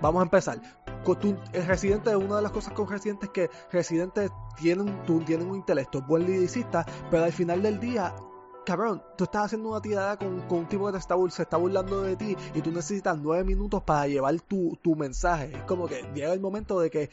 Vamos 0.01 0.21
a 0.21 0.23
empezar. 0.23 0.59
El 1.53 1.67
Residente, 1.67 2.15
una 2.15 2.37
de 2.37 2.41
las 2.41 2.51
cosas 2.51 2.73
con 2.73 2.89
Residente 2.89 3.27
es 3.27 3.31
que 3.31 3.49
Residente 3.71 4.31
tiene 4.57 4.81
un, 4.81 4.99
un 5.07 5.55
intelecto, 5.55 5.99
es 5.99 6.07
buen 6.07 6.25
liricista, 6.25 6.83
pero 7.11 7.25
al 7.25 7.31
final 7.31 7.61
del 7.61 7.79
día, 7.79 8.15
cabrón, 8.65 9.01
tú 9.17 9.23
estás 9.23 9.45
haciendo 9.45 9.69
una 9.69 9.81
tirada 9.81 10.17
con, 10.17 10.41
con 10.41 10.59
un 10.59 10.67
tipo 10.67 10.85
que 10.87 10.93
te 10.93 10.97
está, 10.97 11.15
se 11.29 11.43
está 11.43 11.57
burlando 11.57 12.01
de 12.01 12.15
ti 12.15 12.35
y 12.53 12.61
tú 12.61 12.71
necesitas 12.71 13.17
nueve 13.17 13.43
minutos 13.43 13.83
para 13.83 14.07
llevar 14.07 14.39
tu, 14.41 14.77
tu 14.81 14.95
mensaje. 14.95 15.51
Es 15.55 15.63
como 15.63 15.87
que 15.87 16.01
llega 16.13 16.33
el 16.33 16.41
momento 16.41 16.79
de 16.79 16.89
que 16.89 17.09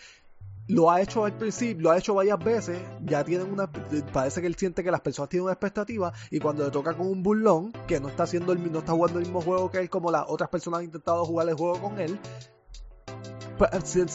lo 0.69 0.91
ha 0.91 1.01
hecho 1.01 1.25
al 1.25 1.37
principio, 1.37 1.83
lo 1.83 1.91
ha 1.91 1.99
hecho 1.99 2.15
varias 2.15 2.39
veces, 2.39 2.81
ya 3.05 3.25
tienen 3.25 3.53
una, 3.53 3.71
parece 4.13 4.41
que 4.41 4.47
él 4.47 4.55
siente 4.55 4.85
que 4.85 4.91
las 4.91 5.01
personas 5.01 5.29
tienen 5.29 5.45
una 5.45 5.53
expectativa 5.53 6.13
y 6.31 6.39
cuando 6.39 6.65
le 6.65 6.71
toca 6.71 6.95
con 6.95 7.09
un 7.09 7.23
burlón 7.23 7.73
que 7.87 8.01
no 8.01 8.09
está 8.09 8.23
haciendo 8.23 8.53
el, 8.53 8.73
no 8.73 8.79
está 8.79 8.93
jugando 8.93 9.19
el 9.19 9.25
mismo 9.25 9.41
juego 9.41 9.71
que 9.71 9.79
él 9.79 9.91
como 9.91 10.11
las 10.11 10.25
otras 10.29 10.49
personas 10.51 10.79
han 10.79 10.85
intentado 10.85 11.25
jugar 11.25 11.49
el 11.49 11.55
juego 11.55 11.81
con 11.81 12.01
él, 12.01 12.19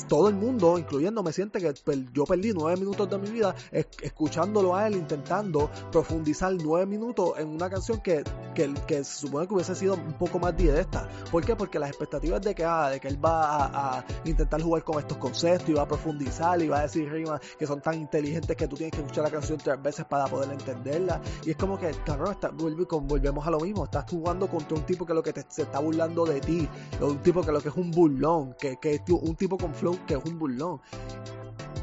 todo 0.08 0.30
el 0.30 0.36
mundo, 0.36 0.78
incluyéndome, 0.78 1.32
siente 1.34 1.60
que 1.60 1.74
yo 2.14 2.26
perdí 2.26 2.54
nueve 2.54 2.80
minutos 2.80 3.10
de 3.10 3.18
mi 3.18 3.30
vida 3.30 3.56
es- 3.72 3.88
escuchándolo 4.02 4.76
a 4.76 4.88
él, 4.88 4.96
intentando 4.96 5.70
profundizar 5.92 6.54
nueve 6.54 6.86
minutos 6.86 7.34
en 7.38 7.50
una 7.50 7.70
canción 7.70 8.00
que, 8.02 8.24
que, 8.54 8.74
que 8.88 9.04
se 9.04 9.28
supone 9.28 9.48
que 9.48 9.54
hubiese 9.54 9.76
sido 9.76 9.96
un 9.96 10.14
poco 10.14 10.40
más 10.40 10.56
directa. 10.56 11.08
¿Por 11.32 11.46
qué? 11.46 11.56
Porque 11.56 11.80
las 11.80 11.90
expectativas 11.90 12.42
de 12.42 12.54
que, 12.56 12.66
ah, 12.66 12.90
de 12.90 13.00
que 13.00 13.08
él 13.08 13.24
va 13.24 13.46
a, 13.46 14.00
a 14.00 14.06
intentar 14.26 14.62
jugar 14.62 14.84
con 14.84 15.00
estos 15.00 15.18
conceptos 15.18 15.70
y 15.70 15.74
va 15.74 15.84
a 15.84 15.88
profundizar 15.88 16.62
y 16.62 16.68
va 16.68 16.80
a 16.80 16.82
decir 16.84 17.10
rimas 17.12 17.40
que 17.58 17.66
son 17.66 17.82
tan 17.82 17.96
inteligentes 17.96 18.56
que 18.56 18.68
tú 18.68 18.76
tienes 18.76 18.92
que 18.94 19.02
escuchar 19.02 19.24
la 19.24 19.32
canción 19.32 19.58
tres 19.58 19.82
veces 19.82 20.06
para 20.06 20.26
poder 20.28 20.52
entenderla. 20.52 21.22
Y 21.46 21.52
es 21.52 21.58
como 21.58 21.78
que, 21.78 21.92
cabrón, 22.06 22.32
está, 22.34 22.50
volvemos 22.50 23.46
a 23.48 23.52
lo 23.52 23.60
mismo. 23.60 23.86
Estás 23.86 24.06
jugando 24.10 24.48
contra 24.48 24.78
un 24.78 24.84
tipo 24.86 25.06
que 25.06 25.14
lo 25.14 25.24
que 25.24 25.34
te, 25.34 25.46
se 25.48 25.64
está 25.64 25.80
burlando 25.80 26.26
de 26.26 26.40
ti, 26.42 26.68
un 27.02 27.18
tipo 27.20 27.42
que 27.42 27.52
lo 27.52 27.62
que 27.62 27.70
es 27.70 27.76
un 27.76 27.92
burlón, 27.92 28.56
que, 28.60 28.78
que 28.78 28.96
es 28.96 29.02
un 29.10 29.36
tipo 29.38 29.58
con 29.58 29.74
flow 29.74 30.00
que 30.06 30.16
es 30.16 30.26
un 30.26 30.38
burlón. 30.38 30.82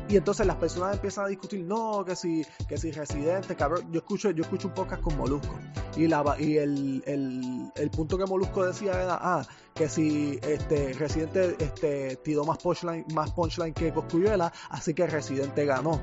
Y 0.08 0.16
entonces 0.16 0.46
las 0.46 0.56
personas 0.56 0.94
empiezan 0.94 1.24
a 1.24 1.28
discutir, 1.28 1.64
no, 1.64 2.04
que 2.04 2.14
si, 2.14 2.44
que 2.68 2.76
si 2.76 2.90
residente, 2.92 3.56
cabrón. 3.56 3.90
Yo 3.90 4.00
escucho, 4.00 4.30
yo 4.30 4.42
escucho 4.42 4.68
un 4.68 4.74
podcast 4.74 5.02
con 5.02 5.16
Molusco. 5.16 5.58
Y 5.96 6.08
la 6.08 6.36
y 6.38 6.58
el, 6.58 7.02
el, 7.06 7.72
el 7.74 7.90
punto 7.90 8.18
que 8.18 8.26
Molusco 8.26 8.66
decía 8.66 9.02
era, 9.02 9.18
ah, 9.20 9.46
que 9.74 9.88
si 9.88 10.38
este 10.42 10.92
Residente 10.92 11.56
este 11.58 12.16
tiró 12.16 12.44
más 12.44 12.58
punchline, 12.58 13.06
más 13.14 13.32
punchline 13.32 13.72
que 13.72 13.92
Coscuyuela, 13.92 14.52
así 14.68 14.92
que 14.92 15.06
Residente 15.06 15.64
ganó. 15.64 16.02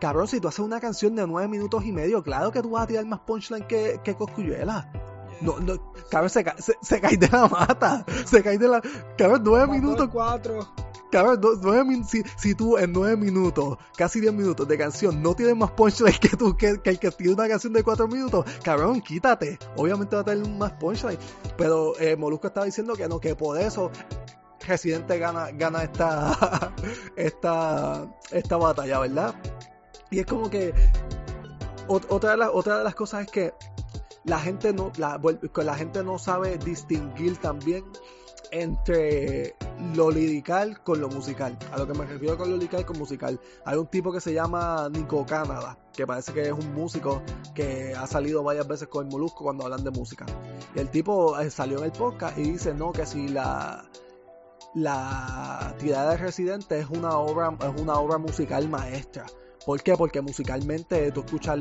Cabrón, 0.00 0.26
si 0.26 0.40
tú 0.40 0.48
haces 0.48 0.60
una 0.60 0.80
canción 0.80 1.14
de 1.14 1.24
nueve 1.26 1.46
minutos 1.46 1.84
y 1.84 1.92
medio, 1.92 2.24
claro 2.24 2.50
que 2.50 2.60
tú 2.60 2.70
vas 2.70 2.84
a 2.84 2.86
tirar 2.88 3.06
más 3.06 3.20
punchline 3.20 3.68
que, 3.68 4.00
que 4.02 4.16
Coscuyuela. 4.16 4.90
No, 5.42 5.58
no, 5.58 5.92
cabrón, 6.10 6.30
se, 6.30 6.44
ca- 6.44 6.56
se, 6.58 6.74
se 6.80 7.00
cae 7.00 7.16
de 7.16 7.28
la 7.28 7.48
mata. 7.48 8.04
Se 8.26 8.42
cae 8.42 8.58
de 8.58 8.68
la. 8.68 8.80
Cabrón, 9.18 9.42
nueve 9.44 9.66
minutos. 9.66 10.08
cuatro. 10.12 10.72
Cabrón, 11.10 11.40
no- 11.42 11.50
nueve 11.60 11.84
min- 11.84 12.04
si, 12.06 12.22
si 12.38 12.54
tú 12.54 12.78
en 12.78 12.92
nueve 12.92 13.16
minutos, 13.16 13.76
casi 13.96 14.20
diez 14.20 14.32
minutos 14.32 14.66
de 14.66 14.78
canción, 14.78 15.22
no 15.22 15.34
tienes 15.34 15.54
más 15.56 15.70
punchline 15.72 16.18
que 16.18 16.30
tú, 16.36 16.56
que, 16.56 16.80
que 16.80 16.90
el 16.90 16.98
que 16.98 17.10
tiene 17.10 17.34
una 17.34 17.48
canción 17.48 17.72
de 17.74 17.82
cuatro 17.82 18.08
minutos, 18.08 18.46
cabrón, 18.62 19.00
quítate. 19.02 19.58
Obviamente 19.76 20.16
va 20.16 20.22
a 20.22 20.24
tener 20.24 20.48
más 20.48 20.72
punchline. 20.72 21.18
Pero 21.58 21.98
eh, 21.98 22.16
Molusco 22.16 22.46
estaba 22.46 22.64
diciendo 22.64 22.94
que 22.94 23.08
no, 23.08 23.20
que 23.20 23.34
por 23.34 23.58
eso 23.60 23.90
Residente 24.66 25.18
gana, 25.18 25.50
gana 25.50 25.82
esta, 25.82 26.72
esta, 27.16 28.06
esta 28.30 28.56
batalla, 28.56 29.00
¿verdad? 29.00 29.34
Y 30.10 30.20
es 30.20 30.26
como 30.26 30.48
que 30.48 30.72
ot- 31.88 32.06
otra 32.08 32.30
de, 32.32 32.36
las 32.38 32.50
otra 32.52 32.78
de 32.78 32.84
las 32.84 32.94
cosas 32.94 33.22
es 33.22 33.30
que 33.30 33.54
la 34.24 34.38
gente 34.38 34.72
no 34.72 34.92
la, 34.96 35.20
la 35.56 35.74
gente 35.74 36.02
no 36.04 36.18
sabe 36.18 36.58
distinguir 36.58 37.36
también 37.38 37.84
entre 38.52 39.56
lo 39.94 40.10
lirical 40.10 40.82
con 40.82 41.00
lo 41.00 41.08
musical. 41.08 41.58
A 41.72 41.78
lo 41.78 41.86
que 41.86 41.94
me 41.94 42.04
refiero 42.04 42.36
con 42.36 42.50
lo 42.50 42.56
lirical 42.56 42.84
con 42.84 42.98
musical. 42.98 43.40
Hay 43.64 43.78
un 43.78 43.86
tipo 43.86 44.12
que 44.12 44.20
se 44.20 44.34
llama 44.34 44.88
Nico 44.92 45.24
Canada, 45.24 45.78
que 45.92 46.06
parece 46.06 46.32
que 46.34 46.42
es 46.42 46.52
un 46.52 46.74
músico 46.74 47.22
que 47.54 47.94
ha 47.96 48.06
salido 48.06 48.42
varias 48.42 48.68
veces 48.68 48.88
con 48.88 49.06
el 49.06 49.10
Molusco 49.10 49.44
cuando 49.44 49.64
hablan 49.64 49.82
de 49.82 49.90
música. 49.90 50.26
Y 50.74 50.80
el 50.80 50.90
tipo 50.90 51.38
eh, 51.40 51.50
salió 51.50 51.78
en 51.78 51.84
el 51.84 51.92
podcast 51.92 52.38
y 52.38 52.42
dice, 52.42 52.74
no, 52.74 52.92
que 52.92 53.06
si 53.06 53.28
la 53.28 53.88
la 54.74 55.74
tirada 55.78 56.12
de 56.12 56.16
Residente 56.16 56.78
es 56.78 56.88
una 56.88 57.18
obra 57.18 57.54
es 57.60 57.80
una 57.80 57.94
obra 57.94 58.18
musical 58.18 58.68
maestra. 58.68 59.26
¿Por 59.64 59.82
qué? 59.82 59.94
Porque 59.96 60.20
musicalmente 60.20 61.12
tú 61.12 61.20
escuchas 61.20 61.58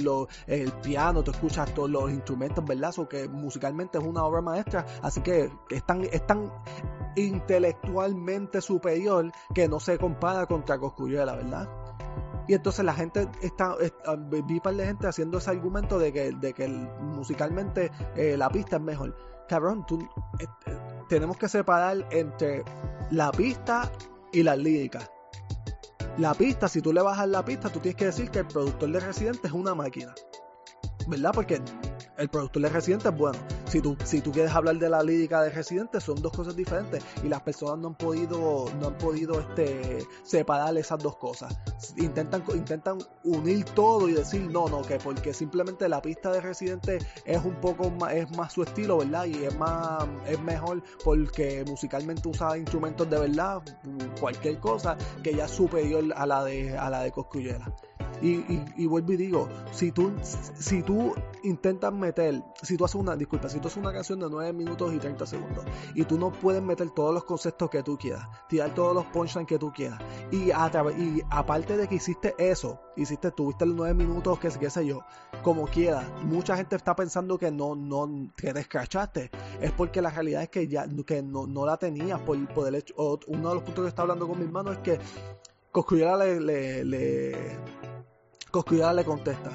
el 0.47 0.71
piano, 0.83 1.23
tú 1.23 1.31
escuchas 1.31 1.73
todos 1.73 1.89
los 1.89 2.09
instrumentos, 2.11 2.63
¿verdad? 2.65 2.93
O 2.97 3.07
que 3.07 3.27
musicalmente 3.27 3.97
es 3.97 4.03
una 4.03 4.23
obra 4.23 4.41
maestra, 4.41 4.85
así 5.01 5.21
que 5.21 5.51
es 5.69 5.85
tan, 5.85 6.03
es 6.03 6.25
tan 6.25 6.51
intelectualmente 7.15 8.61
superior 8.61 9.31
que 9.53 9.67
no 9.67 9.79
se 9.79 9.97
compara 9.97 10.45
contra 10.45 10.79
Coscuyuela, 10.79 11.35
¿verdad? 11.35 11.69
Y 12.47 12.53
entonces 12.53 12.83
la 12.83 12.93
gente 12.93 13.27
está, 13.41 13.75
está- 13.79 14.15
vi 14.15 14.59
par 14.59 14.75
de 14.75 14.85
gente 14.85 15.07
haciendo 15.07 15.37
ese 15.37 15.51
argumento 15.51 15.99
de 15.99 16.11
que, 16.11 16.31
de 16.31 16.53
que 16.53 16.67
musicalmente 16.67 17.91
eh, 18.15 18.35
la 18.35 18.49
pista 18.49 18.77
es 18.77 18.81
mejor. 18.81 19.15
Cabrón, 19.47 19.85
tú, 19.85 19.99
eh, 20.39 20.45
eh, 20.65 20.77
tenemos 21.07 21.37
que 21.37 21.47
separar 21.47 22.07
entre 22.11 22.63
la 23.11 23.31
pista 23.31 23.91
y 24.33 24.43
las 24.43 24.57
líricas. 24.57 25.09
La 26.17 26.33
pista, 26.33 26.67
si 26.67 26.81
tú 26.81 26.91
le 26.91 27.01
bajas 27.01 27.27
la 27.29 27.43
pista, 27.43 27.69
tú 27.69 27.79
tienes 27.79 27.95
que 27.95 28.05
decir 28.05 28.29
que 28.29 28.39
el 28.39 28.47
productor 28.47 28.91
de 28.91 28.99
Residente 28.99 29.47
es 29.47 29.53
una 29.53 29.73
máquina. 29.73 30.13
¿Verdad? 31.07 31.31
Porque 31.33 31.61
el 32.17 32.29
productor 32.29 32.61
de 32.63 32.69
Residente 32.69 33.09
es 33.09 33.17
bueno. 33.17 33.37
Si 33.65 33.81
tú, 33.81 33.97
si 34.03 34.21
tú 34.21 34.31
quieres 34.31 34.53
hablar 34.53 34.77
de 34.77 34.89
la 34.89 35.01
lírica 35.01 35.41
de 35.41 35.49
Residente, 35.49 35.99
son 36.01 36.21
dos 36.21 36.31
cosas 36.31 36.55
diferentes. 36.55 37.03
Y 37.23 37.29
las 37.29 37.41
personas 37.41 37.79
no 37.79 37.89
han 37.89 37.95
podido, 37.95 38.65
no 38.79 38.87
han 38.87 38.97
podido 38.97 39.39
este, 39.39 40.05
separar 40.23 40.75
esas 40.77 40.99
dos 40.99 41.17
cosas. 41.17 41.57
Intentan, 41.97 42.43
intentan 42.53 42.99
unir 43.23 43.65
todo 43.65 44.09
y 44.09 44.13
decir, 44.13 44.41
no, 44.41 44.67
no, 44.67 44.81
que 44.81 44.97
porque 44.97 45.33
simplemente 45.33 45.87
la 45.89 46.01
pista 46.01 46.31
de 46.31 46.41
Residente 46.41 46.99
es 47.25 47.43
un 47.43 47.55
poco 47.55 47.89
más, 47.89 48.13
es 48.13 48.37
más 48.37 48.53
su 48.53 48.63
estilo, 48.63 48.97
¿verdad? 48.97 49.25
Y 49.25 49.43
es 49.43 49.57
más, 49.57 50.05
es 50.27 50.39
mejor 50.41 50.83
porque 51.03 51.63
musicalmente 51.67 52.27
usa 52.27 52.57
instrumentos 52.57 53.09
de 53.09 53.19
verdad, 53.19 53.61
cualquier 54.19 54.59
cosa, 54.59 54.97
que 55.23 55.33
ya 55.33 55.45
es 55.45 55.51
superior 55.51 56.03
a 56.15 56.25
la 56.25 56.43
de, 56.43 56.77
a 56.77 56.89
la 56.89 57.01
de 57.01 57.11
Coscuyela. 57.11 57.73
Y, 58.21 58.43
y, 58.77 58.85
vuelvo 58.85 59.13
y 59.13 59.17
digo, 59.17 59.49
si 59.71 59.91
tú, 59.91 60.11
si 60.21 60.83
tú 60.83 61.13
intentas 61.43 61.91
meter, 61.93 62.43
si 62.61 62.77
tú 62.77 62.85
haces 62.85 62.95
una, 62.95 63.15
disculpa, 63.15 63.49
si 63.49 63.59
tú 63.59 63.67
haces 63.67 63.77
una 63.77 63.91
canción 63.91 64.19
de 64.19 64.27
9 64.29 64.53
minutos 64.53 64.93
y 64.93 64.99
30 64.99 65.25
segundos 65.25 65.65
y 65.95 66.03
tú 66.03 66.19
no 66.19 66.31
puedes 66.31 66.61
meter 66.61 66.89
todos 66.91 67.13
los 67.13 67.23
conceptos 67.23 67.69
que 67.69 67.83
tú 67.83 67.97
quieras, 67.97 68.27
tirar 68.47 68.73
todos 68.73 68.93
los 68.93 69.05
punchlines 69.05 69.47
que 69.47 69.57
tú 69.57 69.71
quieras, 69.71 69.99
y, 70.31 70.51
a 70.51 70.71
y 70.97 71.21
aparte 71.29 71.77
de 71.77 71.87
que 71.87 71.95
hiciste 71.95 72.35
eso, 72.37 72.79
hiciste, 72.95 73.31
tuviste 73.31 73.65
los 73.65 73.75
9 73.75 73.93
minutos, 73.93 74.39
que 74.39 74.49
qué 74.49 74.69
sé 74.69 74.85
yo, 74.85 75.01
como 75.43 75.65
quieras, 75.65 76.05
mucha 76.23 76.55
gente 76.55 76.75
está 76.75 76.95
pensando 76.95 77.37
que 77.37 77.51
no, 77.51 77.75
no, 77.75 78.31
que 78.35 78.53
te 78.53 78.59
escrachaste, 78.59 79.31
es 79.59 79.71
porque 79.71 80.01
la 80.01 80.09
realidad 80.09 80.43
es 80.43 80.49
que 80.49 80.67
ya, 80.67 80.85
que 81.05 81.23
no, 81.23 81.47
no 81.47 81.65
la 81.65 81.77
tenías 81.77 82.19
por, 82.21 82.37
por 82.53 82.67
el 82.67 82.75
hecho, 82.75 82.93
uno 83.27 83.49
de 83.49 83.55
los 83.55 83.63
puntos 83.63 83.83
que 83.83 83.89
está 83.89 84.03
hablando 84.03 84.27
con 84.27 84.37
mi 84.37 84.45
hermano 84.45 84.71
es 84.71 84.79
que 84.79 84.99
Coscuyela 85.71 86.17
le, 86.17 86.41
le, 86.41 86.83
le 86.83 87.57
Coscuyela 88.51 88.93
le 88.93 89.05
contesta. 89.05 89.49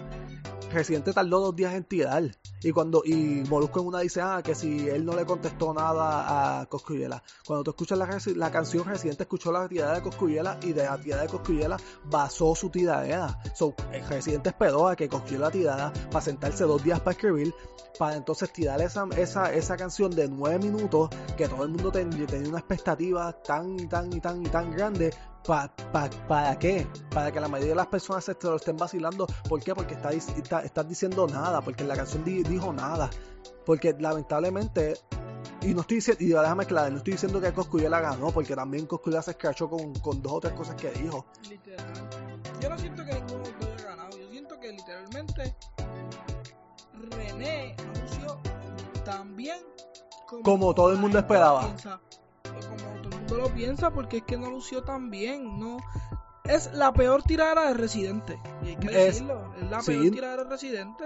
Residente 0.73 1.13
tardó 1.13 1.41
dos 1.41 1.57
días 1.57 1.75
en 1.75 1.85
tirar. 1.85 2.25
Y 2.63 2.73
cuando 2.73 3.03
y 3.05 3.45
Molusco 3.49 3.81
en 3.81 3.87
una 3.87 4.01
dice, 4.01 4.21
ah, 4.21 4.41
que 4.43 4.55
si 4.55 4.89
él 4.89 5.05
no 5.05 5.15
le 5.15 5.25
contestó 5.25 5.73
nada 5.73 6.61
a 6.61 6.67
Coscuyela. 6.67 7.23
Cuando 7.47 7.63
tú 7.63 7.71
escuchas 7.71 7.99
la, 7.99 8.09
la 8.35 8.51
canción, 8.51 8.85
Residente 8.85 9.23
escuchó 9.25 9.53
la 9.53 9.69
tirada 9.69 9.95
de 9.95 10.03
Coscuyela 10.03 10.59
y 10.63 10.73
de 10.73 10.85
la 10.85 10.99
tirada 10.99 11.23
de 11.23 11.29
Coscuyela 11.29 11.77
basó 12.05 12.55
su 12.55 12.71
tiradera. 12.71 13.39
So, 13.55 13.75
el 13.93 14.05
Residente 14.07 14.49
esperó 14.49 14.89
a 14.89 14.97
que 14.97 15.09
Coscuyela 15.09 15.51
tirara 15.51 15.93
para 16.11 16.25
sentarse 16.25 16.65
dos 16.65 16.83
días 16.83 16.99
para 17.01 17.13
escribir, 17.13 17.55
para 17.99 18.17
entonces 18.17 18.53
tirar 18.53 18.81
esa, 18.81 19.07
esa, 19.17 19.53
esa 19.53 19.77
canción 19.77 20.11
de 20.11 20.29
nueve 20.29 20.59
minutos 20.59 21.11
que 21.37 21.49
todo 21.49 21.63
el 21.63 21.71
mundo 21.71 21.93
tenía 21.93 22.27
una 22.49 22.59
expectativa 22.59 23.33
tan 23.33 23.79
y 23.79 23.87
tan 23.87 24.13
y 24.13 24.21
tan 24.21 24.45
y 24.45 24.49
tan 24.49 24.73
grande 24.73 25.15
¿Para 25.47 26.59
qué? 26.59 26.87
Para 27.11 27.31
que 27.31 27.41
la 27.41 27.49
mayoría 27.49 27.73
de 27.73 27.77
las 27.77 27.87
personas 27.87 28.25
se 28.25 28.37
lo 28.43 28.57
estén 28.57 28.77
vacilando. 28.77 29.27
¿Por 29.49 29.63
qué? 29.63 29.75
Porque 29.75 29.95
está, 29.95 30.11
está, 30.11 30.61
estás 30.63 30.89
diciendo 30.89 31.27
nada, 31.27 31.61
porque 31.61 31.85
la 31.85 31.97
canción 31.97 32.25
dijo 32.25 32.73
nada. 32.73 33.11
Porque 33.65 33.95
lamentablemente, 33.99 34.95
y 35.63 35.75
no 35.75 35.83
estoy 35.83 35.97
diciendo, 35.97 36.25
y 36.25 36.29
déjame 36.29 36.67
claro, 36.67 36.91
no 36.91 36.97
estoy 36.99 37.13
diciendo 37.13 37.41
que 37.41 37.89
la 37.89 38.01
ganó, 38.01 38.31
porque 38.31 38.57
también 38.57 38.87
Coscuya 38.87 39.23
se 39.23 39.33
escrachó 39.33 39.69
con, 39.71 39.95
con 39.95 40.21
dos 40.21 40.33
o 40.33 40.41
tres 40.41 40.55
cosas 40.55 40.75
que 40.75 40.91
dijo. 40.91 41.27
Literal. 41.49 41.87
Yo 42.61 42.71
no 42.71 42.79
siento 42.79 43.05
que 43.05 43.15
ninguno 43.15 43.43
haya 43.61 43.85
ganado, 43.85 44.19
yo 44.19 44.29
siento 44.31 44.59
que 44.61 44.73
literalmente 44.73 45.57
René 47.11 47.77
anunció 47.79 48.41
tan 49.05 49.37
bien 49.37 49.59
como, 50.43 50.75
todo 50.75 50.91
el 50.91 50.99
mundo 50.99 51.19
esperaba 51.19 51.73
lo 53.35 53.49
piensa 53.49 53.91
porque 53.91 54.19
es 54.19 54.23
que 54.23 54.37
no 54.37 54.51
lució 54.51 54.83
tan 54.85 55.11
bien, 55.11 55.59
no 55.59 55.79
es 56.49 56.73
la 56.73 56.93
peor 56.93 57.23
tirada 57.23 57.69
de 57.69 57.75
Residente. 57.75 58.39
Y 58.63 58.69
hay 58.69 58.77
que 58.77 58.89
decirlo, 58.89 59.53
es, 59.57 59.71
la 59.71 59.81
peor 59.81 60.11
tirada 60.11 60.37
de 60.37 60.45
Residente. 60.45 61.05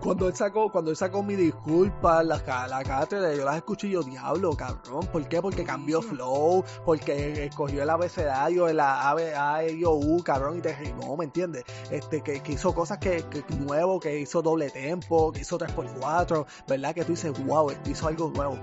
Cuando 0.00 0.28
él 0.28 0.36
sacó, 0.36 0.70
cuando 0.70 0.90
él 0.90 0.96
sacó 0.96 1.22
mi 1.22 1.34
disculpa, 1.34 2.22
la, 2.22 2.40
la 2.68 2.84
cátedra, 2.84 3.34
yo 3.34 3.44
las 3.44 3.56
escuché 3.56 3.88
y 3.88 3.92
yo, 3.92 4.02
diablo, 4.02 4.50
cabrón, 4.56 5.04
¿por 5.10 5.26
qué? 5.26 5.42
Porque 5.42 5.64
cambió 5.64 6.00
flow, 6.00 6.64
porque 6.84 7.46
escogió 7.46 7.82
el 7.82 7.90
abecedario, 7.90 8.68
el 8.68 8.78
A, 8.78 9.10
A, 9.10 9.64
e, 9.64 9.72
I, 9.72 9.84
O, 9.84 9.94
U, 9.94 10.22
cabrón, 10.22 10.58
y 10.58 10.60
te 10.60 10.76
rimó, 10.76 11.16
¿me 11.16 11.24
entiendes? 11.24 11.64
Este, 11.90 12.20
que, 12.20 12.40
hizo 12.46 12.72
cosas 12.72 12.98
que, 12.98 13.24
que, 13.24 13.42
nuevo, 13.56 13.98
que 13.98 14.20
hizo 14.20 14.42
doble 14.42 14.70
tempo, 14.70 15.32
que 15.32 15.40
hizo 15.40 15.58
3x4, 15.58 16.46
¿verdad? 16.68 16.94
Que 16.94 17.04
tú 17.04 17.12
dices, 17.12 17.32
wow, 17.44 17.72
hizo 17.86 18.06
algo 18.06 18.30
nuevo. 18.30 18.60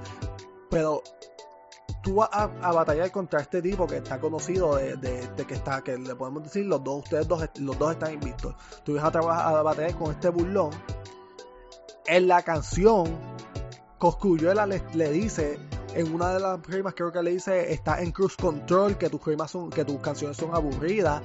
Pero 0.69 1.03
tú 2.03 2.15
vas 2.15 2.29
a, 2.31 2.71
batallar 2.71 3.09
contra 3.11 3.39
este 3.39 3.61
tipo 3.61 3.87
que 3.87 3.97
está 3.97 4.19
conocido 4.19 4.75
de, 4.75 5.29
que 5.47 5.53
está, 5.53 5.81
que 5.81 5.97
le 5.97 6.15
podemos 6.15 6.43
decir, 6.43 6.65
los 6.65 6.83
dos, 6.83 7.03
ustedes 7.03 7.27
dos, 7.27 7.49
los 7.59 7.79
dos 7.79 7.93
están 7.93 8.13
invictos. 8.13 8.53
Tú 8.83 8.95
vas 8.95 9.05
a, 9.05 9.11
trabajar, 9.11 9.55
a 9.55 9.61
batallar 9.63 9.95
con 9.95 10.11
este 10.11 10.29
burlón. 10.29 10.71
En 12.05 12.27
la 12.27 12.43
canción, 12.43 13.05
Coscuyuela 13.97 14.67
le, 14.67 14.83
le 14.93 15.11
dice, 15.11 15.57
en 15.95 16.13
una 16.13 16.33
de 16.33 16.41
las 16.41 16.61
rimas 16.67 16.93
creo 16.93 17.11
que 17.11 17.23
le 17.23 17.31
dice, 17.31 17.71
está 17.71 18.01
en 18.01 18.11
cruise 18.11 18.35
control, 18.35 18.97
que 18.97 19.09
tus 19.09 19.25
rimas 19.25 19.49
son, 19.49 19.69
que 19.69 19.85
tus 19.85 19.99
canciones 20.01 20.35
son 20.35 20.53
aburridas, 20.53 21.21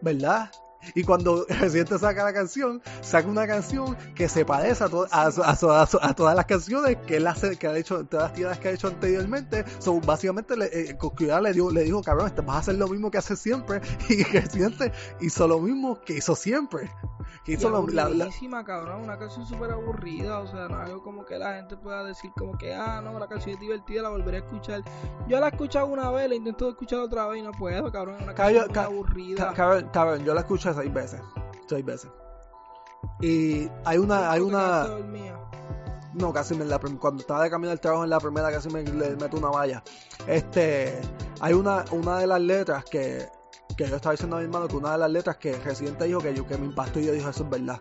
¿verdad? 0.00 0.50
Y 0.94 1.04
cuando 1.04 1.46
Residente 1.48 1.98
saca 1.98 2.24
la 2.24 2.32
canción, 2.32 2.82
saca 3.00 3.28
una 3.28 3.46
canción 3.46 3.96
que 4.14 4.28
se 4.28 4.44
parece 4.44 4.84
a, 4.84 4.86
a, 4.86 6.14
todas 6.14 6.36
las 6.36 6.46
canciones 6.46 6.96
que 7.06 7.16
él 7.16 7.26
hace, 7.26 7.56
que 7.56 7.66
ha 7.66 7.76
hecho, 7.76 8.04
todas 8.04 8.30
las 8.30 8.34
tiradas 8.34 8.58
que 8.58 8.68
ha 8.68 8.72
hecho 8.72 8.88
anteriormente. 8.88 9.64
So, 9.78 10.00
básicamente, 10.00 10.56
le, 10.56 10.66
eh, 10.66 10.98
le, 11.40 11.52
dijo, 11.52 11.70
le 11.70 11.82
dijo, 11.82 12.02
cabrón, 12.02 12.26
este, 12.26 12.42
vas 12.42 12.56
a 12.56 12.58
hacer 12.60 12.74
lo 12.76 12.88
mismo 12.88 13.10
que 13.10 13.18
hace 13.18 13.36
siempre. 13.36 13.80
Y 14.08 14.22
Residente 14.22 14.92
hizo 15.20 15.48
lo 15.48 15.58
mismo 15.58 16.00
que 16.02 16.14
hizo 16.14 16.36
siempre. 16.36 16.90
Que 17.44 17.52
hizo 17.52 17.68
lo, 17.70 17.86
la, 17.88 18.08
cabrón, 18.64 19.02
una 19.02 19.18
canción 19.18 19.46
súper 19.46 19.70
aburrida. 19.70 20.40
O 20.40 20.46
sea, 20.46 20.68
no 20.68 20.78
algo 20.78 21.02
como 21.02 21.24
que 21.24 21.38
la 21.38 21.54
gente 21.54 21.76
pueda 21.76 22.04
decir, 22.04 22.30
como 22.36 22.56
que, 22.56 22.74
ah, 22.74 23.00
no, 23.02 23.18
la 23.18 23.26
canción 23.26 23.54
es 23.54 23.60
divertida, 23.60 24.02
la 24.02 24.10
volveré 24.10 24.38
a 24.38 24.40
escuchar. 24.40 24.82
Yo 25.28 25.40
la 25.40 25.46
he 25.46 25.50
escuchado 25.50 25.86
una 25.86 26.10
vez, 26.10 26.28
la 26.28 26.34
intento 26.34 26.68
escuchar 26.68 27.00
otra 27.00 27.26
vez 27.26 27.40
y 27.40 27.42
no 27.42 27.52
puedo, 27.52 27.90
cabrón, 27.90 28.22
una 28.22 28.34
canción 28.34 28.78
aburrida. 28.78 29.52
Cabrón, 29.54 29.90
cabrón, 29.92 30.24
yo 30.24 30.34
la 30.34 30.40
escuché 30.40 30.73
seis 30.74 30.92
veces. 30.92 31.20
Seis 31.68 31.84
veces. 31.84 32.10
Y 33.20 33.68
hay 33.84 33.98
una, 33.98 34.30
hay 34.30 34.40
una. 34.40 34.88
No, 36.14 36.32
casi 36.32 36.54
me 36.54 36.64
la, 36.64 36.78
cuando 36.78 37.22
estaba 37.22 37.42
de 37.42 37.50
camino 37.50 37.72
al 37.72 37.80
trabajo 37.80 38.04
en 38.04 38.10
la 38.10 38.20
primera 38.20 38.50
casi 38.50 38.68
me 38.70 38.82
le 38.84 39.16
meto 39.16 39.36
una 39.36 39.48
valla. 39.48 39.82
Este, 40.26 41.00
hay 41.40 41.54
una, 41.54 41.84
una 41.90 42.18
de 42.18 42.26
las 42.26 42.40
letras 42.40 42.84
que, 42.84 43.26
que 43.76 43.88
yo 43.88 43.96
estaba 43.96 44.12
diciendo 44.12 44.36
a 44.36 44.38
mi 44.38 44.44
hermano 44.44 44.68
que 44.68 44.76
una 44.76 44.92
de 44.92 44.98
las 44.98 45.10
letras 45.10 45.36
que 45.38 45.56
Residente 45.58 46.04
dijo 46.04 46.20
que 46.20 46.32
yo 46.32 46.46
que 46.46 46.56
me 46.56 46.66
impactó 46.66 47.00
y 47.00 47.06
yo 47.06 47.12
dijo 47.12 47.28
eso 47.28 47.42
es 47.44 47.50
verdad. 47.50 47.80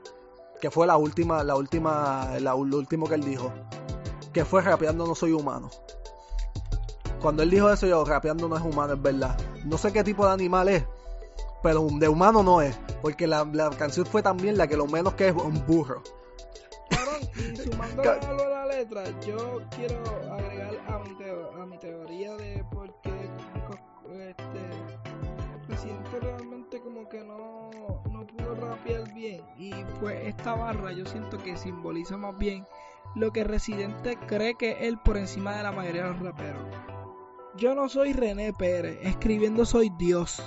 Que 0.60 0.72
fue 0.72 0.88
la 0.88 0.98
última, 0.98 1.44
la 1.44 1.56
última, 1.56 2.40
la, 2.40 2.56
lo 2.56 2.78
último 2.78 3.08
que 3.08 3.16
él 3.16 3.24
dijo. 3.24 3.54
Que 4.32 4.46
fue 4.46 4.62
rapeando 4.62 5.06
no 5.06 5.14
soy 5.14 5.34
humano. 5.34 5.70
Cuando 7.22 7.44
él 7.44 7.50
dijo 7.50 7.70
eso, 7.70 7.86
yo 7.86 8.04
rapeando 8.04 8.50
no 8.50 8.58
es 8.58 8.64
humano, 8.64 8.94
es 8.94 9.02
verdad. 9.02 9.38
No 9.66 9.78
sé 9.78 9.94
qué 9.94 10.04
tipo 10.04 10.26
de 10.26 10.34
animal 10.34 10.70
es, 10.70 10.86
pero 11.64 11.88
de 11.90 12.10
humano 12.10 12.44
no 12.44 12.62
es, 12.62 12.78
porque 13.02 13.26
la, 13.26 13.50
canción 13.78 14.06
fue 14.06 14.22
también 14.22 14.58
la 14.58 14.68
que 14.68 14.76
lo 14.76 14.86
menos 14.86 15.14
que 15.14 15.30
es 15.30 15.34
un 15.34 15.66
burro. 15.66 16.04
y 17.36 17.56
sumando 17.72 18.04
a 18.04 18.50
la 18.50 18.66
letra, 18.66 19.04
yo 19.22 19.62
quiero 19.76 20.04
agregar 20.32 20.78
a 20.88 21.66
mi, 21.66 21.78
teoría 21.80 22.36
de 22.36 22.64
por 22.72 22.94
qué 23.02 23.10
este, 24.30 24.60
el 25.54 25.68
presidente 25.68 26.20
realmente 26.20 26.80
como 26.82 27.10
que 27.10 27.24
no, 27.24 27.72
no 28.12 28.28
pudo 28.28 28.56
rapear 28.56 29.14
bien. 29.14 29.42
Y 29.58 29.72
pues 30.00 30.28
esta 30.28 30.54
barra 30.56 30.92
yo 30.92 31.06
siento 31.06 31.38
que 31.38 31.58
simboliza 31.58 32.18
más 32.18 32.38
bien 32.38 32.66
lo 33.16 33.32
que 33.32 33.44
Residente 33.44 34.18
cree 34.28 34.56
que 34.56 34.88
él 34.88 34.98
por 34.98 35.18
encima 35.18 35.56
de 35.56 35.64
la 35.64 35.72
mayoría 35.72 36.04
de 36.04 36.10
los 36.10 36.20
raperos. 36.20 36.64
Yo 37.56 37.76
no 37.76 37.88
soy 37.88 38.14
René 38.14 38.52
Pérez, 38.52 38.98
escribiendo 39.04 39.66
soy 39.66 39.92
Dios. 39.98 40.42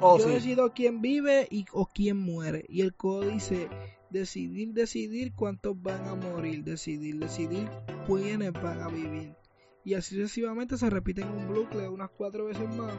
Oh, 0.00 0.18
yo 0.18 0.28
decido 0.28 0.72
quién 0.74 1.00
vive 1.00 1.48
y, 1.50 1.64
o 1.72 1.86
quién 1.86 2.18
muere. 2.18 2.64
Y 2.68 2.82
el 2.82 2.94
código 2.94 3.32
dice 3.32 3.68
decidir, 4.10 4.72
decidir 4.74 5.32
cuántos 5.34 5.80
van 5.80 6.06
a 6.06 6.14
morir. 6.14 6.64
Decidir, 6.64 7.18
decidir 7.18 7.68
quiénes 8.06 8.52
van 8.52 8.82
a 8.82 8.88
vivir. 8.88 9.34
Y 9.86 9.94
así 9.94 10.16
sucesivamente 10.16 10.76
se 10.76 10.90
repite 10.90 11.22
en 11.22 11.28
un 11.28 11.46
bucle 11.46 11.88
unas 11.88 12.10
cuatro 12.10 12.46
veces 12.46 12.68
más. 12.74 12.92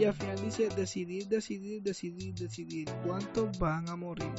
Y 0.00 0.04
al 0.04 0.14
final 0.14 0.36
dice 0.42 0.68
decidir, 0.68 1.28
decidir, 1.28 1.80
decidir, 1.80 2.34
decidir 2.34 2.88
cuántos 3.06 3.56
van 3.60 3.88
a 3.88 3.94
morir. 3.94 4.32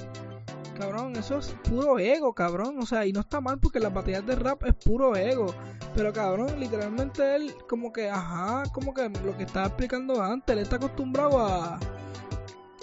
Cabrón, 0.78 1.16
eso 1.16 1.38
es 1.38 1.56
puro 1.64 1.98
ego, 1.98 2.34
cabrón. 2.34 2.80
O 2.80 2.86
sea, 2.86 3.06
y 3.06 3.14
no 3.14 3.22
está 3.22 3.40
mal 3.40 3.60
porque 3.62 3.80
las 3.80 3.94
batallas 3.94 4.26
de 4.26 4.36
rap 4.36 4.62
es 4.66 4.74
puro 4.74 5.16
ego. 5.16 5.56
Pero 5.96 6.12
cabrón, 6.12 6.60
literalmente 6.60 7.38
él 7.38 7.54
como 7.70 7.94
que, 7.94 8.10
ajá, 8.10 8.64
como 8.74 8.94
que 8.94 9.08
lo 9.08 9.38
que 9.38 9.44
estaba 9.44 9.68
explicando 9.68 10.22
antes, 10.22 10.52
él 10.54 10.62
está 10.62 10.76
acostumbrado 10.76 11.40
a 11.40 11.80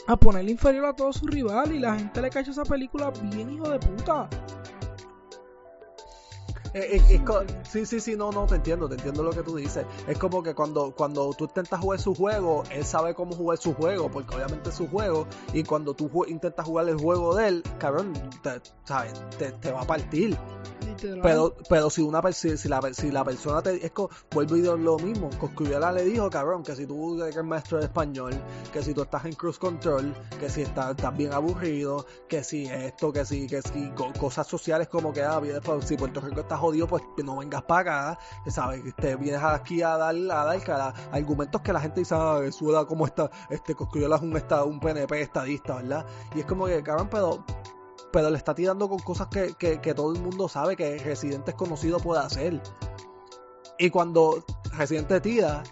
a 0.09 0.17
ponerle 0.17 0.53
inferior 0.53 0.87
a 0.87 0.93
todo 0.95 1.13
su 1.13 1.27
rival 1.27 1.73
y 1.75 1.81
la 1.81 1.99
gente 1.99 2.23
le 2.23 2.31
cacha 2.31 2.53
esa 2.53 2.65
película 2.65 3.11
bien 3.31 3.51
hijo 3.51 3.69
de 3.69 3.79
puta. 3.79 4.29
Eh, 6.79 7.01
eh, 7.09 7.20
sí, 7.62 7.87
sí, 7.87 8.01
sí, 8.01 8.16
no, 8.16 8.31
no, 8.31 8.45
te 8.45 8.57
entiendo, 8.57 8.87
te 8.87 8.97
entiendo 8.97 9.22
lo 9.22 9.31
que 9.31 9.43
tú 9.43 9.57
dices. 9.57 9.87
Es 10.07 10.18
como 10.18 10.43
que 10.43 10.55
cuando, 10.55 10.91
cuando 10.95 11.33
tú 11.33 11.45
intentas 11.45 11.81
jugar 11.81 11.99
su 11.99 12.14
juego, 12.14 12.64
él 12.70 12.85
sabe 12.85 13.14
cómo 13.14 13.35
jugar 13.35 13.57
su 13.57 13.72
juego, 13.72 14.11
porque 14.11 14.35
obviamente 14.35 14.68
es 14.68 14.74
su 14.74 14.87
juego, 14.87 15.27
y 15.55 15.62
cuando 15.62 15.95
tú 15.95 16.11
intentas 16.27 16.66
jugar 16.66 16.87
el 16.91 16.99
juego 16.99 17.35
de 17.35 17.49
él, 17.49 17.62
cabrón, 17.79 18.12
te, 18.43 18.61
¿sabes? 18.85 19.14
te, 19.39 19.72
va 19.72 19.81
a 19.81 19.87
partir. 19.87 20.37
Pero, 21.22 21.55
pero 21.68 21.91
si 21.91 22.03
una 22.03 22.22
si, 22.32 22.57
si, 22.57 22.68
la, 22.68 22.80
si 22.93 23.11
la 23.11 23.24
persona 23.24 23.62
te 23.62 23.84
es 23.84 23.93
vuelvo 24.30 24.57
y 24.57 24.62
lo 24.62 24.99
mismo, 24.99 25.30
Coscuyela 25.39 25.93
le 25.93 26.05
dijo, 26.05 26.28
cabrón, 26.30 26.62
que 26.62 26.74
si 26.74 26.87
tú 26.87 27.22
eres 27.22 27.43
maestro 27.45 27.78
de 27.78 27.84
español, 27.84 28.32
que 28.72 28.82
si 28.82 28.95
tú 28.95 29.03
estás 29.03 29.24
en 29.24 29.32
cruise 29.34 29.59
control, 29.59 30.14
que 30.39 30.49
si 30.49 30.62
estás, 30.62 30.97
bien 31.16 31.32
aburrido, 31.32 32.07
que 32.28 32.43
si 32.43 32.66
esto, 32.66 33.12
que 33.12 33.24
si, 33.24 33.47
que 33.47 33.62
si 33.62 33.91
cosas 34.18 34.47
sociales 34.47 34.89
como 34.89 35.12
que 35.12 35.22
ah, 35.22 35.41
si 35.84 35.97
Puerto 35.97 36.20
Rico 36.20 36.41
está 36.41 36.57
jodido, 36.57 36.87
pues 36.87 37.03
no 37.24 37.39
vengas 37.39 37.62
para 37.62 38.12
acá, 38.14 38.18
¿sabes? 38.51 38.82
Te 38.97 39.16
vienes 39.16 39.43
aquí 39.43 39.82
a 39.82 39.97
dar, 39.97 40.14
a 40.14 40.45
dar 40.45 40.62
cada 40.62 40.95
argumentos 41.12 41.61
que 41.62 41.72
la 41.72 41.80
gente 41.80 42.01
dice, 42.01 42.14
ah, 42.16 42.41
eso 42.45 42.87
como 42.87 43.07
está, 43.07 43.30
este 43.51 43.74
Coscuyela 43.74 44.16
es 44.16 44.22
un, 44.22 44.37
un 44.37 44.80
PNP 44.80 45.20
estadista, 45.20 45.76
¿verdad? 45.76 46.07
Y 46.34 46.41
es 46.41 46.47
como 46.47 46.66
que, 46.66 46.82
cabrón, 46.82 47.09
pero 47.11 47.45
pero 48.17 48.31
le 48.31 48.39
está 48.39 48.55
tirando 48.55 48.89
con 48.89 48.99
cosas 49.01 49.27
que, 49.27 49.55
que, 49.57 49.93
todo 49.93 50.11
el 50.11 50.23
mundo 50.23 50.49
sabe 50.49 50.75
que 50.75 50.97
Residente 50.97 51.51
es 51.51 51.55
conocido 51.55 51.99
puede 51.99 52.23
hacer. 52.23 52.62
Y 53.79 53.91
cuando 53.91 54.43
Residente 54.73 55.21
tira, 55.21 55.62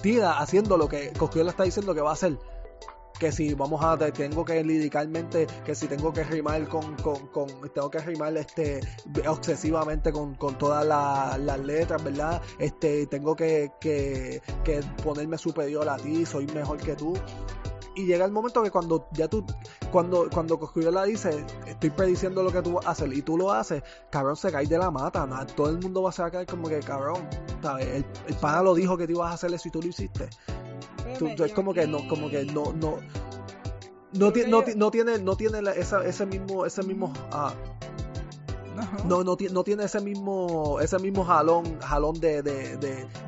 tira 0.00 0.38
haciendo 0.38 0.76
lo 0.76 0.88
que 0.88 1.10
le 1.34 1.50
está 1.50 1.64
diciendo 1.64 1.92
que 1.92 2.00
va 2.00 2.10
a 2.10 2.12
hacer. 2.12 2.38
Que 3.18 3.32
si 3.32 3.52
vamos 3.54 3.82
a, 3.82 3.98
tengo 3.98 4.44
que 4.44 4.62
que 5.64 5.74
si 5.74 5.88
tengo 5.88 6.12
que 6.12 6.22
rimar 6.22 6.68
con, 6.68 6.94
con, 6.98 7.48
tengo 7.74 7.90
que 7.90 7.98
rimar 7.98 8.36
este, 8.36 8.78
obsesivamente 9.26 10.12
con, 10.12 10.36
con 10.36 10.56
todas 10.58 10.86
las 10.86 11.58
letras, 11.58 12.04
¿verdad? 12.04 12.40
Este, 12.60 13.08
tengo 13.08 13.34
que, 13.34 13.72
que, 13.80 14.40
que 14.62 14.82
ponerme 15.02 15.36
superior 15.36 15.88
a 15.88 15.96
ti, 15.96 16.24
soy 16.24 16.46
mejor 16.46 16.78
que 16.78 16.94
tú 16.94 17.14
y 17.96 18.04
llega 18.04 18.24
el 18.26 18.30
momento 18.30 18.62
que 18.62 18.70
cuando 18.70 19.08
ya 19.12 19.26
tú, 19.26 19.44
cuando, 19.90 20.28
cuando 20.30 20.58
Coscuyuela 20.58 21.04
dice, 21.04 21.44
estoy 21.66 21.90
prediciendo 21.90 22.42
lo 22.42 22.52
que 22.52 22.62
tú 22.62 22.74
vas 22.74 22.86
a 22.86 22.90
hacer 22.90 23.12
y 23.12 23.22
tú 23.22 23.38
lo 23.38 23.50
haces, 23.50 23.82
cabrón, 24.10 24.36
se 24.36 24.52
cae 24.52 24.66
de 24.66 24.78
la 24.78 24.90
mata, 24.90 25.26
todo 25.56 25.70
el 25.70 25.78
mundo 25.78 26.02
va 26.02 26.10
a 26.10 26.30
caer 26.30 26.46
como 26.46 26.68
que, 26.68 26.80
cabrón, 26.80 27.26
¿sabes? 27.62 27.86
El, 27.86 28.06
el 28.28 28.34
pana 28.36 28.62
lo 28.62 28.74
dijo 28.74 28.96
que 28.96 29.06
te 29.06 29.12
ibas 29.14 29.30
a 29.30 29.34
hacer 29.34 29.52
eso 29.52 29.68
y 29.68 29.70
tú 29.70 29.80
lo 29.80 29.88
hiciste. 29.88 30.28
es 31.44 31.52
como 31.54 31.72
que 31.72 31.86
no, 31.86 32.06
como 32.06 32.28
que 32.28 32.44
no, 32.44 32.72
no, 32.74 32.98
no, 34.12 34.30
no, 34.30 34.64
no 34.76 34.90
tiene, 34.90 35.18
no 35.18 35.36
tiene 35.36 35.60
ese 35.76 36.26
mismo, 36.26 36.66
ese 36.66 36.82
mismo, 36.82 37.12
ah, 37.32 37.54
no, 39.06 39.24
no, 39.24 39.36
no, 39.50 39.64
tiene 39.64 39.84
ese 39.84 40.00
mismo 40.00 40.80
ese 40.80 40.98
mismo 40.98 41.24
jalón 41.24 41.80
jalón 41.80 42.18
de, 42.20 42.42
de, 42.42 42.76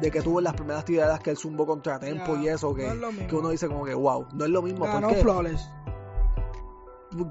de, 0.01 0.11
que 0.11 0.23
tuvo 0.23 0.39
en 0.41 0.45
las 0.45 0.55
primeras 0.55 0.85
tiradas 0.85 1.21
que 1.21 1.31
él 1.31 1.37
zumbó 1.37 1.67
contra 1.67 1.99
Tempo 1.99 2.37
y 2.37 2.49
eso 2.49 2.75
que, 2.75 2.89
que, 3.29 3.35
uno 3.35 3.51
dice 3.51 3.69
como 3.69 3.85
que 3.85 3.95
wow 3.95 4.27
no 4.35 4.45
es 4.45 4.51
lo 4.51 4.63
mismo 4.63 4.87
porque 4.87 5.17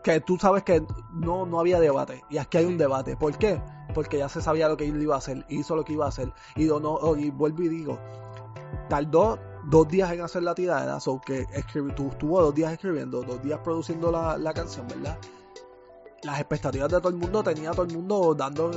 que 0.04 0.20
tú 0.22 0.38
sabes 0.38 0.64
que 0.64 0.84
no, 1.14 1.46
no 1.46 1.60
había 1.60 1.80
debate 1.80 2.24
y 2.30 2.38
aquí 2.38 2.58
hay 2.58 2.66
un 2.66 2.78
debate. 2.78 3.16
¿por 3.16 3.38
qué? 3.38 3.62
porque 3.94 4.18
ya 4.18 4.30
se 4.30 4.42
sabía 4.42 4.68
lo 4.68 4.78
que 4.78 4.86
él 4.86 5.02
iba 5.02 5.16
a 5.16 5.20
hacer 5.20 5.46
hizo 5.50 5.76
lo 5.76 5.84
que 5.84 5.94
iba 5.94 6.06
a 6.06 6.10
hacer 6.10 6.32
y, 6.56 6.66
no, 6.66 7.00
y 7.16 7.30
vuelvo 7.30 7.64
y 7.64 7.70
digo 7.70 8.00
tardó 8.90 9.40
dos 9.66 9.88
días 9.88 10.12
en 10.12 10.22
hacer 10.22 10.44
la 10.44 10.56
tirada 10.56 10.98
o 11.06 11.22
que 11.22 11.46
estuvo 11.54 12.42
dos 12.42 12.56
días 12.56 12.74
escribiendo 12.74 13.22
dos 13.22 13.42
días 13.44 13.60
produciendo 13.64 14.12
la, 14.12 14.38
la 14.38 14.54
canción 14.54 14.88
¿verdad? 14.88 15.18
Las 16.24 16.40
expectativas 16.40 16.90
de 16.90 16.98
todo 16.98 17.10
el 17.10 17.16
mundo 17.16 17.44
tenía 17.44 17.72
todo 17.72 17.84
el 17.84 17.94
mundo 17.94 18.36
dando 18.36 18.72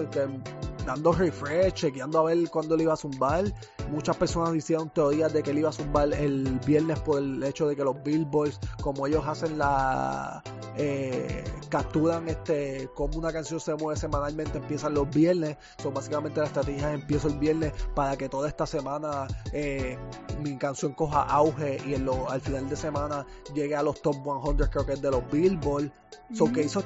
dando 0.87 1.13
refresh, 1.13 1.75
chequeando 1.75 2.19
a 2.19 2.25
ver 2.25 2.51
cuándo 2.51 2.77
le 2.77 2.85
iba 2.85 2.95
a 2.95 2.97
zumbar. 2.97 3.45
Muchas 3.91 4.17
personas 4.17 4.55
hicieron 4.55 4.91
teorías 4.91 5.33
de 5.33 5.43
que 5.43 5.53
le 5.53 5.61
iba 5.61 5.69
a 5.69 5.73
zumbar 5.73 6.13
el 6.15 6.61
viernes 6.67 6.99
por 7.01 7.19
el 7.19 7.43
hecho 7.43 7.67
de 7.69 7.77
que 7.77 7.85
los 7.85 8.03
billboards, 8.03 8.59
como 8.83 9.07
ellos 9.07 9.27
hacen 9.27 9.59
la 9.59 10.43
eh, 10.77 11.45
capturan 11.69 12.29
este 12.29 12.89
como 12.95 13.19
una 13.19 13.33
canción 13.33 13.61
se 13.61 13.75
mueve 13.75 13.99
semanalmente, 13.99 14.59
empiezan 14.59 14.95
los 14.95 15.09
viernes. 15.11 15.57
Son 15.79 15.93
básicamente 15.93 16.41
la 16.41 16.47
estrategia 16.47 16.93
empiezo 16.93 17.29
el 17.29 17.39
viernes 17.39 17.73
para 17.95 18.17
que 18.17 18.29
toda 18.29 18.49
esta 18.49 18.67
semana 18.67 19.27
eh, 19.53 19.99
mi 20.43 20.57
canción 20.57 20.95
coja 20.95 21.23
auge 21.23 21.79
y 21.87 21.95
en 21.95 22.05
lo, 22.05 22.31
al 22.31 22.41
final 22.41 22.69
de 22.69 22.77
semana 22.77 23.27
llegue 23.55 23.75
a 23.75 23.83
los 23.83 24.01
top 24.03 24.17
100 24.23 24.69
creo 24.71 24.87
que 24.87 24.93
es 24.95 25.03
de 25.03 25.11
los 25.11 25.29
billboards. 25.31 25.93
So 26.33 26.53
que 26.53 26.63
hizo 26.63 26.83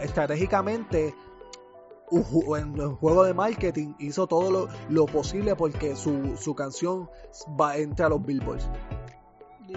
estratégicamente 0.00 1.14
en 2.12 2.78
el 2.78 2.88
juego 2.94 3.24
de 3.24 3.32
marketing 3.32 3.94
hizo 3.98 4.26
todo 4.26 4.68
lo, 4.88 5.06
posible 5.06 5.56
porque 5.56 5.96
su, 5.96 6.36
su, 6.36 6.54
canción 6.54 7.08
va 7.58 7.76
entre 7.76 8.04
a 8.04 8.08
los 8.08 8.24
billboards. 8.24 8.68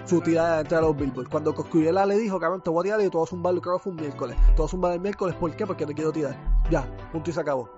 Su 0.04 0.20
tirada 0.20 0.60
entre 0.60 0.76
a 0.76 0.80
los 0.82 0.94
billboards. 0.94 1.30
Cuando 1.30 1.54
Coscuyela 1.54 2.04
le 2.04 2.18
dijo, 2.18 2.38
cabrón, 2.38 2.62
te 2.62 2.68
voy 2.68 2.80
a 2.80 2.84
tirar 2.84 3.00
y 3.00 3.10
todo 3.10 3.24
es 3.24 3.32
un 3.32 3.42
bar, 3.42 3.54
creo 3.60 3.78
que 3.78 3.82
fue 3.82 3.92
un 3.92 4.00
miércoles. 4.00 4.36
Todo 4.54 4.66
es 4.66 4.74
un 4.74 4.80
bar 4.82 4.92
el 4.92 5.00
miércoles, 5.00 5.34
¿por 5.36 5.54
qué? 5.56 5.66
Porque 5.66 5.86
te 5.86 5.94
quiero 5.94 6.12
tirar. 6.12 6.36
Ya, 6.70 6.86
punto 7.10 7.30
y 7.30 7.32
se 7.32 7.40
acabó. 7.40 7.70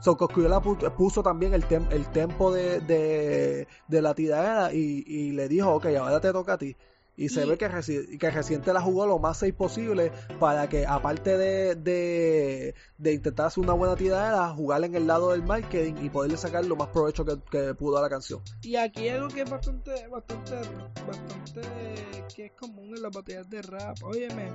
So, 0.00 0.16
Coscuyela 0.16 0.60
puso 0.60 1.22
también 1.22 1.54
el, 1.54 1.64
el 1.90 2.08
tempo 2.10 2.52
de, 2.52 2.80
de, 2.80 3.66
de 3.88 4.02
la 4.02 4.14
tirada 4.14 4.72
y, 4.72 5.02
y 5.06 5.32
le 5.32 5.48
dijo, 5.48 5.74
ok, 5.74 5.86
ahora 5.98 6.20
te 6.20 6.32
toca 6.32 6.52
a 6.52 6.58
ti. 6.58 6.76
Y, 7.16 7.28
se 7.28 7.46
ve 7.46 7.56
que, 7.56 7.68
que 8.18 8.30
Reciente 8.30 8.72
la 8.72 8.80
jugó 8.80 9.06
lo 9.06 9.18
más 9.18 9.38
safe 9.38 9.52
posible 9.52 10.10
para 10.40 10.68
que, 10.68 10.84
aparte 10.84 11.38
de, 11.38 12.74
de, 12.98 13.12
intentar 13.12 13.46
hacer 13.46 13.62
una 13.62 13.72
buena 13.72 13.94
tirada, 13.94 14.52
jugar 14.54 14.82
en 14.84 14.96
el 14.96 15.06
lado 15.06 15.30
del 15.30 15.44
marketing 15.44 15.94
y 16.02 16.10
poderle 16.10 16.36
sacar 16.36 16.64
lo 16.64 16.74
más 16.74 16.88
provecho 16.88 17.24
que, 17.24 17.74
pudo 17.74 17.98
a 17.98 18.02
la 18.02 18.08
canción. 18.08 18.40
Y 18.62 18.76
aquí 18.76 19.08
algo 19.08 19.28
que 19.28 19.42
es 19.42 19.50
bastante, 19.50 20.08
bastante, 20.08 20.54
bastante 21.06 21.62
que 22.34 22.46
es 22.46 22.52
común 22.52 22.96
en 22.96 23.02
las 23.02 23.12
batallas 23.12 23.48
de 23.48 23.62
rap. 23.62 23.96
Óyeme, 24.02 24.50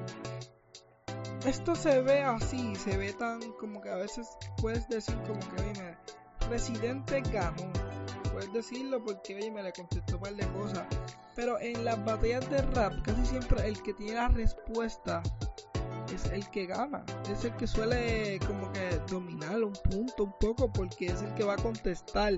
esto 1.45 1.75
se 1.75 2.01
ve 2.01 2.23
así, 2.23 2.75
se 2.75 2.97
ve 2.97 3.13
tan 3.13 3.39
como 3.53 3.81
que 3.81 3.89
a 3.89 3.95
veces 3.95 4.27
puedes 4.61 4.87
decir 4.89 5.15
como 5.25 5.39
que, 5.39 5.61
oye, 5.61 5.97
Residente 6.49 7.21
ganó. 7.31 7.71
Puedes 8.33 8.51
decirlo 8.51 9.03
porque, 9.03 9.35
oye, 9.35 9.51
me 9.51 9.63
le 9.63 9.71
contestó 9.71 10.15
un 10.15 10.21
par 10.21 10.35
de 10.35 10.47
cosas 10.47 10.85
pero 11.39 11.57
en 11.61 11.85
las 11.85 12.03
batallas 12.03 12.49
de 12.49 12.61
rap, 12.73 13.01
casi 13.01 13.25
siempre 13.25 13.65
el 13.65 13.81
que 13.81 13.93
tiene 13.93 14.15
la 14.15 14.27
respuesta 14.27 15.23
es 16.13 16.25
el 16.33 16.49
que 16.49 16.65
gana. 16.65 17.05
Es 17.31 17.45
el 17.45 17.55
que 17.55 17.65
suele 17.65 18.39
como 18.45 18.69
que 18.73 18.99
dominar 19.09 19.63
un 19.63 19.71
punto 19.71 20.25
un 20.25 20.33
poco 20.37 20.69
porque 20.69 21.05
es 21.05 21.21
el 21.21 21.33
que 21.35 21.45
va 21.45 21.53
a 21.53 21.57
contestar 21.57 22.33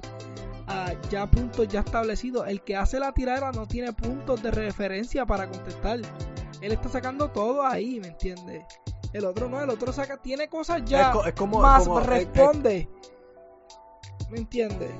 a 0.67 0.93
ya 1.09 1.25
puntos 1.25 1.67
ya 1.67 1.79
establecidos. 1.79 2.47
El 2.47 2.61
que 2.61 2.75
hace 2.75 2.99
la 2.99 3.11
tirada 3.11 3.51
no 3.51 3.67
tiene 3.67 3.91
puntos 3.91 4.43
de 4.43 4.51
referencia 4.51 5.25
para 5.25 5.49
contestar. 5.49 6.01
Él 6.61 6.71
está 6.71 6.87
sacando 6.87 7.31
todo 7.31 7.65
ahí, 7.65 7.99
¿me 7.99 8.09
entiendes? 8.09 8.63
El 9.13 9.25
otro 9.25 9.49
no, 9.49 9.59
el 9.63 9.69
otro 9.71 9.91
saca, 9.91 10.17
tiene 10.17 10.47
cosas 10.47 10.83
ya, 10.85 11.11
es, 11.25 11.33
como, 11.33 11.59
más 11.59 11.87
responde. 12.05 12.87
¿Me 14.29 14.37
entiendes? 14.37 14.91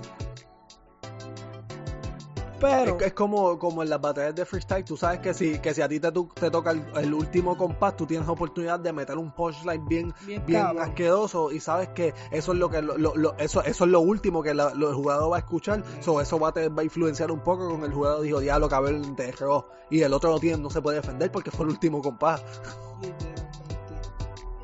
Es, 2.63 3.13
como, 3.13 3.57
como 3.57 3.81
en 3.81 3.89
las 3.89 3.99
batallas 3.99 4.35
de 4.35 4.45
freestyle, 4.45 4.85
tú 4.85 4.95
sabes 4.95 5.19
que 5.19 5.33
si, 5.33 5.59
que 5.59 5.73
si 5.73 5.81
a 5.81 5.87
ti 5.87 5.99
te, 5.99 6.11
te 6.11 6.51
toca 6.51 6.71
el, 6.71 7.13
último 7.13 7.57
compás, 7.57 7.97
tú 7.97 8.05
tienes 8.05 8.27
oportunidad 8.27 8.79
de 8.79 8.93
meter 8.93 9.17
un 9.17 9.31
punchline 9.31 9.87
bien, 9.87 10.13
bien, 10.45 10.79
asqueroso 10.79 11.51
y 11.51 11.59
sabes 11.59 11.89
que 11.89 12.13
eso 12.31 12.53
es 12.53 12.59
lo 12.59 12.69
que 12.69 12.81
lo, 12.81 13.37
eso, 13.37 13.63
eso 13.63 13.83
es 13.85 13.89
lo 13.89 14.01
último 14.01 14.43
que 14.43 14.51
el 14.51 14.61
jugador 14.93 15.31
va 15.31 15.37
a 15.37 15.39
escuchar. 15.39 15.83
eso 15.99 16.39
va 16.39 16.49
a, 16.49 16.69
va 16.69 16.81
a 16.81 16.83
influenciar 16.83 17.31
un 17.31 17.39
poco 17.39 17.69
con 17.69 17.83
el 17.83 17.93
jugador 17.93 18.21
dijo, 18.21 18.39
diablo, 18.39 18.69
cabrón, 18.69 19.15
te 19.15 19.27
dejó. 19.27 19.67
Y 19.89 20.01
el 20.01 20.13
otro 20.13 20.31
no 20.31 20.39
tiene, 20.39 20.57
no 20.61 20.69
se 20.69 20.81
puede 20.81 20.97
defender 20.97 21.31
porque 21.31 21.51
fue 21.51 21.65
el 21.65 21.71
último 21.71 22.01
compás. 22.01 22.43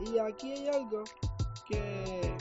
Y 0.06 0.20
aquí 0.20 0.52
hay 0.52 0.68
algo 0.70 1.04
que 1.68 2.36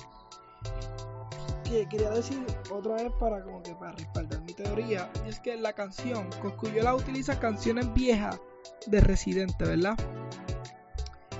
que 1.68 1.86
quería 1.88 2.10
decir 2.10 2.44
otra 2.70 2.94
vez 2.94 3.12
para 3.18 3.42
como 3.42 3.62
que 3.62 3.74
para 3.74 3.92
respaldar 3.92 4.40
mi 4.42 4.52
teoría 4.52 5.10
es 5.26 5.40
que 5.40 5.56
la 5.56 5.72
canción 5.72 6.28
Coscuyola 6.40 6.94
utiliza 6.94 7.38
canciones 7.40 7.92
viejas 7.92 8.40
de 8.86 9.00
Residente, 9.00 9.64
¿verdad? 9.64 9.96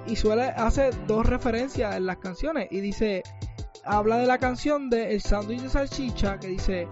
Y 0.06 0.16
suele 0.16 0.44
hace 0.44 0.90
dos 1.06 1.26
referencias 1.26 1.96
en 1.96 2.06
las 2.06 2.18
canciones 2.18 2.68
y 2.70 2.80
dice 2.80 3.22
habla 3.84 4.18
de 4.18 4.26
la 4.26 4.38
canción 4.38 4.90
de 4.90 5.14
El 5.14 5.20
sándwich 5.20 5.62
de 5.62 5.68
salchicha 5.68 6.38
que 6.38 6.48
dice 6.48 6.88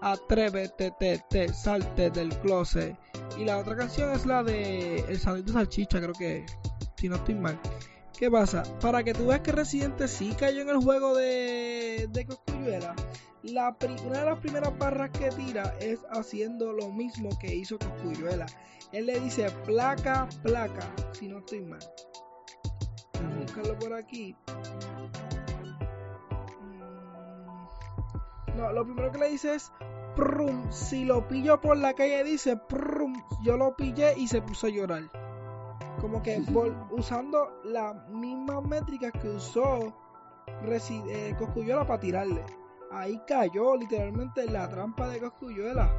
Atrévete, 0.00 0.92
te, 0.98 1.22
te, 1.30 1.52
salte 1.54 2.10
del 2.10 2.36
closet. 2.40 2.96
Y 3.38 3.44
la 3.44 3.58
otra 3.58 3.76
canción 3.76 4.10
es 4.10 4.26
la 4.26 4.42
de 4.42 5.00
El 5.08 5.18
sándwich 5.18 5.46
de 5.46 5.52
salchicha, 5.52 6.00
creo 6.00 6.14
que 6.14 6.44
si 6.96 7.08
no 7.08 7.16
estoy 7.16 7.36
mal. 7.36 7.58
¿Qué 8.18 8.30
pasa? 8.30 8.62
Para 8.80 9.02
que 9.02 9.14
tú 9.14 9.26
veas 9.28 9.40
que 9.40 9.52
Residente 9.52 10.06
sí 10.08 10.34
cayó 10.38 10.62
en 10.62 10.68
el 10.68 10.78
juego 10.78 11.14
de, 11.16 11.71
de 12.08 12.26
Coscuyuela, 12.26 12.94
la 13.42 13.76
una 14.06 14.20
de 14.20 14.26
las 14.26 14.38
primeras 14.38 14.76
barras 14.78 15.10
que 15.10 15.30
tira 15.30 15.74
es 15.80 16.00
haciendo 16.10 16.72
lo 16.72 16.90
mismo 16.90 17.30
que 17.38 17.54
hizo 17.54 17.78
Coscuyuela. 17.78 18.46
Él 18.92 19.06
le 19.06 19.20
dice 19.20 19.50
placa, 19.64 20.28
placa, 20.42 20.92
si 21.12 21.28
no 21.28 21.38
estoy 21.38 21.60
mal. 21.60 21.80
Vamos 23.14 23.36
a 23.36 23.40
buscarlo 23.40 23.78
por 23.78 23.94
aquí. 23.94 24.34
Mm, 26.60 28.56
no, 28.56 28.72
lo 28.72 28.84
primero 28.84 29.12
que 29.12 29.18
le 29.18 29.28
dice 29.30 29.54
es 29.54 29.70
prum. 30.16 30.70
Si 30.70 31.04
lo 31.04 31.28
pillo 31.28 31.60
por 31.60 31.76
la 31.76 31.94
calle 31.94 32.24
dice 32.24 32.56
prum. 32.56 33.14
Yo 33.44 33.56
lo 33.56 33.76
pillé 33.76 34.14
y 34.16 34.28
se 34.28 34.42
puso 34.42 34.66
a 34.66 34.70
llorar 34.70 35.10
como 36.00 36.22
que 36.22 36.42
usando 36.90 37.60
las 37.64 38.08
mismas 38.08 38.62
métricas 38.64 39.12
que 39.12 39.28
usó 39.28 39.94
eh, 40.64 41.34
Coscuyuela 41.38 41.86
para 41.86 42.00
tirarle. 42.00 42.44
Ahí 42.90 43.20
cayó 43.26 43.76
literalmente 43.76 44.44
la 44.50 44.68
trampa 44.68 45.08
de 45.08 45.20
Coscuyuela. 45.20 45.90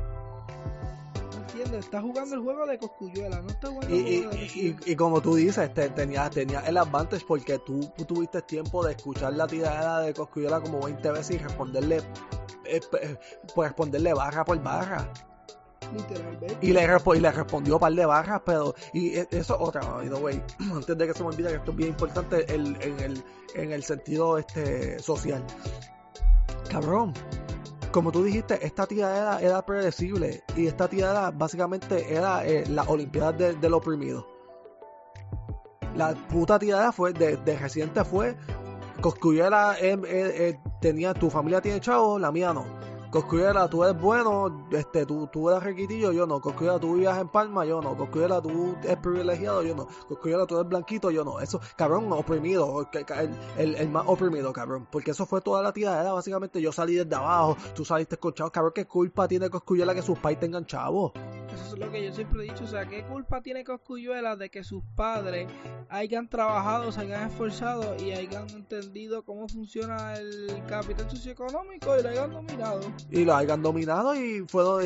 ¿Entiendes? 1.37 1.85
Está 1.85 2.01
jugando 2.01 2.35
el 2.35 2.41
juego 2.41 2.65
de 2.65 2.77
Coscuyuela, 2.77 3.41
no 3.41 3.49
está 3.49 3.67
jugando 3.67 3.95
y, 3.95 4.15
el 4.15 4.23
juego 4.23 4.31
de 4.31 4.91
y, 4.91 4.95
como 4.95 5.21
tú 5.21 5.35
dices, 5.35 5.73
tenías 5.73 6.29
tenía 6.31 6.61
el 6.61 6.77
advantage 6.77 7.25
porque 7.27 7.59
tú, 7.59 7.91
tuviste 8.07 8.41
tiempo 8.43 8.85
de 8.85 8.93
escuchar 8.93 9.33
la 9.33 9.47
tirada 9.47 10.01
de 10.01 10.13
Coscuyuela 10.13 10.61
como 10.61 10.81
20 10.81 11.11
veces 11.11 11.35
y 11.35 11.39
responderle, 11.39 11.97
eh, 12.65 12.81
eh, 13.01 13.17
pues 13.53 13.69
responderle 13.69 14.13
barra 14.13 14.45
por 14.45 14.61
barra. 14.61 15.11
Y 16.61 16.71
le, 16.71 16.83
y 16.83 17.19
le 17.19 17.31
respondió 17.31 17.75
un 17.75 17.79
par 17.79 17.93
de 17.93 18.05
barras, 18.05 18.41
pero. 18.45 18.73
Y 18.93 19.15
e, 19.15 19.27
eso, 19.31 19.57
otra, 19.59 19.81
way, 20.21 20.41
antes 20.73 20.97
de 20.97 21.07
que 21.07 21.13
se 21.13 21.23
me 21.23 21.29
olvide 21.29 21.49
que 21.49 21.55
esto 21.55 21.71
es 21.71 21.77
bien 21.77 21.89
importante 21.89 22.53
en, 22.53 22.75
el, 22.99 23.23
en 23.55 23.71
el 23.71 23.83
sentido 23.83 24.37
este 24.37 24.99
social. 24.99 25.43
Cabrón, 26.69 27.13
como 27.91 28.11
tú 28.11 28.23
dijiste, 28.23 28.65
esta 28.65 28.87
tirada 28.87 29.39
era, 29.39 29.63
predecible. 29.65 30.43
Y 30.55 30.67
esta 30.67 30.87
tirada 30.87 31.31
básicamente 31.31 32.13
era 32.13 32.45
eh, 32.45 32.63
la 32.67 32.83
Olimpiada 32.83 33.31
del 33.31 33.73
oprimido. 33.73 34.27
La 35.95 36.15
puta 36.15 36.57
tirada 36.57 36.91
fue, 36.91 37.13
de, 37.13 37.37
de 37.37 37.57
reciente 37.57 38.03
fue. 38.03 38.35
Coscuyera 38.99 39.77
eh, 39.79 39.99
eh, 40.07 40.59
tenía, 40.81 41.13
tu 41.13 41.29
familia 41.29 41.61
tiene 41.61 41.79
chavo, 41.79 42.17
la 42.17 42.31
mía 42.31 42.53
no 42.53 42.82
Coscuyela, 43.13 43.69
tú 43.69 43.83
eres 43.83 44.01
bueno, 44.01 44.65
este, 44.71 45.05
tú, 45.05 45.27
tú 45.27 45.47
eres 45.47 45.61
requitillo, 45.61 46.11
yo 46.11 46.25
no. 46.25 46.41
Coscuyela, 46.41 46.79
tú 46.79 46.95
vivías 46.95 47.19
en 47.19 47.29
Palma, 47.29 47.63
yo 47.63 47.79
no. 47.79 47.95
Coscuyela, 47.95 48.41
tú 48.41 48.75
eres 48.81 48.97
privilegiado, 48.97 49.61
yo 49.61 49.75
no. 49.75 49.87
Coscuyela, 50.07 50.47
tú 50.47 50.55
eres 50.55 50.67
blanquito, 50.67 51.11
yo 51.11 51.23
no. 51.23 51.39
Eso, 51.39 51.61
cabrón, 51.75 52.11
oprimido, 52.11 52.89
el, 52.91 53.35
el, 53.55 53.75
el 53.75 53.89
más 53.89 54.05
oprimido, 54.07 54.51
cabrón. 54.51 54.87
Porque 54.91 55.11
eso 55.11 55.27
fue 55.27 55.41
toda 55.41 55.61
la 55.61 55.71
tiradera, 55.71 56.11
básicamente. 56.11 56.59
Yo 56.59 56.71
salí 56.71 56.95
desde 56.95 57.13
abajo, 57.13 57.55
tú 57.75 57.85
saliste 57.85 58.17
con 58.17 58.31
cabrón, 58.31 58.71
¿qué 58.73 58.87
culpa 58.87 59.27
tiene 59.27 59.47
Coscuyela 59.47 59.93
que 59.93 60.01
sus 60.01 60.17
pais 60.17 60.39
tengan 60.39 60.65
chavos? 60.65 61.11
Eso 61.53 61.75
es 61.75 61.79
lo 61.79 61.91
que 61.91 62.03
yo 62.03 62.11
siempre 62.11 62.39
he 62.41 62.51
dicho, 62.51 62.63
o 62.63 62.67
sea, 62.67 62.85
¿qué 62.87 63.03
culpa 63.03 63.41
tiene 63.41 63.63
Coscuyuela 63.63 64.35
de 64.35 64.49
que 64.49 64.63
sus 64.63 64.83
padres 64.95 65.47
hayan 65.89 66.27
trabajado, 66.27 66.91
se 66.91 67.01
hayan 67.01 67.29
esforzado 67.29 67.95
y 68.03 68.11
hayan 68.11 68.49
entendido 68.49 69.23
cómo 69.23 69.47
funciona 69.47 70.15
el 70.15 70.63
capital 70.67 71.09
socioeconómico 71.09 71.97
y 71.99 72.03
lo 72.03 72.09
hayan 72.09 72.31
dominado? 72.31 72.81
Y 73.11 73.23
lo 73.23 73.35
hayan 73.35 73.61
dominado 73.61 74.15
y 74.15 74.43
fueron, 74.47 74.81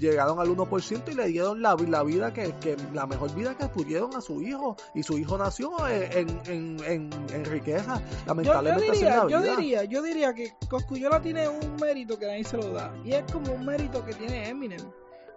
llegaron 0.00 0.40
al 0.40 0.48
1% 0.48 1.02
y 1.12 1.14
le 1.14 1.26
dieron 1.26 1.60
la, 1.60 1.76
la 1.86 2.02
vida 2.02 2.32
que, 2.32 2.54
que, 2.60 2.76
la 2.94 3.06
mejor 3.06 3.34
vida 3.34 3.56
que 3.56 3.66
pudieron 3.66 4.14
a 4.16 4.20
su 4.22 4.40
hijo. 4.40 4.76
Y 4.94 5.02
su 5.02 5.18
hijo 5.18 5.36
nació 5.36 5.86
en, 5.86 6.28
en, 6.46 6.76
en, 6.84 7.10
en 7.30 7.44
riqueza, 7.44 8.00
lamentablemente 8.26 8.86
yo, 8.86 8.92
diría, 8.92 9.28
yo 9.28 9.42
diría, 9.42 9.84
yo 9.84 10.02
diría 10.02 10.34
que 10.34 10.54
Coscuyuela 10.70 11.20
tiene 11.20 11.46
un 11.48 11.76
mérito 11.76 12.18
que 12.18 12.26
nadie 12.26 12.44
se 12.44 12.56
lo 12.56 12.72
da. 12.72 12.94
Y 13.04 13.12
es 13.12 13.30
como 13.30 13.52
un 13.52 13.66
mérito 13.66 14.04
que 14.04 14.14
tiene 14.14 14.48
Eminem 14.48 14.80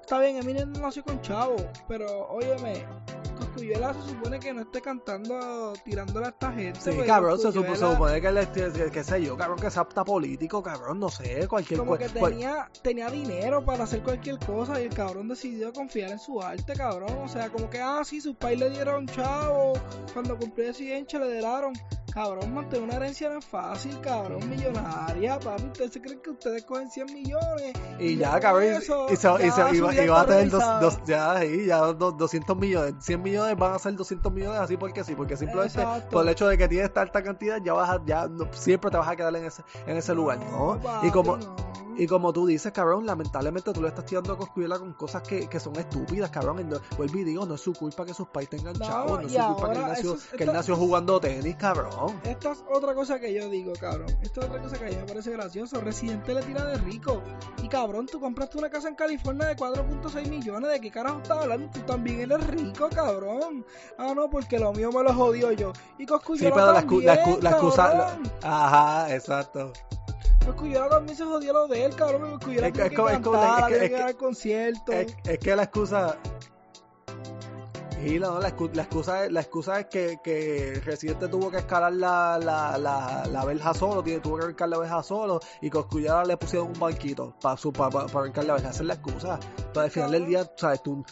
está 0.10 0.20
bien, 0.22 0.38
Eminem 0.38 0.72
no 0.74 0.80
nació 0.80 1.03
con 1.03 1.22
chavo, 1.22 1.55
pero 1.88 2.28
óyeme, 2.30 2.84
Coscuyuela 3.38 3.93
se 3.93 4.10
supone 4.10 4.39
que 4.39 4.51
no 4.51 4.62
esté 4.62 4.82
cantando 4.82 5.74
tirándole 5.86 6.26
a 6.26 6.30
esta 6.30 6.51
gente. 6.51 6.80
Sí, 6.82 6.97
cabrón, 7.05 7.38
se, 7.38 7.51
supone 7.51 8.20
que 8.20 8.28
él 8.28 8.38
es, 8.39 8.47
qué 8.47 9.03
sé 9.03 9.22
yo, 9.22 9.38
cabrón, 9.38 9.60
que 9.60 9.70
sea 9.70 9.88
político, 9.88 10.64
cabrón, 10.64 10.99
no 10.99 11.10
sé, 11.10 11.47
cualquier 11.47 11.82
Como 11.82 11.95
que 11.95 12.10
tenía, 12.10 12.72
tenía 12.82 13.12
dinero 13.12 13.64
para 13.64 13.84
hacer 13.84 14.01
cualquier 14.01 14.39
cosa 14.39 14.82
y 14.82 14.86
el 14.86 14.93
cabrón 14.95 15.28
decidió 15.28 15.72
confiar 15.72 16.10
en 16.10 16.20
su 16.20 16.41
arte, 16.41 16.74
cabrón. 16.74 17.16
O 17.24 17.28
sea, 17.28 17.51
como 17.51 17.70
que, 17.70 17.80
ah, 17.80 18.01
sí, 18.03 18.20
sus 18.20 18.36
pais 18.36 18.57
le 18.57 18.72
dieron 18.72 19.05
chavo, 19.05 19.74
cuando 20.12 20.36
cumplió 20.39 20.70
el 20.70 20.76
le 20.76 21.34
dieron. 21.34 21.74
Cabrón, 22.20 22.53
mantener 22.53 22.84
una 22.84 22.95
herencia 22.97 23.30
no 23.30 23.39
es 23.39 23.45
fácil, 23.45 23.97
cabrón, 24.01 24.49
millonaria, 24.49 25.39
papi. 25.39 25.67
¿Ustedes 25.67 25.93
se 25.93 26.01
creen 26.01 26.20
que 26.20 26.32
ustedes 26.32 26.65
cogen 26.65 26.91
100 26.91 27.05
millones? 27.13 27.74
Y, 27.97 28.17
ya, 28.17 28.38
cabrón, 28.41 28.65
y, 28.65 28.82
se, 29.15 30.05
iba, 30.05 30.20
a 30.20 30.26
tener 30.26 30.49
dos, 30.49 30.99
ya, 31.05 31.41
ya 31.45 31.78
200 31.78 32.57
millones. 32.57 32.95
100 32.99 33.24
millones 33.24 33.55
van 33.55 33.72
a 33.72 33.80
ser 33.80 33.95
200 33.95 34.34
millones 34.34 34.59
así 34.59 34.76
porque 34.76 35.05
sí, 35.05 35.15
porque 35.15 35.38
simplemente 35.38 35.82
por 36.11 36.24
el 36.26 36.30
hecho 36.34 36.45
de 36.49 36.57
que 36.57 36.67
tienes 36.67 36.88
esta 36.88 37.03
alta 37.03 37.24
cantidad, 37.24 37.61
ya 37.63 37.72
vas 37.72 37.89
a, 37.89 38.01
ya 38.05 38.28
siempre 38.51 38.91
te 38.91 38.97
vas 38.97 39.07
a 39.07 39.15
quedar 39.15 39.34
en 39.38 39.45
ese, 39.45 39.63
en 39.88 39.95
ese 39.95 40.13
lugar, 40.13 40.39
¿no? 40.39 40.78
y 41.01 41.11
como. 41.11 41.39
Y 42.00 42.08
como 42.08 42.32
tú 42.32 42.47
dices, 42.47 42.72
cabrón, 42.72 43.06
lamentablemente 43.06 43.74
tú 43.74 43.82
le 43.82 43.89
estás 43.89 44.06
tirando 44.06 44.32
a 44.32 44.38
Coscuyuela 44.38 44.80
con 44.80 44.93
cosas 44.93 45.22
que, 45.22 45.50
que 45.50 45.60
son 45.60 45.76
estúpidas, 45.76 46.30
cabrón. 46.30 46.70
No, 46.70 46.78
vuelvo 46.95 47.18
y 47.18 47.26
digo, 47.26 47.45
no 47.45 47.56
es 47.56 47.62
su 47.62 47.74
culpa 47.74 48.06
que 48.06 48.14
sus 48.14 48.30
pais 48.30 48.50
tengan 48.50 48.74
chavos, 48.74 49.22
no 49.22 49.28
es 49.28 49.34
su 49.34 49.39
culpa 49.39 49.72
que 49.74 49.80
él 49.80 49.86
nació, 49.86 50.18
que 50.38 50.43
él 50.45 50.54
nació 50.54 50.76
jugando 50.78 51.20
tenis, 51.20 51.58
cabrón. 51.58 52.22
Esta 52.24 52.54
es 52.54 52.64
otra 52.72 52.95
cosa 52.95 53.20
que 53.20 53.34
yo 53.34 53.50
digo, 53.50 53.74
cabrón. 53.78 54.08
Esta 54.22 54.39
es 54.39 54.47
otra 54.47 54.62
cosa 54.62 54.80
que 54.80 54.86
a 54.86 54.89
mí 54.91 54.95
me 54.95 55.04
parece 55.04 55.32
gracioso. 55.32 55.82
Residente 55.82 56.34
le 56.34 56.41
tira 56.41 56.64
de 56.64 56.78
rico. 56.78 57.22
Y 57.62 57.68
cabrón, 57.68 58.06
tú 58.06 58.22
compraste 58.22 58.58
una 58.58 58.70
casa 58.70 58.88
en 58.88 58.95
California 58.95 59.47
de 59.47 59.58
4.6 59.58 60.30
millones. 60.30 60.72
¿De 60.72 60.80
qué 60.80 60.91
carajo 60.91 61.18
estás 61.18 61.39
hablando? 61.39 61.70
Tú 61.70 61.82
también 61.82 62.22
eres 62.22 62.47
rico, 62.47 62.88
cabrón. 62.95 63.66
Ah, 63.97 64.14
no, 64.16 64.30
porque 64.30 64.58
lo 64.58 64.72
mío 64.72 64.89
me 64.93 65.04
lo 65.04 65.14
jodió 65.14 65.52
yo. 65.52 65.74
Y 65.97 66.06
Coscuyuela 66.06 66.50
Sí, 66.50 66.56
pero 66.56 66.74
también, 66.74 67.06
la, 67.06 67.39
la 67.41 67.50
excusa... 67.50 68.18
Ajá, 68.41 69.14
exacto. 69.14 69.74
Coscuyuela 70.46 70.90
también 70.90 71.18
se 71.18 71.26
jodió 71.26 71.54
lo 71.54 71.68
de 71.68 71.86
él, 71.86 71.96
cabrón. 71.96 72.32
Coscuyuela 72.32 72.68
es, 72.68 72.74
tiene 72.74 72.90
que, 72.90 72.96
cantar, 72.96 73.72
es, 73.72 73.80
que, 73.80 73.96
es, 73.96 74.06
que, 74.06 74.14
concierto. 74.16 74.92
Es, 74.92 75.40
que 75.40 75.56
la 75.56 75.64
excusa... 75.64 76.18
Y 78.06 78.18
no, 78.18 78.40
la, 78.40 78.48
excusa, 78.48 79.30
la 79.30 79.42
excusa 79.42 79.82
es 79.82 79.88
que, 79.88 80.20
que 80.24 80.82
Residente 80.86 81.28
tuvo 81.28 81.52
que 81.52 81.58
escalar 81.58 81.92
la, 81.92 82.40
la, 82.42 82.78
la, 82.78 83.26
la 83.30 83.44
verja 83.44 83.74
solo, 83.74 84.02
tuvo 84.02 84.38
que 84.38 84.44
arrancar 84.46 84.70
la 84.70 84.78
verja 84.78 85.04
solo 85.04 85.42
y 85.60 85.70
Coscuyala 85.70 86.24
le 86.24 86.38
pusieron 86.38 86.70
un 86.70 86.80
banquito 86.80 87.36
para 87.42 87.58
para, 87.58 87.90
para 87.90 88.20
arrancar 88.22 88.46
la 88.46 88.54
verja. 88.54 88.70
Esa 88.70 88.84
es 88.84 88.88
la 88.88 88.94
excusa. 88.94 89.40
Entonces 89.58 89.84
al 89.84 89.92
final 89.92 90.12
del 90.12 90.26
día, 90.28 90.50
sabes, 90.56 90.82
tú, 90.82 91.04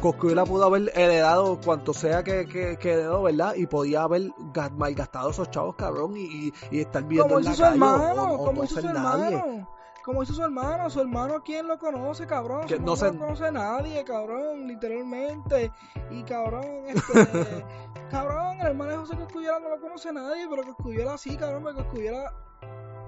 Coscuyuela 0.00 0.44
pudo 0.44 0.64
haber 0.64 0.90
heredado 0.94 1.60
cuanto 1.64 1.92
sea 1.92 2.24
que, 2.24 2.46
que, 2.46 2.76
que, 2.78 2.92
heredó, 2.92 3.22
¿verdad? 3.22 3.54
Y 3.54 3.66
podía 3.66 4.02
haber 4.02 4.32
malgastado 4.76 5.30
esos 5.30 5.50
chavos, 5.50 5.76
cabrón, 5.76 6.16
y, 6.16 6.52
y, 6.70 6.80
estar 6.80 7.04
viendo 7.04 7.38
en 7.38 7.44
la 7.44 7.50
calle 7.50 7.64
hermano, 7.64 8.24
o, 8.24 8.52
no 8.52 8.66
ser 8.66 8.84
nadie. 8.84 9.66
Como 10.04 10.22
hizo 10.22 10.32
su 10.32 10.42
hermano, 10.42 10.88
su 10.88 11.00
hermano, 11.00 11.42
¿quién 11.44 11.68
lo 11.68 11.78
conoce, 11.78 12.26
cabrón? 12.26 12.66
Su 12.68 12.80
no, 12.80 12.96
se... 12.96 13.12
no 13.12 13.18
conoce 13.18 13.52
nadie, 13.52 14.02
cabrón, 14.04 14.66
literalmente. 14.66 15.70
Y 16.10 16.22
cabrón, 16.22 16.64
este. 16.88 17.64
cabrón, 18.10 18.60
el 18.60 18.68
hermano 18.68 18.92
de 18.92 18.96
José 18.96 19.16
Coscuyuela 19.16 19.60
no 19.60 19.68
lo 19.68 19.80
conoce 19.80 20.12
nadie, 20.12 20.46
pero 20.48 20.64
Coscuyuela 20.64 21.18
sí, 21.18 21.36
cabrón, 21.36 21.62
porque 21.62 21.82
Coscuyuela 21.82 22.32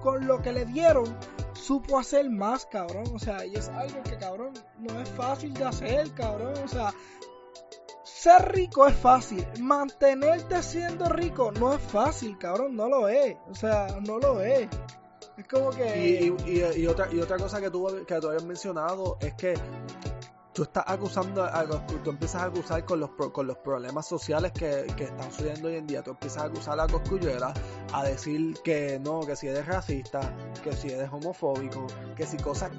con 0.03 0.27
lo 0.27 0.41
que 0.41 0.51
le 0.51 0.65
dieron, 0.65 1.05
supo 1.53 1.97
hacer 1.97 2.29
más, 2.29 2.65
cabrón. 2.65 3.05
O 3.13 3.19
sea, 3.19 3.45
y 3.45 3.55
es 3.55 3.69
algo 3.69 4.03
que, 4.03 4.17
cabrón, 4.17 4.53
no 4.77 4.99
es 4.99 5.09
fácil 5.09 5.53
de 5.53 5.63
hacer, 5.63 6.11
cabrón. 6.11 6.53
O 6.63 6.67
sea, 6.67 6.93
ser 8.03 8.51
rico 8.51 8.85
es 8.85 8.95
fácil. 8.95 9.47
Mantenerte 9.61 10.61
siendo 10.61 11.05
rico 11.09 11.51
no 11.51 11.73
es 11.73 11.81
fácil, 11.81 12.37
cabrón. 12.37 12.75
No 12.75 12.89
lo 12.89 13.07
es. 13.07 13.37
O 13.49 13.55
sea, 13.55 13.99
no 14.05 14.19
lo 14.19 14.41
es. 14.41 14.67
Es 15.37 15.47
como 15.47 15.71
que. 15.71 16.33
Y, 16.45 16.85
otra, 16.85 17.07
y 17.11 17.19
otra 17.19 17.37
cosa 17.37 17.59
que 17.61 17.71
tú, 17.71 17.87
que 18.05 18.19
tú 18.19 18.27
habías 18.27 18.43
mencionado 18.43 19.17
es 19.21 19.33
que 19.35 19.55
tú 20.53 20.63
estás 20.63 20.83
acusando, 20.87 21.49
tú 22.03 22.11
empiezas 22.11 22.43
a 22.43 22.45
acusar 22.45 22.85
con 22.85 22.99
los, 22.99 23.09
con 23.09 23.47
los 23.47 23.57
problemas 23.57 24.07
sociales 24.07 24.51
que, 24.51 24.85
que, 24.95 25.05
están 25.05 25.31
sucediendo 25.31 25.67
hoy 25.67 25.75
en 25.75 25.87
día, 25.87 26.03
tú 26.03 26.11
empiezas 26.11 26.43
a 26.43 26.45
acusar 26.45 26.79
a 26.79 26.87
Coscullera 26.87 27.53
a 27.91 28.03
decir 28.03 28.55
que 28.63 28.99
no, 28.99 29.21
que 29.21 29.35
si 29.35 29.47
eres 29.47 29.65
racista, 29.65 30.21
que 30.63 30.73
si 30.73 30.89
eres 30.89 31.11
homofóbico, 31.11 31.87
que 32.15 32.25
si 32.25 32.37
cosas, 32.37 32.71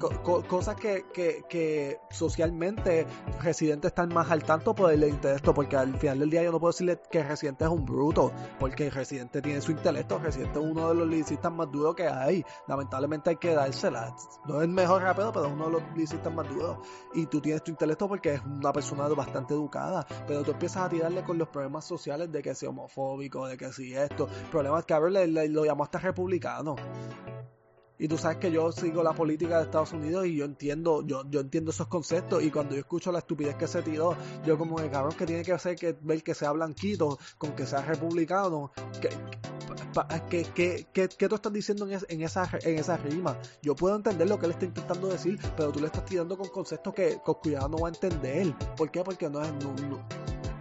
cosas 0.47 0.75
que, 0.75 1.05
que, 1.13 1.43
que, 1.49 1.99
socialmente 2.09 3.05
Residente 3.41 3.87
están 3.87 4.09
más 4.09 4.31
al 4.31 4.43
tanto 4.43 4.73
por 4.73 4.91
el 4.91 5.03
intelecto, 5.03 5.53
porque 5.53 5.75
al 5.75 5.97
final 5.97 6.19
del 6.19 6.29
día 6.29 6.43
yo 6.43 6.51
no 6.51 6.59
puedo 6.59 6.71
decirle 6.71 6.99
que 7.11 7.23
Residente 7.23 7.65
es 7.65 7.69
un 7.69 7.85
bruto, 7.85 8.31
porque 8.59 8.89
Residente 8.89 9.41
tiene 9.41 9.59
su 9.61 9.71
intelecto, 9.71 10.19
Residente 10.19 10.59
es 10.59 10.65
uno 10.65 10.89
de 10.89 10.95
los 10.95 11.07
licistas 11.07 11.51
más 11.51 11.69
duros 11.71 11.95
que 11.95 12.07
hay, 12.07 12.45
lamentablemente 12.67 13.31
hay 13.31 13.35
que 13.35 13.53
dársela, 13.53 14.15
no 14.45 14.57
es 14.57 14.63
el 14.63 14.69
mejor 14.69 15.01
rapero, 15.01 15.33
pero 15.33 15.47
es 15.47 15.51
uno 15.51 15.65
de 15.65 15.71
los 15.71 15.81
licistas 15.95 16.33
más 16.33 16.47
duros, 16.49 16.77
y 17.13 17.25
tú 17.25 17.41
tienes 17.41 17.64
tu 17.65 17.71
intelecto 17.71 18.07
porque 18.07 18.35
es 18.35 18.41
una 18.43 18.71
persona 18.71 19.07
bastante 19.09 19.53
educada, 19.53 20.05
pero 20.27 20.43
tú 20.43 20.51
empiezas 20.51 20.83
a 20.83 20.89
tirarle 20.89 21.23
con 21.23 21.37
los 21.37 21.49
problemas 21.49 21.83
sociales 21.83 22.31
de 22.31 22.41
que 22.41 22.55
si 22.55 22.65
homofóbico, 22.65 23.47
de 23.47 23.57
que 23.57 23.73
si 23.73 23.93
esto, 23.93 24.29
problemas 24.51 24.85
que 24.85 24.93
a 24.93 24.99
ver 24.99 25.11
le, 25.11 25.49
lo 25.49 25.65
llamó 25.65 25.83
hasta 25.83 25.99
republicano. 25.99 26.75
Y 27.97 28.07
tú 28.07 28.17
sabes 28.17 28.37
que 28.37 28.51
yo 28.51 28.71
sigo 28.71 29.03
la 29.03 29.13
política 29.13 29.57
de 29.57 29.63
Estados 29.63 29.93
Unidos 29.93 30.25
y 30.25 30.35
yo 30.35 30.45
entiendo, 30.45 31.05
yo, 31.05 31.23
yo 31.29 31.39
entiendo 31.39 31.71
esos 31.71 31.87
conceptos 31.87 32.43
y 32.43 32.51
cuando 32.51 32.73
yo 32.73 32.79
escucho 32.79 33.11
la 33.11 33.19
estupidez 33.19 33.55
que 33.55 33.67
se 33.67 33.81
tiró, 33.81 34.15
yo 34.45 34.57
como 34.57 34.75
que 34.75 34.89
cabrón 34.89 35.13
que 35.17 35.25
tiene 35.25 35.43
que 35.43 35.53
hacer 35.53 35.75
que 35.75 35.97
ver 36.01 36.21
que 36.23 36.33
sea 36.33 36.51
blanquito 36.51 37.17
con 37.37 37.55
que 37.55 37.65
sea 37.65 37.81
republicano, 37.81 38.71
que, 39.01 39.09
que, 40.29 40.87
que, 40.91 41.07
que, 41.07 41.29
tú 41.29 41.35
estás 41.35 41.53
diciendo 41.53 41.87
en, 41.87 41.99
en, 42.07 42.21
esa, 42.21 42.49
en 42.61 42.77
esa 42.77 42.97
rima. 42.97 43.37
Yo 43.61 43.75
puedo 43.75 43.95
entender 43.95 44.27
lo 44.27 44.39
que 44.39 44.47
él 44.47 44.51
está 44.51 44.65
intentando 44.65 45.07
decir, 45.07 45.39
pero 45.55 45.71
tú 45.71 45.79
le 45.79 45.87
estás 45.87 46.05
tirando 46.05 46.37
con 46.37 46.49
conceptos 46.49 46.93
que 46.93 47.17
cuidado 47.41 47.69
no 47.69 47.77
va 47.77 47.87
a 47.87 47.91
entender. 47.91 48.53
¿Por 48.75 48.91
qué? 48.91 49.03
Porque 49.03 49.29
no 49.29 49.41
es... 49.41 49.51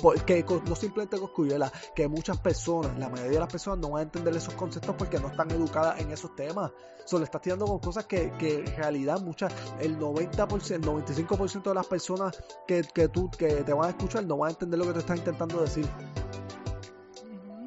porque 0.00 0.44
no 0.66 0.76
simplemente 0.76 1.18
Coscuyuela, 1.18 1.72
que 1.94 2.06
muchas 2.08 2.38
personas, 2.38 2.98
la 2.98 3.08
mayoría 3.08 3.32
de 3.32 3.40
las 3.40 3.50
personas 3.50 3.80
no 3.80 3.90
van 3.90 4.00
a 4.00 4.02
entender 4.02 4.36
esos 4.36 4.54
conceptos 4.54 4.94
porque 4.96 5.18
no 5.18 5.28
están 5.28 5.50
educadas 5.50 6.00
en 6.00 6.10
esos 6.10 6.34
temas. 6.36 6.72
Solo 7.04 7.24
estás 7.24 7.42
tirando 7.42 7.66
con 7.66 7.78
cosas 7.80 8.06
que, 8.06 8.32
que 8.38 8.60
en 8.60 8.76
realidad 8.76 9.20
muchas, 9.20 9.52
el 9.80 9.98
90%, 9.98 10.70
el 10.70 10.82
95% 10.82 11.62
de 11.62 11.74
las 11.74 11.86
personas 11.86 12.42
que, 12.66 12.82
que 12.82 13.08
tú, 13.08 13.30
que 13.30 13.48
te 13.62 13.72
van 13.72 13.86
a 13.86 13.90
escuchar 13.90 14.24
no 14.24 14.38
van 14.38 14.48
a 14.48 14.52
entender 14.52 14.78
lo 14.78 14.86
que 14.86 14.92
te 14.94 14.98
estás 15.00 15.18
intentando 15.18 15.60
decir. 15.60 15.86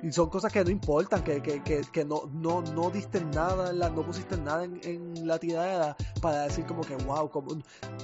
Y 0.01 0.11
son 0.11 0.29
cosas 0.29 0.53
que 0.53 0.63
no 0.63 0.69
importan, 0.69 1.23
que, 1.23 1.41
que, 1.41 1.63
que, 1.63 1.81
que 1.91 2.05
no, 2.05 2.29
no, 2.31 2.61
no 2.61 2.89
diste 2.91 3.23
nada, 3.25 3.73
la, 3.73 3.89
no 3.89 4.03
pusiste 4.03 4.37
nada 4.37 4.63
en, 4.63 4.79
en, 4.83 5.27
la 5.27 5.39
tirada 5.39 5.95
para 6.21 6.43
decir 6.43 6.65
como 6.65 6.81
que 6.81 6.95
wow, 6.95 7.29
como 7.29 7.57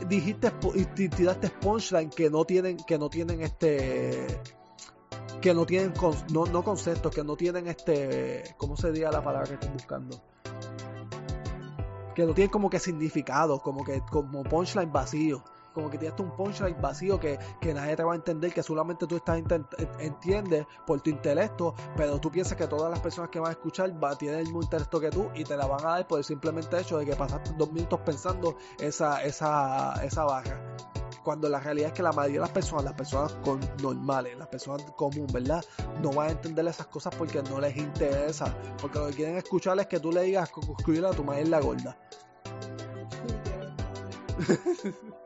dijiste 0.07 0.51
y 0.75 1.07
tiraste 1.07 1.49
punchline 1.49 2.09
que 2.09 2.29
no 2.29 2.45
tienen, 2.45 2.77
que 2.77 2.97
no 2.97 3.09
tienen 3.09 3.41
este 3.41 4.41
que 5.39 5.53
no 5.53 5.65
tienen 5.65 5.93
no, 6.31 6.45
no 6.45 6.63
conceptos, 6.63 7.13
que 7.13 7.23
no 7.23 7.35
tienen 7.35 7.67
este 7.67 8.55
¿cómo 8.57 8.75
se 8.75 8.91
diría 8.91 9.11
la 9.11 9.21
palabra 9.21 9.47
que 9.47 9.53
estoy 9.53 9.69
buscando? 9.69 10.21
Que 12.15 12.25
no 12.25 12.33
tienen 12.33 12.51
como 12.51 12.69
que 12.69 12.79
significado, 12.79 13.59
como 13.59 13.83
que 13.83 14.01
como 14.01 14.43
punchline 14.43 14.91
vacío 14.91 15.43
como 15.73 15.89
que 15.89 15.97
tiraste 15.97 16.21
un 16.21 16.31
punchline 16.31 16.81
vacío 16.81 17.19
que, 17.19 17.39
que 17.59 17.73
nadie 17.73 17.95
te 17.95 18.03
va 18.03 18.13
a 18.13 18.15
entender, 18.15 18.53
que 18.53 18.63
solamente 18.63 19.07
tú 19.07 19.17
estás 19.17 19.41
entiendes 19.99 20.65
por 20.85 21.01
tu 21.01 21.09
intelecto, 21.09 21.73
pero 21.95 22.19
tú 22.19 22.31
piensas 22.31 22.57
que 22.57 22.67
todas 22.67 22.89
las 22.89 22.99
personas 22.99 23.29
que 23.29 23.39
van 23.39 23.49
a 23.49 23.53
escuchar 23.53 23.91
va, 24.01 24.15
tienen 24.17 24.39
el 24.39 24.45
mismo 24.45 24.61
intelecto 24.61 24.99
que 24.99 25.09
tú 25.09 25.29
y 25.35 25.43
te 25.43 25.57
la 25.57 25.65
van 25.65 25.85
a 25.85 25.89
dar 25.89 26.07
por 26.07 26.19
el 26.19 26.23
simplemente 26.23 26.79
hecho 26.79 26.97
de 26.97 27.05
que 27.05 27.15
pasaste 27.15 27.51
dos 27.57 27.71
minutos 27.71 27.99
pensando 28.05 28.55
esa, 28.79 29.23
esa, 29.23 29.93
esa 30.03 30.23
barra 30.25 30.75
cuando 31.23 31.49
la 31.49 31.59
realidad 31.59 31.87
es 31.87 31.93
que 31.93 32.03
la 32.03 32.11
mayoría 32.11 32.41
de 32.41 32.41
las 32.41 32.51
personas, 32.51 32.83
las 32.83 32.93
personas 32.93 33.33
con 33.43 33.59
normales, 33.81 34.37
las 34.37 34.47
personas 34.47 34.83
comunes, 34.95 35.31
¿verdad? 35.31 35.63
No 36.01 36.11
van 36.11 36.27
a 36.27 36.31
entender 36.31 36.67
esas 36.67 36.87
cosas 36.87 37.15
porque 37.15 37.41
no 37.43 37.59
les 37.59 37.75
interesa, 37.77 38.55
porque 38.79 38.99
lo 38.99 39.07
que 39.07 39.13
quieren 39.13 39.37
escuchar 39.37 39.79
es 39.79 39.87
que 39.87 39.99
tú 39.99 40.11
le 40.11 40.23
digas 40.23 40.51
escribir 40.77 41.05
a 41.05 41.11
tu 41.11 41.23
madre 41.23 41.45
la 41.45 41.61
gorda. 41.61 41.97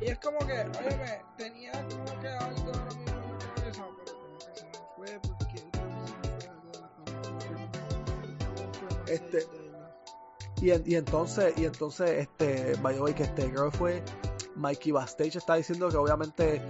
y 0.00 0.04
es 0.06 0.18
como 0.18 0.38
que, 0.38 0.52
oye, 0.52 1.22
tenía 1.36 1.72
como 1.88 2.20
que 2.20 2.28
algo 2.28 2.72
mismo 2.96 3.18
en 3.20 3.48
pero 3.56 3.72
como 3.72 4.38
que 4.38 4.54
se 4.54 4.64
me 4.64 4.72
fue 4.96 5.20
porque 5.20 5.64
este 9.12 9.46
y, 10.60 10.92
y 10.92 10.96
entonces 10.96 11.54
y 11.56 11.64
entonces 11.64 12.10
este 12.10 12.74
vaya 12.82 13.14
que 13.14 13.22
este 13.22 13.48
girl 13.50 13.70
fue 13.72 14.02
Mikey 14.56 14.92
Bastage 14.92 15.38
está 15.38 15.54
diciendo 15.54 15.88
que 15.88 15.96
obviamente 15.96 16.62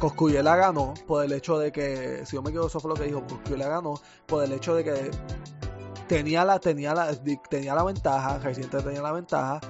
Coscuyela 0.00 0.56
ganó 0.56 0.94
por 1.06 1.24
el 1.24 1.32
hecho 1.32 1.58
de 1.58 1.70
que, 1.70 2.24
si 2.24 2.36
yo 2.36 2.42
me 2.42 2.48
equivoco, 2.48 2.68
eso 2.68 2.80
fue 2.80 2.88
lo 2.88 2.94
que 2.96 3.04
dijo, 3.04 3.22
Coscuyela 3.26 3.68
ganó 3.68 4.00
por 4.26 4.42
el 4.42 4.52
hecho 4.52 4.74
de 4.74 4.82
que 4.82 5.10
tenía 6.08 6.42
la, 6.44 6.58
tenía 6.58 6.94
la, 6.94 7.14
tenía 7.50 7.74
la 7.74 7.84
ventaja, 7.84 8.38
Residente 8.38 8.82
tenía 8.82 9.02
la 9.02 9.12
ventaja, 9.12 9.60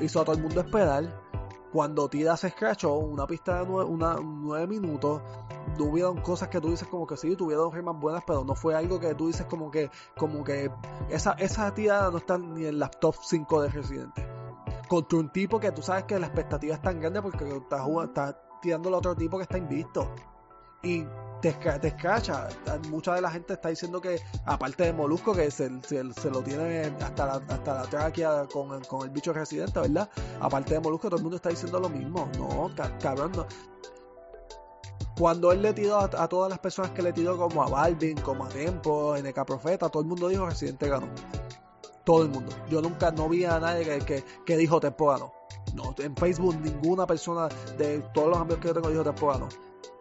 hizo 0.00 0.20
a 0.20 0.24
todo 0.24 0.36
el 0.36 0.42
mundo 0.42 0.60
esperar. 0.60 1.28
Cuando 1.72 2.08
Tida 2.08 2.36
se 2.36 2.48
escrachó, 2.48 2.94
una 2.94 3.26
pista 3.26 3.62
de 3.62 3.66
nueve, 3.68 4.66
minutos, 4.66 5.20
tuvieron 5.76 6.20
cosas 6.22 6.48
que 6.48 6.60
tú 6.60 6.70
dices 6.70 6.88
como 6.88 7.06
que 7.06 7.16
sí, 7.18 7.36
tuvieron 7.36 7.70
rimas 7.70 8.00
buenas, 8.00 8.22
pero 8.26 8.42
no 8.42 8.54
fue 8.54 8.74
algo 8.74 8.98
que 8.98 9.14
tú 9.14 9.26
dices 9.26 9.44
como 9.44 9.70
que, 9.70 9.90
como 10.16 10.42
que 10.42 10.70
esa, 11.10 11.32
esa 11.32 11.70
no 12.10 12.16
está 12.16 12.38
ni 12.38 12.64
en 12.64 12.78
las 12.78 12.98
top 12.98 13.16
5 13.22 13.62
de 13.62 13.68
Residente 13.68 14.38
contra 14.88 15.18
un 15.18 15.28
tipo 15.28 15.60
que 15.60 15.70
tú 15.70 15.82
sabes 15.82 16.04
que 16.04 16.18
la 16.18 16.26
expectativa 16.26 16.74
es 16.74 16.82
tan 16.82 17.00
grande 17.00 17.22
porque 17.22 17.44
está 17.46 18.40
tirando 18.60 18.88
al 18.88 18.94
otro 18.94 19.14
tipo 19.14 19.36
que 19.36 19.42
está 19.42 19.58
invisto. 19.58 20.10
Y 20.82 21.04
te, 21.40 21.52
te 21.52 21.88
escracha. 21.88 22.48
Mucha 22.88 23.14
de 23.14 23.20
la 23.20 23.30
gente 23.30 23.54
está 23.54 23.68
diciendo 23.68 24.00
que, 24.00 24.20
aparte 24.44 24.84
de 24.84 24.92
Molusco, 24.92 25.34
que 25.34 25.50
se, 25.50 25.70
lo 26.30 26.42
tiene 26.42 26.92
hasta 27.00 27.26
la, 27.26 27.32
hasta 27.48 27.74
la 27.74 27.82
tráquea 27.82 28.46
con, 28.52 28.82
con, 28.84 29.02
el 29.02 29.10
bicho 29.10 29.32
residente, 29.32 29.80
¿verdad? 29.80 30.08
Aparte 30.40 30.74
de 30.74 30.80
Molusco, 30.80 31.08
todo 31.08 31.18
el 31.18 31.22
mundo 31.22 31.36
está 31.36 31.50
diciendo 31.50 31.80
lo 31.80 31.88
mismo. 31.88 32.28
No, 32.38 32.70
cabrón, 33.00 33.32
no. 33.32 33.46
Cuando 35.18 35.50
él 35.50 35.62
le 35.62 35.72
tiró 35.72 35.98
a, 35.98 36.28
todas 36.28 36.48
las 36.48 36.60
personas 36.60 36.92
que 36.92 37.02
le 37.02 37.12
tiró, 37.12 37.36
como 37.36 37.62
a 37.62 37.68
Balvin, 37.68 38.16
como 38.20 38.44
a 38.44 38.48
Tempo, 38.48 39.16
NK 39.16 39.44
Profeta, 39.44 39.88
todo 39.88 40.02
el 40.02 40.08
mundo 40.08 40.28
dijo 40.28 40.46
Residente 40.46 40.88
ganó 40.88 41.08
todo 42.04 42.22
el 42.22 42.30
mundo. 42.30 42.50
Yo 42.70 42.80
nunca 42.80 43.10
no 43.10 43.28
vi 43.28 43.44
a 43.44 43.60
nadie 43.60 44.00
que, 44.00 44.24
que, 44.46 44.56
dijo 44.56 44.80
Temporano. 44.80 45.30
No, 45.74 45.94
en 45.98 46.16
Facebook 46.16 46.56
ninguna 46.58 47.06
persona 47.06 47.48
de 47.76 47.98
todos 48.14 48.28
los 48.28 48.38
amigos 48.38 48.60
que 48.60 48.68
yo 48.68 48.74
tengo 48.74 48.88
dijo 48.88 49.04
Temporano. 49.04 49.46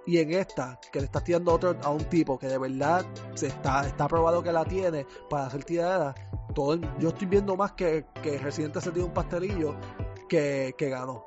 Y 0.08 0.20
en 0.20 0.32
esta, 0.32 0.80
que 0.92 1.00
le 1.00 1.06
estás 1.06 1.24
tirando 1.26 1.52
a, 1.52 1.56
otro, 1.56 1.76
a 1.84 1.90
un 1.90 2.06
tipo 2.06 2.40
que 2.40 2.48
de 2.48 2.58
verdad 2.58 3.06
se 3.36 3.48
está, 3.48 3.86
está 3.86 4.08
probado 4.08 4.42
que 4.42 4.54
la 4.54 4.64
tiene 4.64 5.06
para 5.30 5.48
hacer 5.48 5.66
tirada, 5.66 6.16
todo 6.56 6.80
yo 6.98 7.10
estoy 7.10 7.28
viendo 7.28 7.58
más 7.58 7.74
que, 7.74 8.06
que 8.24 8.38
Residente 8.40 8.80
se 8.80 8.92
tiró 8.92 9.06
un 9.06 9.14
pastelillo 9.14 9.76
que, 10.30 10.74
que 10.78 10.90
ganó. 10.90 11.26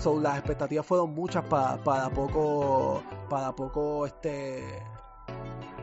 So, 0.00 0.20
las 0.20 0.36
expectativas 0.36 0.84
fueron 0.84 1.14
muchas 1.14 1.44
para, 1.44 1.82
para 1.82 2.10
poco 2.10 3.02
para 3.30 3.54
poco 3.54 4.04
este 4.04 4.82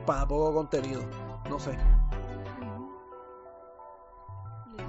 para 0.06 0.28
poco 0.28 0.54
contenido. 0.54 1.02
No 1.50 1.58
sé. 1.58 1.78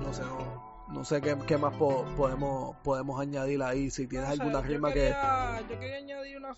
No 0.02 0.12
sé, 0.12 0.22
no, 0.22 0.53
sé 1.02 1.20
qué, 1.20 1.58
más 1.58 1.74
podemos, 1.76 2.76
podemos 2.84 3.20
añadir 3.20 3.62
ahí. 3.62 3.90
Si 3.90 4.06
tienes 4.06 4.28
alguna 4.28 4.60
rima 4.60 4.92
que. 4.92 5.14
Yo 5.68 5.80
quería 5.80 5.96
añadir 5.96 6.36
una 6.36 6.54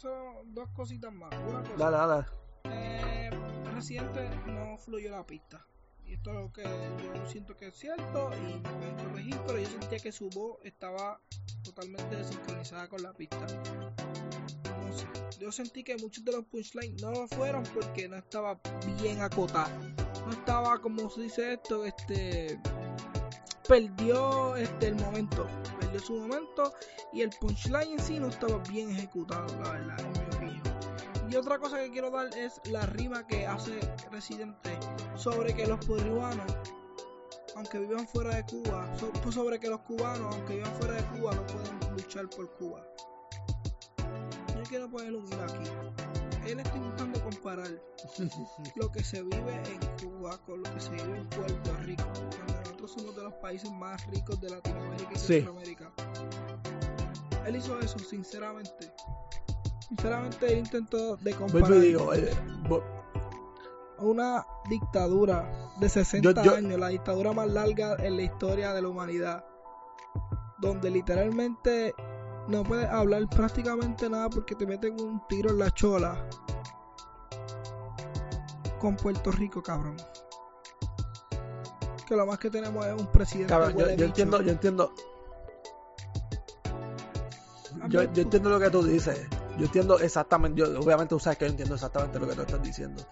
dos 0.47 0.69
cositas 0.75 1.13
más. 1.13 1.31
Una 1.49 1.63
cosa. 1.63 1.77
Dale, 1.77 1.97
dale. 1.97 2.27
Eh, 2.65 3.31
reciente 3.73 4.29
no 4.47 4.77
fluyó 4.77 5.11
la 5.11 5.25
pista. 5.25 5.65
Y 6.05 6.15
esto 6.15 6.31
es 6.31 6.37
lo 6.37 6.53
que 6.53 6.63
yo 6.63 7.27
siento 7.27 7.57
que 7.57 7.69
es 7.69 7.75
cierto 7.75 8.31
y 8.37 8.55
me 8.55 8.61
pueden 8.61 8.97
corregir, 8.97 9.41
pero 9.47 9.59
yo 9.59 9.67
sentía 9.67 9.99
que 9.99 10.13
su 10.13 10.29
voz 10.31 10.59
estaba 10.63 11.21
totalmente 11.65 12.17
desincronizada 12.17 12.89
con 12.89 13.03
la 13.03 13.13
pista. 13.13 13.41
No 13.41 14.93
sé. 14.93 15.07
Yo 15.41 15.51
sentí 15.51 15.83
que 15.83 15.97
muchos 15.97 16.25
de 16.25 16.33
los 16.33 16.45
punchlines 16.45 17.03
no 17.03 17.11
lo 17.11 17.27
fueron 17.27 17.65
porque 17.75 18.09
no 18.09 18.17
estaba 18.17 18.61
bien 19.01 19.21
acotado. 19.21 19.71
No 20.25 20.33
estaba, 20.33 20.81
como 20.81 21.11
se 21.11 21.23
dice 21.23 21.55
esto, 21.55 21.85
este 21.85 22.61
perdió 23.67 24.57
este, 24.57 24.89
el 24.89 24.97
momento, 24.97 25.47
perdió 25.81 26.01
su 26.01 26.17
momento 26.17 26.73
y 27.13 27.23
el 27.23 27.31
punchline 27.31 27.93
en 27.93 28.01
sí 28.01 28.19
no 28.19 28.29
estaba 28.29 28.59
bien 28.59 28.91
ejecutado, 28.91 29.47
la 29.63 29.71
verdad, 29.71 30.01
en 30.01 30.13
mi 30.13 30.37
opinión. 30.37 30.63
Y 31.29 31.37
otra 31.37 31.59
cosa 31.59 31.79
que 31.79 31.91
quiero 31.91 32.11
dar 32.11 32.27
es 32.37 32.61
la 32.67 32.87
rima 32.87 33.27
que 33.27 33.47
hace 33.47 33.81
Residente 34.11 34.79
sobre 35.17 35.55
que 35.55 35.67
los 35.67 35.85
peruanos, 35.85 36.47
aunque 37.57 37.81
vivan 37.81 38.07
fuera 38.07 38.37
de 38.37 38.45
Cuba, 38.45 38.89
pues 39.23 39.35
sobre 39.35 39.59
que 39.59 39.69
los 39.69 39.81
cubanos, 39.81 40.35
aunque 40.35 40.57
vivan 40.57 40.75
fuera 40.75 40.95
de 40.95 41.05
Cuba, 41.05 41.35
no 41.35 41.47
pueden 41.47 41.97
luchar 41.97 42.29
por 42.31 42.51
Cuba. 42.53 42.87
Yo 44.55 44.63
quiero 44.69 44.89
poner 44.89 45.15
un 45.15 45.27
aquí. 45.35 45.71
Él 46.47 46.61
está 46.61 46.77
intentando 46.77 47.21
comparar 47.25 47.71
lo 48.77 48.93
que 48.93 49.03
se 49.03 49.23
vive 49.23 49.63
en 49.67 50.09
Cuba 50.09 50.39
con 50.47 50.63
lo 50.63 50.75
que 50.75 50.81
se 50.81 50.91
vive 50.93 51.19
en 51.19 51.29
Puerto 51.29 51.73
Rico 51.83 52.05
somos 52.89 53.17
de 53.17 53.23
los 53.23 53.35
países 53.35 53.71
más 53.73 54.07
ricos 54.09 54.41
de 54.41 54.51
Latinoamérica 54.51 55.11
y 55.15 55.19
Centroamérica. 55.19 55.93
Él 57.47 57.57
hizo 57.57 57.79
eso, 57.81 57.99
sinceramente. 57.99 58.93
Sinceramente, 59.89 60.53
él 60.53 60.59
intentó 60.59 61.17
de 61.17 61.33
comparar 61.35 61.73
eh, 61.73 62.35
una 63.99 64.45
dictadura 64.69 65.73
de 65.79 65.89
60 65.89 66.41
años, 66.41 66.79
la 66.79 66.89
dictadura 66.89 67.33
más 67.33 67.49
larga 67.49 67.97
en 67.99 68.17
la 68.17 68.23
historia 68.23 68.75
de 68.75 68.83
la 68.83 68.89
humanidad, 68.89 69.45
donde 70.59 70.91
literalmente 70.91 71.95
no 72.49 72.65
puedes 72.65 72.89
hablar 72.89 73.29
prácticamente 73.29 74.11
nada 74.11 74.29
porque 74.29 74.55
te 74.55 74.67
meten 74.67 75.01
un 75.01 75.23
tiro 75.29 75.51
en 75.51 75.59
la 75.59 75.71
chola 75.71 76.29
con 78.81 78.97
Puerto 78.97 79.31
Rico, 79.31 79.63
cabrón 79.63 79.97
que 82.07 82.17
lo 82.17 82.27
más 82.27 82.39
que 82.39 82.51
tenemos 82.51 82.87
es 82.87 82.95
un 82.95 83.07
presidente. 83.09 83.55
yo, 83.77 84.05
entiendo, 84.05 84.41
yo 84.41 84.53
entiendo. 84.53 84.95
Yo, 87.89 88.03
yo, 88.13 88.23
entiendo 88.23 88.51
lo 88.51 88.59
que 88.59 88.71
tú 88.71 88.83
dices. 88.83 89.27
Yo 89.59 89.67
entiendo 89.67 89.99
exactamente. 89.99 90.61
Yo, 90.61 90.81
obviamente, 90.81 91.11
tú 91.11 91.19
sabes 91.19 91.39
que 91.39 91.45
yo 91.45 91.51
entiendo 91.51 91.75
exactamente 91.75 92.19
lo 92.19 92.29
que 92.29 92.35
tú 92.35 92.43
estás 92.43 92.63
diciendo. 92.63 93.03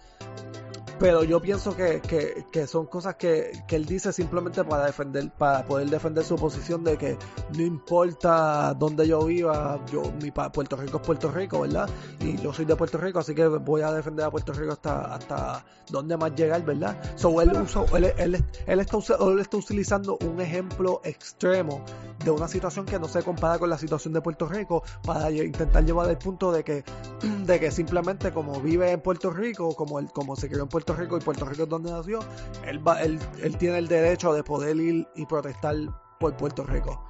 Pero 0.97 1.23
yo 1.23 1.41
pienso 1.41 1.75
que, 1.75 1.99
que, 2.01 2.45
que 2.51 2.67
son 2.67 2.85
cosas 2.85 3.15
que, 3.15 3.51
que, 3.67 3.75
él 3.75 3.85
dice 3.85 4.13
simplemente 4.13 4.63
para 4.63 4.85
defender, 4.85 5.29
para 5.31 5.65
poder 5.65 5.89
defender 5.89 6.23
su 6.23 6.35
posición 6.35 6.83
de 6.85 6.97
que 6.97 7.17
no 7.55 7.63
importa 7.63 8.73
dónde 8.73 9.05
yo 9.07 9.25
viva, 9.25 9.79
yo 9.91 10.03
mi 10.21 10.31
Puerto 10.31 10.77
Rico 10.77 10.97
es 10.97 11.05
Puerto 11.05 11.31
Rico, 11.31 11.61
¿verdad? 11.61 11.89
Y 12.21 12.37
yo 12.37 12.53
soy 12.53 12.65
de 12.65 12.75
Puerto 12.75 12.97
Rico, 12.97 13.19
así 13.19 13.35
que 13.35 13.45
voy 13.47 13.81
a 13.81 13.91
defender 13.91 14.25
a 14.25 14.31
Puerto 14.31 14.53
Rico 14.53 14.71
hasta, 14.71 15.15
hasta 15.15 15.65
donde 15.89 16.15
más 16.15 16.33
llegar, 16.33 16.63
¿verdad? 16.63 16.97
So 17.15 17.41
él 17.41 17.51
usó, 17.61 17.85
él, 17.95 18.13
él, 18.17 18.43
él, 18.65 18.79
está, 18.79 18.97
él 19.19 19.39
está 19.39 19.57
utilizando 19.57 20.17
un 20.21 20.39
ejemplo 20.39 21.01
extremo 21.03 21.83
de 22.23 22.31
una 22.31 22.47
situación 22.47 22.85
que 22.85 22.99
no 22.99 23.07
se 23.07 23.21
compara 23.21 23.59
con 23.59 23.69
la 23.69 23.77
situación 23.77 24.13
de 24.13 24.21
Puerto 24.21 24.47
Rico 24.47 24.83
para 25.03 25.29
intentar 25.29 25.83
llevar 25.85 26.09
el 26.09 26.17
punto 26.17 26.51
de 26.51 26.63
que, 26.63 26.83
de 27.45 27.59
que 27.59 27.71
simplemente 27.71 28.31
como 28.31 28.61
vive 28.61 28.91
en 28.91 29.01
Puerto 29.01 29.29
Rico, 29.29 29.75
como 29.75 29.99
él, 29.99 30.09
como 30.13 30.35
se 30.35 30.47
crió 30.47 30.63
en 30.63 30.69
Puerto 30.69 30.84
Puerto 30.85 31.01
Rico 31.01 31.17
y 31.17 31.19
Puerto 31.19 31.45
Rico 31.45 31.63
es 31.63 31.69
donde 31.69 31.91
nació, 31.91 32.19
él, 32.63 32.87
va, 32.87 33.01
él, 33.01 33.19
tiene 33.57 33.79
el 33.79 33.87
derecho 33.87 34.33
de 34.33 34.43
poder 34.43 34.75
ir 34.77 35.07
y 35.15 35.25
protestar 35.25 35.75
por 36.19 36.37
Puerto 36.37 36.63
Rico. 36.63 37.03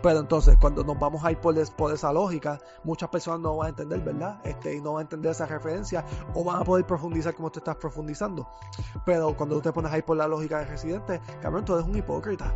Pero 0.00 0.20
entonces, 0.20 0.56
cuando 0.60 0.84
nos 0.84 0.96
vamos 0.96 1.24
a 1.24 1.32
ir 1.32 1.38
por, 1.38 1.58
esa 1.58 2.12
lógica, 2.12 2.60
muchas 2.84 3.08
personas 3.08 3.40
no 3.40 3.56
van 3.56 3.66
a 3.66 3.68
entender, 3.70 4.00
¿verdad? 4.00 4.40
Este, 4.44 4.76
y 4.76 4.80
no 4.80 4.92
van 4.92 5.00
a 5.00 5.02
entender 5.02 5.32
esa 5.32 5.46
referencia 5.46 6.04
o 6.34 6.44
van 6.44 6.60
a 6.60 6.64
poder 6.64 6.86
profundizar 6.86 7.34
como 7.34 7.50
tú 7.50 7.58
estás 7.58 7.74
profundizando. 7.76 8.48
Pero 9.04 9.36
cuando 9.36 9.56
tú 9.56 9.62
te 9.62 9.72
pones 9.72 9.90
ahí 9.90 10.02
por 10.02 10.16
la 10.16 10.28
lógica 10.28 10.60
de 10.60 10.66
residente, 10.66 11.20
cabrón, 11.42 11.64
tú 11.64 11.74
eres 11.74 11.86
un 11.86 11.96
hipócrita. 11.96 12.54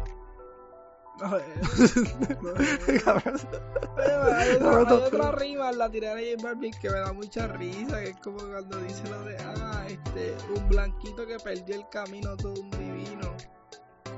otra, 4.88 5.32
rima 5.32 5.72
la 5.72 5.90
tirada 5.90 6.14
de 6.16 6.36
Barbie 6.36 6.70
que 6.70 6.88
me 6.88 6.98
da 6.98 7.12
mucha 7.12 7.48
risa, 7.48 8.00
que 8.00 8.10
es 8.10 8.16
como 8.18 8.38
cuando 8.38 8.78
dice 8.78 9.02
lo 9.08 9.24
de, 9.24 9.36
ah, 9.38 9.86
este, 9.88 10.36
un 10.56 10.68
blanquito 10.68 11.26
que 11.26 11.36
perdió 11.38 11.74
el 11.74 11.88
camino, 11.90 12.36
todo 12.36 12.54
un 12.60 12.70
divino. 12.70 13.34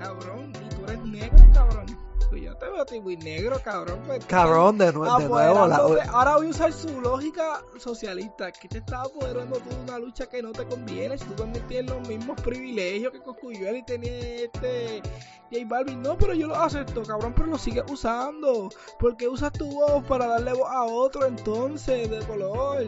Cabrón, 0.02 0.52
y 0.64 0.74
tú 0.74 0.84
eres 0.84 1.04
negro, 1.04 1.44
cabrón. 1.54 1.86
Pues 2.30 2.42
yo 2.44 2.56
te 2.56 2.64
veo 2.66 2.80
a 2.80 2.86
ti 2.86 2.98
muy 2.98 3.16
negro, 3.18 3.60
cabrón. 3.62 4.00
pues, 4.06 4.24
Cabrón, 4.24 4.78
de, 4.78 4.86
nue- 4.94 5.18
de 5.18 5.28
nuevo. 5.28 5.66
la- 5.66 5.76
ahora 6.12 6.36
voy 6.36 6.46
a 6.46 6.50
usar 6.50 6.72
su 6.72 6.98
lógica 7.02 7.62
socialista. 7.78 8.50
Que 8.50 8.68
te 8.68 8.78
está 8.78 9.02
apoderando 9.02 9.58
tú 9.58 9.68
de 9.68 9.82
una 9.82 9.98
lucha 9.98 10.26
que 10.26 10.42
no 10.42 10.50
te 10.52 10.64
conviene. 10.64 11.18
Si 11.18 11.24
tú 11.26 11.34
también 11.34 11.66
tienes 11.68 11.90
los 11.90 12.08
mismos 12.08 12.40
privilegios 12.40 13.12
que 13.12 13.20
Coscuyuela 13.20 13.76
y 13.76 13.82
tenía 13.84 14.10
este 14.44 15.02
J 15.50 15.64
Balvin. 15.66 16.00
No, 16.00 16.16
pero 16.16 16.32
yo 16.32 16.46
lo 16.46 16.56
acepto, 16.56 17.02
cabrón, 17.02 17.34
pero 17.36 17.48
lo 17.48 17.58
sigues 17.58 17.84
usando. 17.90 18.70
Porque 18.98 19.28
usas 19.28 19.52
tu 19.52 19.66
voz 19.70 20.02
para 20.04 20.26
darle 20.26 20.54
voz 20.54 20.70
a 20.70 20.84
otro 20.84 21.26
entonces 21.26 22.08
de 22.08 22.18
color. 22.26 22.86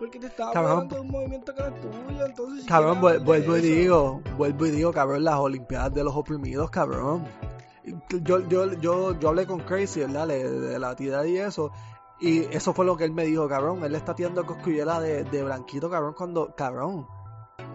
Porque 0.00 0.18
te 0.18 0.26
está 0.26 0.50
Cabrón. 0.50 0.88
de 0.88 0.98
un 0.98 1.08
movimiento 1.08 1.54
que 1.54 1.60
no 1.62 1.68
es 1.68 1.80
tuyo. 1.80 2.26
Entonces, 2.26 2.66
Cabrón, 2.66 3.00
vuel- 3.00 3.22
vuelvo 3.24 3.56
y 3.56 3.60
digo, 3.60 4.20
vuelvo 4.36 4.66
y 4.66 4.70
digo, 4.72 4.92
cabrón, 4.92 5.22
las 5.22 5.36
Olimpiadas 5.36 5.94
de 5.94 6.02
los 6.02 6.16
oprimidos, 6.16 6.70
cabrón. 6.70 7.24
Yo, 8.22 8.40
yo, 8.48 8.72
yo, 8.74 9.18
yo 9.18 9.28
hablé 9.28 9.46
con 9.46 9.60
Crazy, 9.60 10.00
¿verdad? 10.00 10.26
De, 10.28 10.50
de 10.50 10.78
la 10.78 10.96
tira 10.96 11.26
y 11.26 11.36
eso. 11.38 11.70
Y 12.20 12.40
eso 12.54 12.72
fue 12.74 12.84
lo 12.84 12.96
que 12.96 13.04
él 13.04 13.12
me 13.12 13.24
dijo, 13.24 13.48
cabrón. 13.48 13.84
Él 13.84 13.92
le 13.92 13.98
está 13.98 14.14
tirando 14.14 14.44
Coscuyela 14.44 15.00
de, 15.00 15.24
de 15.24 15.42
blanquito, 15.44 15.88
cabrón, 15.90 16.14
cuando, 16.16 16.54
cabrón. 16.56 17.06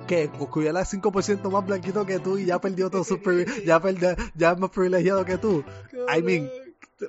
Que 0.07 0.29
Coscuyela 0.29 0.81
es 0.81 0.93
5% 0.93 1.49
más 1.49 1.65
blanquito 1.65 2.05
que 2.05 2.19
tú 2.19 2.37
y 2.37 2.45
ya 2.45 2.59
perdió 2.59 2.89
todo 2.89 3.03
su 3.03 3.17
ya 3.65 3.79
perdió, 3.79 4.15
ya 4.35 4.51
es 4.51 4.59
más 4.59 4.69
privilegiado 4.69 5.25
que 5.25 5.37
tú. 5.37 5.63
I 6.15 6.21
mean, 6.21 6.49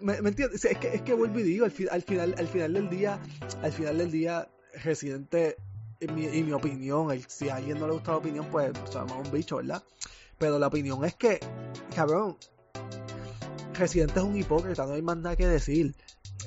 ¿Me, 0.01 0.21
me 0.21 0.31
entiendes? 0.31 0.65
Es 0.65 0.79
que, 0.79 0.95
es 0.95 1.03
que 1.03 1.15
vuelvo 1.15 1.39
y 1.39 1.43
digo, 1.43 1.65
al, 1.65 1.71
fi- 1.71 1.89
al 1.89 2.03
final, 2.03 2.35
al 2.39 2.49
final 2.49 2.73
del 2.73 2.89
día, 2.89 3.21
al 3.63 3.73
final 3.73 3.99
del 3.99 4.11
día, 4.11 4.49
Residente, 4.85 5.57
en 6.01 6.15
mi, 6.15 6.27
en 6.27 6.47
mi 6.47 6.53
opinión, 6.53 7.11
el- 7.11 7.25
si 7.29 7.49
a 7.49 7.57
alguien 7.57 7.79
no 7.79 7.87
le 7.87 7.95
gusta 7.95 8.13
la 8.13 8.19
opinión, 8.19 8.47
pues 8.51 8.73
se 8.87 8.95
llama 8.95 9.17
un 9.17 9.31
bicho, 9.31 9.57
¿verdad? 9.57 9.83
Pero 10.39 10.59
la 10.59 10.67
opinión 10.67 11.05
es 11.05 11.15
que, 11.15 11.41
cabrón, 11.95 12.37
Residente 13.75 14.21
es 14.21 14.25
un 14.25 14.37
hipócrita, 14.37 14.87
no 14.87 14.95
hay 14.95 15.03
más 15.03 15.17
nada 15.19 15.37
que 15.37 15.47
decir. 15.47 15.95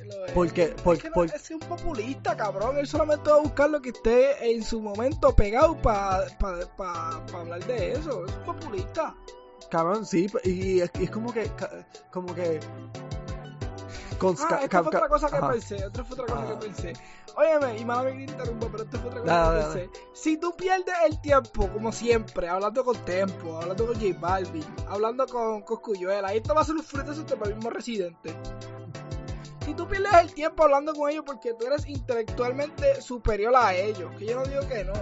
Es. 0.02 0.32
Porque, 0.34 0.68
por, 0.84 0.96
Es 0.96 1.04
que 1.04 1.10
no, 1.10 1.24
es 1.24 1.52
un 1.52 1.60
populista, 1.60 2.36
cabrón. 2.38 2.78
Él 2.78 2.88
solamente 2.88 3.30
va 3.30 3.38
a 3.38 3.42
buscar 3.42 3.70
lo 3.70 3.82
que 3.82 3.90
esté 3.90 4.52
en 4.52 4.64
su 4.64 4.80
momento 4.82 5.36
pegado 5.36 5.78
para 5.82 6.26
hablar 7.34 7.64
de 7.66 7.92
eso. 7.94 8.26
Es 8.26 8.34
un 8.34 8.44
populista. 8.46 9.16
cabrón, 9.70 10.06
sí, 10.06 10.28
y 10.44 10.80
es, 10.80 10.90
y 11.00 11.04
es 11.04 11.12
como 11.12 11.32
que, 11.34 11.52
como 12.12 12.34
que... 12.34 12.60
con- 14.20 14.36
Ah, 14.40 14.60
ca- 14.70 14.84
fue 14.84 14.88
otra 14.98 15.08
cosa 15.10 15.30
que 15.30 15.36
ajá. 15.38 15.52
pensé. 15.52 15.76
Esta 15.78 16.04
fue 16.04 16.14
otra 16.20 16.26
cosa 16.36 16.44
Ajá. 16.46 16.60
que 16.60 16.66
pensé. 16.68 16.94
Óyeme, 17.36 17.78
y 17.80 17.86
mala 17.86 18.12
que 18.12 18.18
te 18.18 18.24
interrumpa, 18.32 18.68
pero 18.72 18.84
esta 18.84 18.98
fue 19.00 19.10
otra 19.10 19.22
cosa 19.22 19.72
que 19.74 19.80
pensé. 19.80 20.02
Si 20.14 20.38
tú 20.38 20.56
pierdes 20.56 20.96
el 21.06 21.22
tiempo, 21.22 21.68
como 21.70 21.92
siempre, 21.92 22.48
hablando 22.50 22.84
con 22.84 22.96
Tempo, 23.06 23.58
hablando 23.58 23.88
con 23.88 23.96
J 23.96 24.20
Balvin, 24.20 24.66
hablando 24.88 25.26
con 25.28 25.62
Coscuyuela, 25.62 26.34
y 26.34 26.38
esto 26.38 26.54
va 26.54 26.62
a 26.62 26.66
ser 26.66 26.76
un 26.76 26.84
fruto 26.84 27.14
de 27.14 27.24
tema 27.24 27.46
mismo 27.48 27.70
residente. 27.70 28.36
Si 29.66 29.74
tú 29.76 29.88
pierdes 29.88 30.12
el 30.14 30.34
tiempo 30.34 30.64
hablando 30.64 30.94
con 30.96 31.10
ellos 31.12 31.24
porque 31.26 31.54
tú 31.54 31.66
eres 31.68 31.86
intelectualmente 31.88 33.02
superior 33.02 33.54
a 33.56 33.74
ellos, 33.76 34.12
que 34.18 34.26
yo 34.26 34.36
no 34.40 34.46
digo 34.46 34.62
que 34.68 34.84
no. 34.84 34.94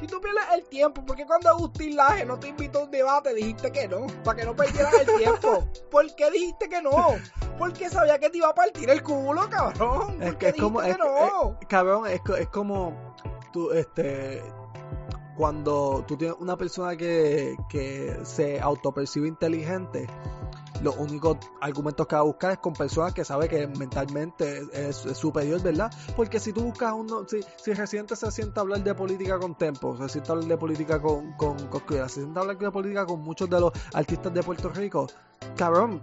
Si 0.00 0.06
tú 0.06 0.20
pierdes 0.20 0.44
el 0.54 0.64
tiempo, 0.66 1.02
porque 1.06 1.24
cuando 1.26 1.48
Agustín 1.48 1.96
Laje 1.96 2.24
no 2.26 2.38
te 2.38 2.48
invitó 2.48 2.80
a 2.80 2.84
un 2.84 2.90
debate 2.90 3.32
dijiste 3.34 3.72
que 3.72 3.88
no? 3.88 4.06
Para 4.24 4.38
que 4.38 4.44
no 4.44 4.54
perdieras 4.54 4.92
el 4.94 5.16
tiempo. 5.16 5.66
¿Por 5.90 6.14
qué 6.14 6.30
dijiste 6.30 6.68
que 6.68 6.82
no? 6.82 6.90
Porque 7.58 7.88
sabía 7.88 8.18
que 8.18 8.28
te 8.28 8.38
iba 8.38 8.48
a 8.48 8.54
partir 8.54 8.90
el 8.90 9.02
culo, 9.02 9.48
cabrón. 9.48 10.22
Es 10.22 10.28
¿Por 10.30 10.38
que 10.38 10.46
qué 10.46 10.48
es 10.48 10.56
como, 10.56 10.82
dijiste 10.82 11.02
es, 11.02 11.08
que 11.08 11.20
no? 11.32 11.58
es- 11.60 11.66
cabrón, 11.68 12.06
es, 12.06 12.20
es 12.38 12.48
como 12.48 13.14
tú, 13.52 13.70
este, 13.72 14.42
cuando 15.36 16.04
tú 16.06 16.16
tienes 16.16 16.36
una 16.40 16.56
persona 16.56 16.96
que, 16.96 17.56
que 17.68 18.18
se 18.24 18.60
autopercibe 18.60 19.28
inteligente, 19.28 20.06
los 20.82 20.96
únicos 20.96 21.38
argumentos 21.60 22.06
que 22.06 22.14
va 22.14 22.20
a 22.20 22.24
buscar 22.24 22.52
es 22.52 22.58
con 22.58 22.72
personas 22.72 23.12
que 23.12 23.24
sabe 23.24 23.48
que 23.48 23.66
mentalmente 23.66 24.62
es, 24.72 24.96
superior, 24.96 25.62
¿verdad? 25.62 25.90
Porque 26.16 26.40
si 26.40 26.52
tú 26.52 26.62
buscas 26.64 26.92
uno, 26.92 27.26
si, 27.28 27.40
si 27.56 27.72
Residente 27.72 28.16
se 28.16 28.30
sienta 28.30 28.60
a 28.60 28.62
hablar 28.62 28.82
de 28.82 28.94
política 28.94 29.38
con 29.38 29.54
Tempo, 29.56 29.96
se 29.96 30.08
sienta 30.08 30.32
a 30.32 30.34
hablar 30.34 30.48
de 30.48 30.56
política 30.58 31.00
con, 31.00 31.32
con 31.32 31.56
Coscuera, 31.68 32.08
se 32.08 32.20
sienta 32.20 32.40
a 32.40 32.42
hablar 32.42 32.58
de 32.58 32.70
política 32.70 33.06
con 33.06 33.22
muchos 33.22 33.48
de 33.48 33.60
los 33.60 33.72
artistas 33.94 34.32
de 34.32 34.42
Puerto 34.42 34.68
Rico, 34.70 35.06
cabrón, 35.56 36.02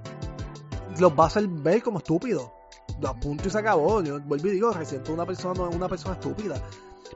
los 0.99 1.11
va 1.11 1.25
a 1.25 1.27
hacer 1.27 1.47
ver 1.47 1.81
como 1.81 1.99
estúpidos. 1.99 2.49
A 3.05 3.13
punto 3.13 3.47
y 3.47 3.51
se 3.51 3.57
acabó. 3.57 4.01
Yo 4.01 4.19
vuelvo 4.21 4.47
y 4.47 4.51
digo, 4.51 4.71
Residente 4.71 5.11
una 5.11 5.25
persona 5.25 5.67
es 5.69 5.75
una 5.75 5.89
persona 5.89 6.15
estúpida. 6.15 6.61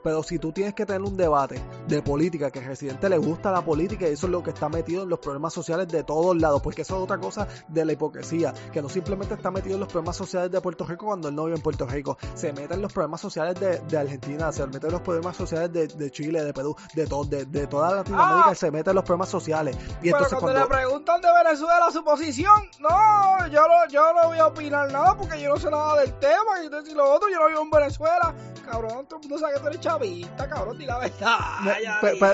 Pero 0.03 0.23
si 0.23 0.39
tú 0.39 0.51
tienes 0.51 0.73
que 0.73 0.85
tener 0.85 1.01
un 1.01 1.17
debate 1.17 1.61
de 1.87 2.01
política, 2.01 2.51
que 2.51 2.59
a 2.59 2.63
Residente 2.63 3.09
le 3.09 3.17
gusta 3.17 3.51
la 3.51 3.63
política 3.63 4.07
y 4.07 4.13
eso 4.13 4.27
es 4.27 4.31
lo 4.31 4.43
que 4.43 4.51
está 4.51 4.69
metido 4.69 5.03
en 5.03 5.09
los 5.09 5.19
problemas 5.19 5.53
sociales 5.53 5.87
de 5.87 6.03
todos 6.03 6.35
lados, 6.37 6.61
porque 6.61 6.81
eso 6.81 6.97
es 6.97 7.03
otra 7.03 7.17
cosa 7.17 7.47
de 7.67 7.85
la 7.85 7.93
hipocresía, 7.93 8.53
que 8.71 8.81
no 8.81 8.89
simplemente 8.89 9.33
está 9.33 9.51
metido 9.51 9.75
en 9.75 9.79
los 9.81 9.89
problemas 9.89 10.15
sociales 10.15 10.51
de 10.51 10.61
Puerto 10.61 10.85
Rico 10.85 11.05
cuando 11.07 11.29
él 11.29 11.35
no 11.35 11.45
vive 11.45 11.57
en 11.57 11.63
Puerto 11.63 11.85
Rico, 11.85 12.17
se 12.35 12.53
mete 12.53 12.73
en 12.73 12.81
los 12.81 12.93
problemas 12.93 13.21
sociales 13.21 13.59
de, 13.59 13.79
de 13.79 13.97
Argentina, 13.97 14.51
se 14.51 14.65
mete 14.67 14.87
en 14.87 14.93
los 14.93 15.01
problemas 15.01 15.35
sociales 15.35 15.71
de, 15.71 15.87
de 15.87 16.11
Chile, 16.11 16.43
de 16.43 16.53
Perú, 16.53 16.75
de, 16.93 17.07
todo 17.07 17.23
de, 17.25 17.45
de 17.45 17.67
toda 17.67 17.95
Latinoamérica, 17.95 18.49
Ah. 18.49 18.55
se 18.55 18.71
mete 18.71 18.89
en 18.89 18.95
los 18.95 19.03
problemas 19.05 19.29
sociales. 19.29 19.75
Y 19.75 19.79
Pero 20.11 20.17
entonces 20.17 20.39
cuando, 20.39 20.59
cuando... 20.59 20.75
le 20.75 20.81
preguntan 20.81 21.21
de 21.21 21.27
Venezuela 21.43 21.91
su 21.91 22.03
posición, 22.03 22.69
no, 22.79 23.47
yo 23.47 23.61
no, 23.67 23.87
yo 23.89 24.13
no 24.13 24.27
voy 24.27 24.39
a 24.39 24.47
opinar 24.47 24.91
nada 24.91 25.15
porque 25.15 25.39
yo 25.41 25.49
no 25.49 25.57
sé 25.57 25.69
nada 25.69 25.99
del 26.01 26.13
tema 26.19 26.61
y 26.61 26.65
entonces 26.65 26.93
y 26.93 26.95
lo 26.95 27.09
otro, 27.11 27.29
yo 27.29 27.39
no 27.39 27.47
vivo 27.47 27.61
en 27.61 27.69
Venezuela. 27.69 28.33
Cabrón, 28.69 29.05
todo 29.07 29.19
el 29.21 29.29
mundo 29.29 29.37
sabe 29.39 29.53
que 29.53 29.59
tú 29.61 29.67
eres 29.67 29.79
chavista, 29.87 30.47
cabrón, 30.49 30.77
di 30.77 30.85
la 30.85 30.99
verdad. 30.99 31.37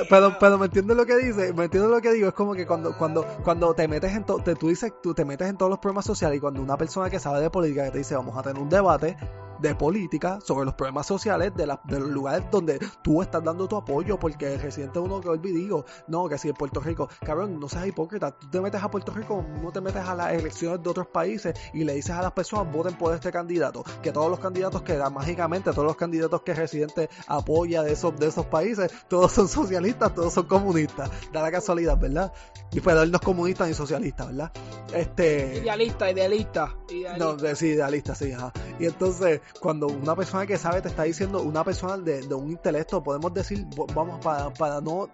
Pero, 0.10 0.38
pero 0.40 0.58
me 0.58 0.66
entiendes 0.66 0.98
lo 0.98 1.06
que 1.06 1.16
dice, 1.18 1.54
me 1.54 1.66
entiendes 1.66 1.92
lo 1.92 2.02
que 2.02 2.12
digo, 2.12 2.28
es 2.28 2.34
como 2.34 2.54
que 2.54 2.66
cuando, 2.66 2.98
cuando, 2.98 3.26
cuando 3.44 3.74
te 3.74 3.88
metes 3.88 4.14
en 4.14 4.24
to- 4.26 4.40
te, 4.40 4.56
tú 4.56 4.70
dices, 4.70 4.94
tú 5.02 5.14
te 5.14 5.26
metes 5.26 5.48
en 5.50 5.58
todos 5.58 5.70
los 5.70 5.80
problemas 5.80 6.06
sociales 6.06 6.38
y 6.38 6.42
cuando 6.42 6.62
una 6.62 6.78
persona 6.78 7.10
que 7.10 7.20
sabe 7.20 7.42
de 7.42 7.50
política 7.50 7.86
que 7.86 7.92
te 7.92 7.98
dice 8.00 8.16
vamos 8.16 8.38
a 8.38 8.42
tener 8.44 8.62
un 8.62 8.70
debate 8.70 9.18
de 9.64 9.76
política 9.76 10.40
sobre 10.46 10.66
los 10.66 10.74
problemas 10.76 11.08
sociales 11.08 11.54
de, 11.56 11.66
la- 11.66 11.82
de 11.86 12.00
los 12.00 12.10
lugares 12.10 12.44
donde 12.52 12.80
tú 13.02 13.22
estás 13.22 13.44
dando 13.44 13.68
tu 13.68 13.76
apoyo, 13.78 14.20
porque 14.20 14.54
el 14.54 14.62
residente 14.62 15.00
uno 15.00 15.22
que 15.22 15.30
olvidó, 15.30 15.86
no, 16.08 16.28
que 16.28 16.38
si 16.38 16.50
en 16.50 16.54
Puerto 16.56 16.80
Rico, 16.82 17.10
cabrón, 17.26 17.60
no 17.60 17.70
seas 17.70 17.88
hipócrita, 17.88 18.32
tú 18.38 18.50
te 18.50 18.62
metes 18.62 18.84
a 18.84 18.92
Puerto 18.92 19.12
Rico, 19.14 19.44
no 19.62 19.72
te 19.72 19.82
metes 19.82 20.04
a 20.06 20.14
las 20.16 20.34
elecciones 20.34 20.84
de 20.84 20.90
otros 20.90 21.08
países 21.08 21.56
y 21.74 21.84
le 21.84 21.94
dices 21.94 22.12
a 22.12 22.22
las 22.22 22.34
personas 22.34 22.72
voten 22.72 22.96
por 22.96 23.14
este 23.16 23.32
candidato, 23.32 23.84
que 24.02 24.12
todos 24.12 24.30
los 24.30 24.40
candidatos 24.40 24.82
que 24.84 24.98
dan 24.98 25.14
mágicamente, 25.14 25.72
todos 25.72 25.86
los 25.86 25.96
candidatos 25.96 26.42
que 26.42 26.52
el 26.52 26.58
residente 26.58 27.10
apoya 27.28 27.82
de 27.84 27.94
esos, 27.94 28.20
de 28.20 28.28
esos 28.28 28.46
países, 28.46 28.92
todos 29.08 29.32
son 29.32 29.48
socialistas, 29.48 30.14
todos 30.14 30.34
son 30.34 30.46
comunistas, 30.46 31.10
da 31.32 31.42
la 31.42 31.52
casualidad, 31.52 31.98
¿verdad? 31.98 32.34
Y 32.74 32.82
pero 32.82 33.02
él 33.02 33.12
no 33.12 33.18
es 33.18 33.22
comunista 33.24 33.66
ni 33.66 33.74
socialista, 33.74 34.26
¿verdad? 34.26 34.52
Este... 34.94 35.60
Idealista, 35.60 36.12
idealista, 36.12 36.76
idealista. 36.90 37.18
No, 37.48 37.56
sí, 37.56 37.68
idealista, 37.68 38.16
sí, 38.16 38.32
ajá. 38.34 38.52
Y 38.80 38.86
entonces, 38.86 39.42
cuando 39.60 39.88
una 39.88 40.16
persona 40.16 40.46
que 40.46 40.58
sabe 40.58 40.82
te 40.82 40.90
está 40.90 41.04
diciendo, 41.04 41.42
una 41.42 41.64
persona 41.64 41.98
de, 41.98 42.22
de 42.28 42.36
un 42.36 42.50
intelecto, 42.52 43.02
podemos 43.02 43.34
decir, 43.34 43.66
vamos, 43.96 44.20
para, 44.24 44.50
para 44.54 44.82
no 44.82 45.10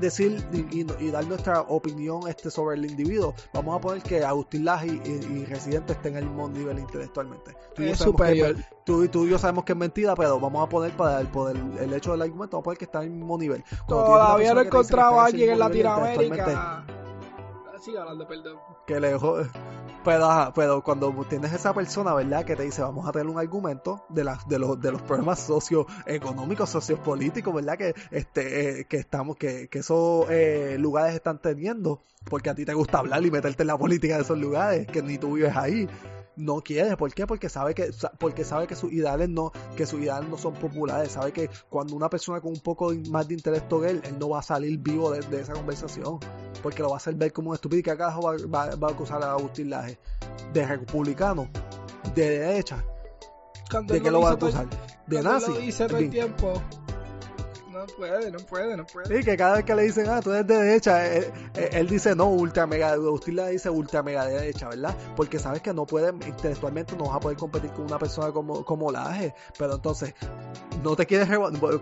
decir 0.00 0.44
y, 0.52 0.80
y- 0.82 0.86
y 1.00 1.10
dar 1.10 1.26
nuestra 1.26 1.62
opinión 1.62 2.28
este 2.28 2.50
sobre 2.50 2.76
el 2.76 2.84
individuo, 2.84 3.34
vamos 3.54 3.76
a 3.76 3.80
poner 3.80 4.02
que 4.02 4.22
Agustín 4.24 4.64
Laje 4.64 4.88
y, 4.88 5.10
y- 5.10 5.44
Residente 5.46 5.94
estén 5.94 6.12
en 6.16 6.24
el 6.24 6.28
mismo 6.30 6.48
nivel 6.48 6.78
intelectualmente. 6.78 7.52
Tú 7.74 7.82
y, 7.82 7.86
yo 7.86 7.92
Es 7.92 7.98
sabemos 7.98 8.20
que, 8.22 8.26
superior. 8.38 8.56
tú, 8.84 9.04
y 9.04 9.08
tú 9.08 9.26
y 9.26 9.30
yo 9.30 9.38
sabemos 9.38 9.64
que 9.64 9.72
es 9.72 9.78
mentira, 9.78 10.14
pero 10.14 10.38
vamos 10.40 10.66
a 10.66 10.68
poner 10.68 10.94
para 10.96 11.20
el, 11.20 11.28
por 11.28 11.56
el, 11.56 11.92
hecho 11.94 12.12
del 12.12 12.22
argumento, 12.22 12.56
vamos 12.56 12.62
a 12.62 12.64
poner 12.64 12.78
que 12.78 12.84
están 12.84 13.02
en 13.04 13.12
el 13.12 13.14
mismo 13.18 13.38
nivel. 13.38 13.64
Cuando 13.86 14.04
Todavía 14.06 14.52
no 14.54 14.60
he 14.60 14.64
encontrado 14.66 15.12
a 15.14 15.14
está 15.16 15.24
alguien 15.26 15.50
en 15.50 15.58
Latinoamérica. 15.58 16.84
Sigue 17.80 17.98
hablando, 17.98 18.26
perdón. 18.26 18.58
que 18.86 19.00
le 19.00 19.10
dejó 19.10 19.38
pero, 20.04 20.52
pero 20.54 20.82
cuando 20.82 21.12
tienes 21.28 21.52
esa 21.52 21.74
persona 21.74 22.14
verdad 22.14 22.44
que 22.44 22.54
te 22.54 22.62
dice 22.62 22.80
vamos 22.80 23.08
a 23.08 23.12
tener 23.12 23.26
un 23.26 23.38
argumento 23.38 24.04
de 24.08 24.22
las 24.22 24.48
de 24.48 24.58
los 24.58 24.80
de 24.80 24.92
los 24.92 25.02
problemas 25.02 25.40
socioeconómicos 25.40 26.70
sociopolíticos 26.70 27.52
verdad 27.52 27.76
que 27.76 27.94
este 28.12 28.80
eh, 28.80 28.84
que 28.84 28.98
estamos 28.98 29.36
que, 29.36 29.68
que 29.68 29.80
esos 29.80 30.30
eh, 30.30 30.76
lugares 30.78 31.14
están 31.14 31.40
teniendo 31.40 32.00
porque 32.30 32.50
a 32.50 32.54
ti 32.54 32.64
te 32.64 32.72
gusta 32.72 32.98
hablar 32.98 33.24
y 33.26 33.30
meterte 33.32 33.64
en 33.64 33.68
la 33.68 33.78
política 33.78 34.16
de 34.16 34.22
esos 34.22 34.38
lugares 34.38 34.86
que 34.86 35.02
ni 35.02 35.18
tú 35.18 35.34
vives 35.34 35.56
ahí 35.56 35.88
no 36.36 36.60
quiere, 36.62 36.96
¿por 36.96 37.12
qué? 37.14 37.26
Porque 37.26 37.48
sabe 37.48 37.74
que 37.74 37.90
porque 38.18 38.44
sabe 38.44 38.66
que 38.66 38.74
sus 38.76 38.92
ideales 38.92 39.28
no 39.28 39.52
que 39.76 39.86
sus 39.86 40.00
ideales 40.00 40.28
no 40.28 40.36
son 40.36 40.52
populares, 40.54 41.12
sabe 41.12 41.32
que 41.32 41.48
cuando 41.70 41.96
una 41.96 42.08
persona 42.10 42.40
con 42.40 42.52
un 42.52 42.60
poco 42.60 42.92
más 43.10 43.26
de 43.26 43.34
intelecto 43.34 43.80
que 43.80 43.88
él, 43.90 44.00
él 44.04 44.18
no 44.18 44.28
va 44.28 44.40
a 44.40 44.42
salir 44.42 44.78
vivo 44.78 45.10
de, 45.10 45.20
de 45.20 45.40
esa 45.40 45.54
conversación, 45.54 46.18
porque 46.62 46.82
lo 46.82 46.88
va 46.90 46.96
a 46.96 46.98
hacer 46.98 47.14
ver 47.14 47.32
como 47.32 47.50
un 47.50 47.54
estúpido 47.54 47.80
y 47.80 47.82
que 47.82 47.90
acaso 47.90 48.20
va, 48.20 48.36
va- 48.52 48.74
va 48.76 48.88
a 48.88 48.90
acusar 48.92 49.22
a 49.22 49.32
Agustín 49.32 49.70
Laje 49.70 49.98
de 50.52 50.66
republicano, 50.66 51.48
de 52.14 52.28
derecha, 52.38 52.84
Cuando 53.70 53.94
¿de 53.94 54.02
qué 54.02 54.10
lo 54.10 54.20
va 54.20 54.30
a 54.30 54.34
dice 54.36 54.40
todo- 54.40 54.60
acusar? 54.60 55.04
De 55.06 55.22
nazi. 55.22 55.50
lo 55.52 55.58
dice 55.58 55.86
todo 55.86 55.98
el 55.98 56.10
tiempo. 56.10 56.62
No 57.76 57.86
puede, 57.86 58.30
no 58.30 58.38
puede, 58.38 58.74
no 58.74 58.86
puede. 58.86 59.18
Sí, 59.18 59.22
que 59.22 59.36
cada 59.36 59.56
vez 59.56 59.64
que 59.66 59.74
le 59.74 59.82
dicen, 59.82 60.08
ah, 60.08 60.22
tú 60.22 60.32
eres 60.32 60.46
de 60.46 60.56
derecha, 60.56 61.06
él, 61.14 61.86
dice 61.86 62.16
no, 62.16 62.26
ultra 62.30 62.66
mega, 62.66 62.96
le 62.96 63.50
dice 63.50 63.68
ultra 63.68 64.02
mega 64.02 64.24
derecha, 64.24 64.70
¿verdad? 64.70 64.96
Porque 65.14 65.38
sabes 65.38 65.60
que 65.60 65.74
no 65.74 65.84
puede, 65.84 66.08
intelectualmente 66.26 66.96
no 66.96 67.04
vas 67.04 67.16
a 67.16 67.20
poder 67.20 67.36
competir 67.36 67.70
con 67.72 67.84
una 67.84 67.98
persona 67.98 68.32
como, 68.32 68.64
como 68.64 68.90
Laje, 68.90 69.34
pero 69.58 69.74
entonces, 69.74 70.14
no 70.82 70.96
te 70.96 71.04
quieres, 71.04 71.28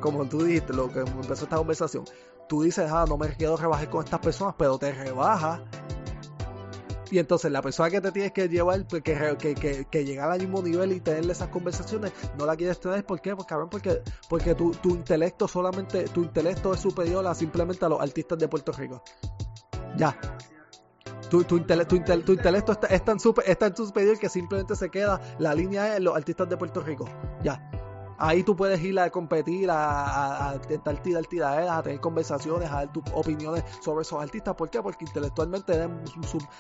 como 0.01 0.29
tú 0.29 0.43
dijiste, 0.43 0.73
lo 0.73 0.91
que 0.93 0.99
empezó 0.99 1.45
esta 1.45 1.57
conversación, 1.57 2.05
tú 2.49 2.63
dices, 2.63 2.91
ah, 2.91 3.05
no 3.09 3.17
me 3.17 3.29
quiero 3.29 3.57
rebajar 3.57 3.89
con 3.89 4.03
estas 4.03 4.19
personas, 4.19 4.57
pero 4.59 4.77
te 4.79 4.91
rebajas 4.91 5.61
Y 7.15 7.21
entonces 7.21 7.53
la 7.53 7.63
persona 7.63 7.91
que 7.91 8.01
te 8.01 8.11
tienes 8.11 8.33
que 8.33 8.49
llevar, 8.49 8.85
pues, 8.89 9.01
que, 9.05 9.37
que, 9.39 9.55
que, 9.55 9.85
que 9.85 10.05
llegar 10.05 10.33
al 10.33 10.41
mismo 10.41 10.61
nivel 10.61 10.91
y 10.91 11.01
tenerle 11.01 11.31
esas 11.31 11.47
conversaciones, 11.47 12.11
no 12.37 12.45
la 12.45 12.57
quieres 12.57 12.81
tener. 12.81 13.07
¿Por 13.07 13.21
qué? 13.21 13.37
Pues 13.37 13.47
cabrón, 13.47 13.69
porque, 13.71 14.03
porque 14.29 14.57
tu, 14.57 14.73
tu 14.73 14.89
intelecto 14.89 15.47
solamente, 15.47 16.07
tu 16.09 16.25
intelecto 16.25 16.75
es 16.75 16.81
superior 16.81 17.25
a 17.25 17.33
simplemente 17.33 17.85
a 17.85 17.89
los 17.89 18.01
artistas 18.01 18.37
de 18.37 18.49
Puerto 18.49 18.73
Rico. 18.73 19.01
Ya. 19.97 20.19
Tu, 21.31 21.45
tu, 21.45 21.57
intele- 21.57 21.87
tu, 21.87 21.95
intel- 21.95 22.25
tu 22.25 22.33
intelecto 22.33 22.77
es, 22.91 23.05
tan 23.05 23.21
super, 23.21 23.45
es 23.47 23.61
tan 23.61 23.77
superior 23.77 24.19
que 24.19 24.29
simplemente 24.29 24.75
se 24.75 24.91
queda 24.91 25.21
la 25.39 25.55
línea 25.55 25.97
en 25.97 26.03
los 26.03 26.17
artistas 26.17 26.49
de 26.49 26.57
Puerto 26.57 26.81
Rico. 26.81 27.09
Ya. 27.45 27.71
Ahí 28.19 28.43
tú 28.43 28.57
puedes 28.57 28.81
ir 28.81 28.99
a 28.99 29.11
competir, 29.11 29.71
a, 29.71 30.51
a, 30.51 30.55
intentar 30.57 31.03
tirar 31.03 31.27
tiraderas, 31.27 31.79
a 31.79 31.83
tener 31.83 32.01
conversaciones, 32.01 32.71
a 32.71 32.77
dar 32.77 32.93
tus 32.93 33.03
opiniones 33.13 33.65
sobre 33.81 34.03
esos 34.03 34.23
artistas. 34.23 34.55
¿Por 34.55 34.71
qué? 34.71 34.83
Porque 34.83 35.05
intelectualmente, 35.05 35.75
eres 35.75 35.91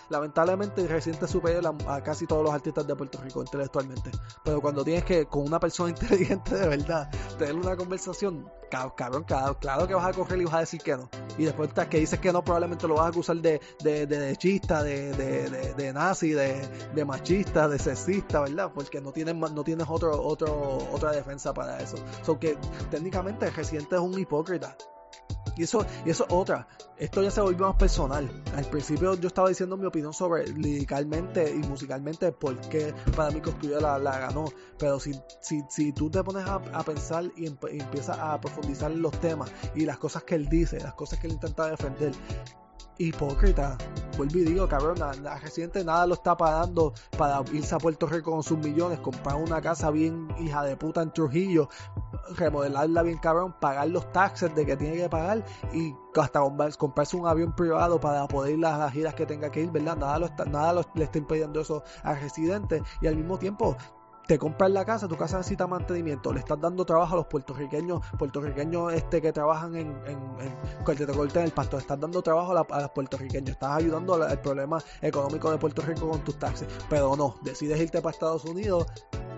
lamentablemente, 0.09 0.87
reciente 0.87 1.27
superior 1.29 1.75
a, 1.87 1.95
a 1.95 2.03
casi 2.03 2.27
todos 2.27 2.43
los 2.43 2.53
artistas 2.53 2.87
de 2.87 2.97
Puerto 2.97 3.19
Rico, 3.23 3.41
intelectualmente. 3.41 4.11
Pero 4.43 4.61
cuando 4.61 4.85
tienes 4.85 5.05
que, 5.05 5.27
con 5.27 5.43
una 5.43 5.61
persona 5.61 5.91
inteligente 5.95 6.55
de 6.55 6.69
verdad, 6.69 7.11
tener 7.39 7.55
una 7.55 7.77
conversación, 7.77 8.49
cab- 8.71 8.95
cabrón, 8.95 9.25
claro, 9.25 9.59
claro 9.59 9.87
que 9.87 9.95
vas 9.95 10.07
a 10.07 10.13
coger 10.13 10.41
y 10.41 10.45
vas 10.45 10.55
a 10.55 10.61
decir 10.61 10.81
que 10.81 10.97
no. 10.97 11.09
Y 11.39 11.45
después 11.45 11.71
que 11.91 11.99
dices 11.99 12.19
que 12.21 12.33
no, 12.33 12.45
probablemente 12.45 12.87
lo 12.87 12.95
vas 12.95 13.07
a 13.07 13.09
acusar 13.09 13.37
de, 13.37 13.61
de, 13.83 14.07
de, 14.07 14.37
chista, 14.37 14.83
de, 14.83 15.13
de, 15.13 15.75
de, 15.75 15.93
nazi, 15.93 16.31
de, 16.31 17.05
machista, 17.05 17.69
de 17.69 17.79
sexista, 17.79 18.41
¿verdad? 18.41 18.71
Porque 18.73 19.01
no 19.01 19.13
tienes, 19.13 19.35
no 19.35 19.65
tienes 19.65 19.87
otro, 19.89 20.23
otro, 20.23 20.79
otra 20.93 21.13
defensa 21.13 21.53
para 21.55 21.79
eso. 21.79 21.97
So 22.23 22.39
que 22.39 22.59
técnicamente 22.91 23.51
residente 23.51 23.95
es 23.95 24.01
un 24.01 24.19
hipócrita. 24.19 24.77
Y 25.57 25.63
eso, 25.63 25.87
y 26.05 26.11
eso 26.11 26.27
es 26.27 26.33
otra. 26.33 26.67
Esto 26.99 27.23
ya 27.23 27.31
se 27.31 27.41
volvió 27.41 27.67
más 27.69 27.77
personal. 27.77 28.29
Al 28.57 28.65
principio 28.65 29.15
yo 29.15 29.29
estaba 29.29 29.49
diciendo 29.49 29.77
mi 29.77 29.87
opinión 29.87 30.13
sobre 30.13 30.47
liricalmente 30.49 31.51
y 31.51 31.59
musicalmente 31.59 32.33
por 32.33 32.59
qué 32.63 32.93
para 33.15 33.31
mí 33.31 33.41
Cosculluela 33.41 33.99
la, 33.99 33.99
la 33.99 34.19
ganó. 34.19 34.47
Pero 34.79 34.99
si, 34.99 35.13
si, 35.41 35.63
si 35.69 35.93
tú 35.93 36.11
te 36.11 36.23
pones 36.25 36.45
a, 36.47 36.57
a 36.57 36.83
pensar 36.83 37.25
y, 37.37 37.45
y 37.47 37.81
empiezas 37.81 38.19
a 38.19 38.41
profundizar 38.41 38.91
en 38.91 39.03
los 39.03 39.13
temas 39.21 39.53
y 39.75 39.85
las 39.85 39.99
cosas 39.99 40.25
que 40.25 40.35
él 40.35 40.49
dice, 40.49 40.81
las 40.81 40.95
cosas 40.95 41.21
que 41.21 41.29
él 41.29 41.35
intenta 41.35 41.69
defender, 41.71 42.13
hipócrita. 42.99 43.77
Vuelvo 44.17 44.39
y 44.39 44.45
digo, 44.45 44.69
cabrón, 44.69 44.99
la 45.23 45.39
Residente 45.39 45.85
nada 45.85 46.07
lo 46.07 46.15
está 46.15 46.37
pagando 46.37 46.93
para 47.19 47.43
irse 47.53 47.75
a 47.75 47.79
Puerto 47.79 48.07
Rico 48.07 48.31
con 48.31 48.45
sus 48.45 48.59
millones, 48.59 49.01
comprar 49.01 49.35
una 49.37 49.61
casa 49.61 49.91
bien 49.91 50.29
hija 50.39 50.63
de 50.63 50.77
puta 50.77 51.03
en 51.03 51.13
Trujillo, 51.13 51.69
remodelarla 52.37 53.03
bien 53.03 53.19
cabrón, 53.19 53.57
pagar 53.61 53.89
los 53.89 54.13
taxes 54.13 54.55
de 54.55 54.65
que 54.65 54.77
tiene 54.77 54.97
que 54.97 55.09
pagar 55.09 55.45
y 55.73 55.95
hasta 56.15 56.41
comprar- 56.41 56.77
comprarse 56.77 57.17
un 57.17 57.27
avión 57.27 57.57
privado 57.57 57.99
para 57.99 58.29
poder 58.29 58.57
ir 58.57 58.65
a 58.65 58.79
las 58.79 58.93
giras 58.93 59.15
que 59.15 59.27
tenga 59.27 59.51
que 59.51 59.63
ir, 59.63 59.71
¿verdad? 59.73 59.97
Nada, 59.97 60.19
lo 60.21 60.27
está, 60.27 60.45
nada 60.45 60.73
lo- 60.73 60.85
le 60.95 61.05
está 61.05 61.19
impidiendo 61.19 61.61
eso 61.61 61.83
al 62.05 62.21
residente 62.21 62.83
y 63.01 63.09
al 63.09 63.17
mismo 63.17 63.37
tiempo 63.37 63.77
te 64.27 64.39
compras 64.39 64.70
la 64.70 64.85
casa, 64.85 65.07
tu 65.07 65.16
casa 65.16 65.37
necesita 65.39 65.66
mantenimiento, 65.66 66.33
le 66.33 66.41
estás 66.41 66.61
dando 66.61 66.85
trabajo 66.85 67.14
a 67.14 67.16
los 67.16 67.27
puertorriqueños, 67.27 68.01
puertorriqueños 68.18 68.93
este 68.93 69.20
que 69.20 69.33
trabajan 69.33 69.77
en, 69.77 69.89
en, 70.07 70.18
en 70.41 70.85
te 70.97 71.07
corten 71.07 71.45
el 71.45 71.51
pasto, 71.53 71.77
estás 71.79 72.01
dando 72.01 72.22
trabajo 72.22 72.53
a, 72.53 72.55
la- 72.55 72.66
a 72.70 72.81
los 72.83 72.91
puertorriqueños, 72.91 73.51
estás 73.51 73.77
ayudando 73.77 74.14
al 74.14 74.41
problema 74.41 74.79
económico 75.03 75.51
de 75.51 75.59
Puerto 75.59 75.83
Rico 75.83 76.09
con 76.09 76.20
tus 76.25 76.39
taxes, 76.39 76.68
pero 76.89 77.16
no, 77.16 77.37
decides 77.43 77.79
irte 77.81 78.01
para 78.01 78.12
Estados 78.12 78.45
Unidos, 78.45 78.87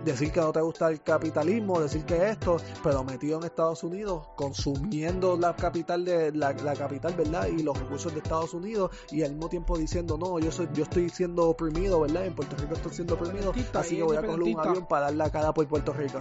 decir 0.07 0.33
que 0.33 0.41
no 0.41 0.53
te 0.53 0.61
gusta 0.61 0.89
el 0.89 1.03
capitalismo, 1.03 1.81
decir 1.81 2.05
que 2.05 2.31
esto, 2.31 2.57
pero 2.83 3.05
metido 3.05 3.39
en 3.39 3.45
Estados 3.45 3.83
Unidos, 3.83 4.29
consumiendo 4.37 5.37
la 5.37 5.55
capital 5.55 6.05
de 6.05 6.33
la, 6.33 6.53
la 6.53 6.75
capital, 6.75 7.15
¿verdad? 7.15 7.49
Y 7.49 7.63
los 7.63 7.79
recursos 7.79 8.13
de 8.13 8.21
Estados 8.21 8.55
Unidos 8.55 8.91
y 9.11 9.23
al 9.23 9.33
mismo 9.33 9.49
tiempo 9.49 9.77
diciendo, 9.77 10.17
no, 10.17 10.39
yo 10.39 10.51
soy 10.51 10.69
yo 10.73 10.85
estoy 10.85 11.09
siendo 11.11 11.49
oprimido, 11.49 12.01
¿verdad? 12.01 12.25
En 12.25 12.35
Puerto 12.35 12.57
Rico 12.57 12.75
estoy 12.75 12.93
siendo 12.93 13.15
oprimido, 13.15 13.51
Independentista, 13.51 13.81
así 13.81 13.97
que 13.97 14.03
voy 14.03 14.17
a 14.17 14.21
coger 14.21 14.41
un 14.41 14.49
independentista. 14.49 14.71
avión 14.71 14.89
para 14.89 15.07
dar 15.07 15.15
la 15.15 15.31
cara 15.31 15.53
por 15.53 15.67
Puerto 15.67 15.93
Rico. 15.93 16.21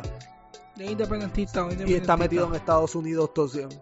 De 0.76 0.86
independentista 0.86 1.62
o 1.62 1.70
Y 1.70 1.74
independentista. 1.74 2.02
está 2.02 2.18
metido 2.18 2.48
en 2.48 2.56
Estados 2.56 2.96
Unidos 2.96 3.34
todo 3.34 3.48
siempre. 3.48 3.80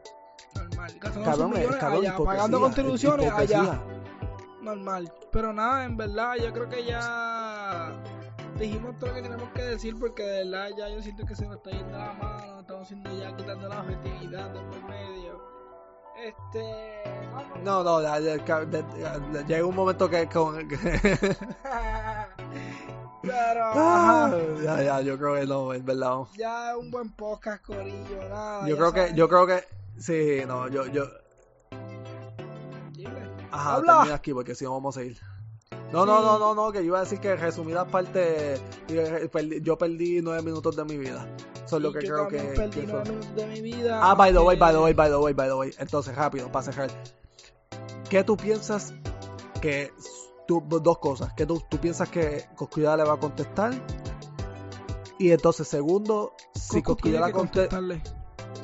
Normal. 0.53 0.99
Cabrón, 0.99 1.57
es 1.57 1.75
cabrón, 1.77 2.05
allá, 2.05 2.17
pagando 2.17 2.59
contribuciones 2.59 3.31
allá. 3.31 3.81
Normal. 4.61 5.11
Pero 5.31 5.51
nada, 5.51 5.85
en 5.85 5.97
verdad, 5.97 6.35
yo 6.35 6.53
creo 6.53 6.69
que 6.69 6.85
ya 6.85 7.42
dijimos 8.59 8.97
todo 8.99 9.09
lo 9.09 9.15
que 9.15 9.21
tenemos 9.23 9.49
que 9.51 9.61
decir 9.63 9.95
porque 9.99 10.23
de 10.23 10.43
verdad 10.49 10.69
ya 10.77 10.89
yo 10.89 11.01
siento 11.01 11.25
que 11.25 11.35
se 11.35 11.45
nos 11.45 11.57
está 11.57 11.71
yendo 11.71 11.97
la 11.97 12.13
mano, 12.13 12.59
estamos 12.61 12.83
haciendo 12.83 13.17
ya 13.19 13.35
quitando 13.35 13.67
la 13.69 13.79
objetividad 13.81 14.49
de 14.51 14.59
por 14.61 14.83
medio. 14.89 15.41
Este. 16.23 17.01
vamos. 17.33 17.59
No, 17.63 17.83
no, 17.83 18.01
ya- 18.01 18.19
ya- 18.19 18.37
ya- 18.45 18.63
ya- 18.69 19.19
ya- 19.33 19.45
llega 19.45 19.65
un 19.65 19.75
momento 19.75 20.09
que 20.09 20.27
con... 20.29 20.67
Pero, 23.23 23.61
Ah, 23.73 24.37
ya, 24.61 24.83
ya, 24.83 25.01
yo 25.01 25.17
creo 25.17 25.35
que 25.35 25.45
no, 25.45 25.71
es 25.73 25.83
verdad. 25.83 26.09
no. 26.09 26.27
ya 26.37 26.71
es 26.71 26.77
un 26.77 26.91
buen 26.91 27.09
podcast, 27.13 27.63
Corillo, 27.65 28.29
nada. 28.29 28.67
Yo 28.67 28.75
creo 28.77 28.91
que, 28.91 29.13
yo 29.15 29.29
creo 29.29 29.47
que, 29.47 29.63
sí, 29.97 30.41
no, 30.45 30.67
yo, 30.67 30.85
yo, 30.87 31.05
ajá, 33.51 33.75
Habla. 33.75 33.93
termina 33.93 34.15
aquí 34.15 34.33
porque 34.33 34.55
si 34.55 34.65
no 34.65 34.71
vamos 34.73 34.97
a 34.97 35.03
ir. 35.03 35.17
No, 35.91 36.05
no, 36.05 36.21
no, 36.21 36.39
no, 36.39 36.55
no, 36.55 36.71
que 36.71 36.79
yo 36.79 36.85
iba 36.85 36.99
a 36.99 37.03
decir 37.03 37.19
que 37.19 37.35
resumidas 37.35 37.87
partes, 37.89 38.61
eh, 38.89 39.29
yo 39.61 39.77
perdí 39.77 40.21
nueve 40.21 40.41
minutos 40.41 40.75
de 40.75 40.85
mi 40.85 40.97
vida. 40.97 41.27
Eso 41.65 41.77
es 41.77 41.83
lo 41.83 41.93
que 41.93 41.99
creo 41.99 42.27
que, 42.27 42.37
que 42.37 42.43
perdí 42.43 42.81
fue. 42.81 42.87
nueve 42.87 43.09
minutos 43.09 43.35
de 43.35 43.45
mi 43.47 43.61
vida. 43.61 43.99
Ah, 44.01 44.15
by 44.15 44.31
the 44.33 44.39
way, 44.39 44.57
by 44.57 44.71
the 44.73 44.79
way, 44.79 44.93
by 44.93 45.09
the 45.09 45.17
way, 45.17 45.33
by 45.33 45.47
the 45.47 45.53
way. 45.53 45.71
Entonces, 45.77 46.15
rápido, 46.15 46.51
para 46.51 46.63
cerrar. 46.63 46.89
¿Qué 48.09 48.23
tú 48.23 48.37
piensas 48.37 48.93
que... 49.61 49.91
Tú, 50.45 50.61
dos 50.67 50.97
cosas. 50.97 51.31
¿Qué 51.37 51.45
tú, 51.45 51.63
tú 51.69 51.77
piensas 51.77 52.09
que 52.09 52.45
Coscullada 52.55 52.97
le 52.97 53.03
va 53.05 53.13
a 53.13 53.19
contestar? 53.19 53.73
Y 55.17 55.31
entonces, 55.31 55.67
segundo, 55.67 56.33
si 56.53 56.81
Coscullada 56.81 57.27
que 57.27 57.33
contesta... 57.33 57.79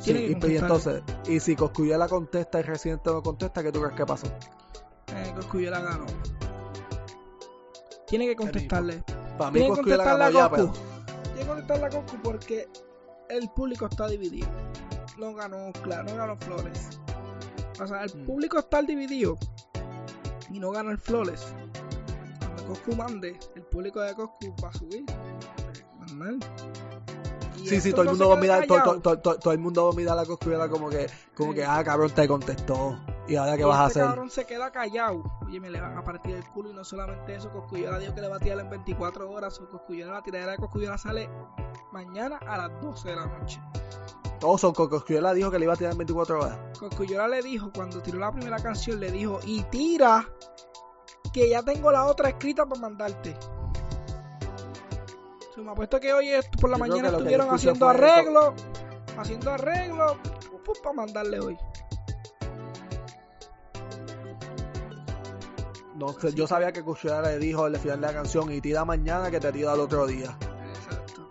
Sí, 0.02 0.14
que 0.14 0.48
y, 0.48 0.52
y 0.52 0.58
entonces, 0.58 1.02
y 1.28 1.40
si 1.40 1.56
Coscullada 1.56 2.08
contesta 2.08 2.60
y 2.60 2.64
Residente 2.64 3.12
no 3.12 3.24
contesta, 3.24 3.64
¿qué 3.64 3.72
tú 3.72 3.80
crees 3.82 3.96
que 3.96 4.06
pasó? 4.06 4.28
Eh, 4.28 5.34
Cosculluela 5.36 5.80
ganó. 5.80 6.06
Tiene 8.10 8.26
que 8.26 8.36
contestarle. 8.36 9.04
Para 9.38 9.52
mí 9.52 9.60
Tiene 9.60 9.76
que 9.76 9.82
contestarle 9.82 10.40
a 10.40 10.50
pero... 10.50 10.74
Tiene 11.24 11.40
que 11.42 11.46
contestarle 11.48 11.86
a 11.86 11.90
Coscu 11.90 12.18
porque 12.24 12.68
el 13.30 13.50
público 13.52 13.86
está 13.86 14.08
dividido. 14.08 14.48
No 15.18 15.34
ganó, 15.36 15.72
claro, 15.84 16.06
no 16.10 16.16
ganó 16.16 16.36
Flores. 16.38 17.00
O 17.82 17.88
sea, 17.88 18.04
el 18.04 18.16
Mm. 18.16 18.26
público 18.26 18.60
está 18.60 18.82
dividido 18.82 19.38
y 20.52 20.60
no 20.60 20.72
gana 20.72 20.92
el 20.92 20.98
Flores. 20.98 21.54
Cuando 22.40 22.66
Coscu 22.66 22.96
mande, 22.96 23.38
el 23.56 23.64
público 23.64 24.02
de 24.02 24.14
Coscu 24.16 24.56
va 24.64 24.70
a 24.70 24.74
subir. 24.74 25.06
Normal. 26.00 26.40
Sí, 27.66 27.82
sí, 27.82 27.92
todo 27.92 28.02
el 28.04 28.10
mundo 28.10 28.26
se 28.26 28.30
va 28.30 28.36
a 28.38 28.42
quedan 28.42 28.60
mirar, 28.62 28.68
todo, 28.84 29.00
todo- 29.02 29.20
todo- 29.20 29.40
todo 29.40 29.54
el 29.54 29.60
mundo 29.60 29.86
va 29.86 29.92
a 29.92 29.96
mirar 29.96 30.20
a 30.20 30.26
Coscullada 30.26 30.70
como 30.70 30.90
que, 30.90 31.08
como 31.36 31.54
que, 31.54 31.64
ah, 31.66 31.84
cabrón, 31.84 32.12
te 32.12 32.28
contestó. 32.28 32.98
¿Y 33.28 33.36
ahora 33.36 33.56
qué 33.58 33.62
Y 33.62 33.66
vas 33.66 33.80
a 33.80 33.88
este 33.88 34.00
hacer? 34.00 34.10
cabrón 34.10 34.30
se 34.32 34.46
queda 34.46 34.72
callado. 34.72 35.24
Oye, 35.46 35.60
me 35.60 35.70
le 35.70 35.80
van 35.80 35.98
a 35.98 36.04
partir 36.04 36.36
el 36.36 36.44
culo 36.50 36.72
y 36.72 36.74
no 36.74 36.84
solamente 36.84 37.36
eso, 37.36 37.52
Cosculluela 37.52 38.00
dijo 38.00 38.16
que 38.16 38.22
le 38.22 38.28
va 38.28 38.38
a 38.38 38.40
tirar 38.40 38.60
en 38.60 38.70
24 38.70 39.30
horas. 39.30 39.60
O 39.60 39.70
Cosculluela, 39.70 40.14
la 40.14 40.22
tiradera 40.24 40.54
de 40.54 40.58
Cosculluela 40.58 40.98
sale 40.98 41.30
mañana 41.92 42.38
a 42.48 42.58
las 42.58 42.82
12 42.82 43.10
de 43.10 43.16
la 43.16 43.26
noche. 43.28 43.62
Todos 44.40 44.62
son 44.62 44.74
Coscullada 44.74 45.34
dijo 45.34 45.52
que 45.52 45.60
le 45.60 45.66
iba 45.66 45.74
a 45.74 45.78
tirar 45.78 45.92
en 45.92 45.98
24 46.00 46.40
horas. 46.40 46.58
Cosculluela 46.80 47.28
le 47.28 47.42
dijo, 47.44 47.72
cuando 47.76 48.02
tiró 48.02 48.18
la 48.20 48.32
primera 48.32 48.58
canción, 48.58 49.00
le 49.00 49.12
dijo, 49.12 49.40
y 49.46 49.62
tira, 49.64 50.28
que 51.34 51.50
ya 51.50 51.62
tengo 51.62 51.92
la 51.92 52.06
otra 52.06 52.30
escrita 52.30 52.66
para 52.66 52.82
mandarte. 52.82 53.36
Se 55.60 55.66
me 55.66 55.72
apuesto 55.72 56.00
que 56.00 56.14
hoy 56.14 56.30
por 56.62 56.70
la 56.70 56.78
Yo 56.78 56.80
mañana 56.80 57.10
estuvieron 57.10 57.50
haciendo 57.50 57.90
arreglos, 57.90 58.54
haciendo 59.18 59.52
arreglos, 59.52 60.16
para 60.82 60.96
mandarle 60.96 61.38
hoy. 61.42 61.58
No 65.96 66.14
sé, 66.18 66.34
yo 66.34 66.48
sabía 66.48 66.72
que 66.72 66.82
Coscullada 66.82 67.32
le 67.32 67.40
dijo 67.40 67.66
al 67.66 67.76
final 67.76 68.00
de 68.00 68.08
la 68.08 68.14
canción 68.14 68.50
y 68.54 68.62
tira 68.62 68.86
mañana 68.86 69.30
que 69.30 69.42
te 69.42 69.52
tira 69.52 69.74
al 69.74 69.82
otro 69.82 70.08
día. 70.08 70.38
Exacto. 70.70 71.30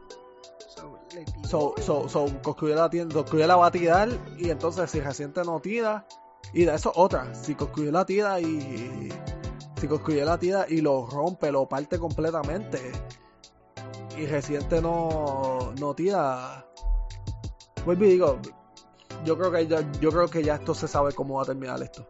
So, 0.76 0.98
le 1.14 1.24
tiró 1.24 1.48
So, 1.48 1.74
so, 1.80 2.08
so 2.10 2.26
Coscullada 2.42 3.56
va 3.56 3.66
a 3.66 3.70
tirar 3.70 4.10
y 4.36 4.50
entonces 4.50 4.90
si 4.90 5.00
reciente 5.00 5.42
no 5.42 5.58
tira 5.60 6.06
y 6.52 6.66
de 6.66 6.74
eso 6.74 6.92
otra, 6.94 7.34
si 7.34 7.54
Coscullada 7.54 8.04
tira 8.04 8.38
y 8.40 9.08
si 9.80 9.88
Coscullada 9.88 10.38
tira 10.38 10.66
y 10.68 10.82
lo 10.82 11.06
rompe, 11.06 11.50
lo 11.50 11.66
parte 11.66 11.98
completamente 11.98 12.92
y 14.18 14.26
reciente 14.26 14.80
no 14.82 15.72
no 15.78 15.94
tira, 15.94 16.66
vuelvo 17.84 18.04
y 18.04 18.08
digo, 18.08 18.38
yo 19.24 19.36
creo 19.38 19.50
que 19.52 19.66
ya, 19.66 19.80
yo 20.00 20.10
creo 20.10 20.28
que 20.28 20.42
ya 20.42 20.56
esto 20.56 20.74
se 20.74 20.88
sabe 20.88 21.12
cómo 21.12 21.36
va 21.36 21.42
a 21.42 21.46
terminar 21.46 21.82
esto. 21.82 22.06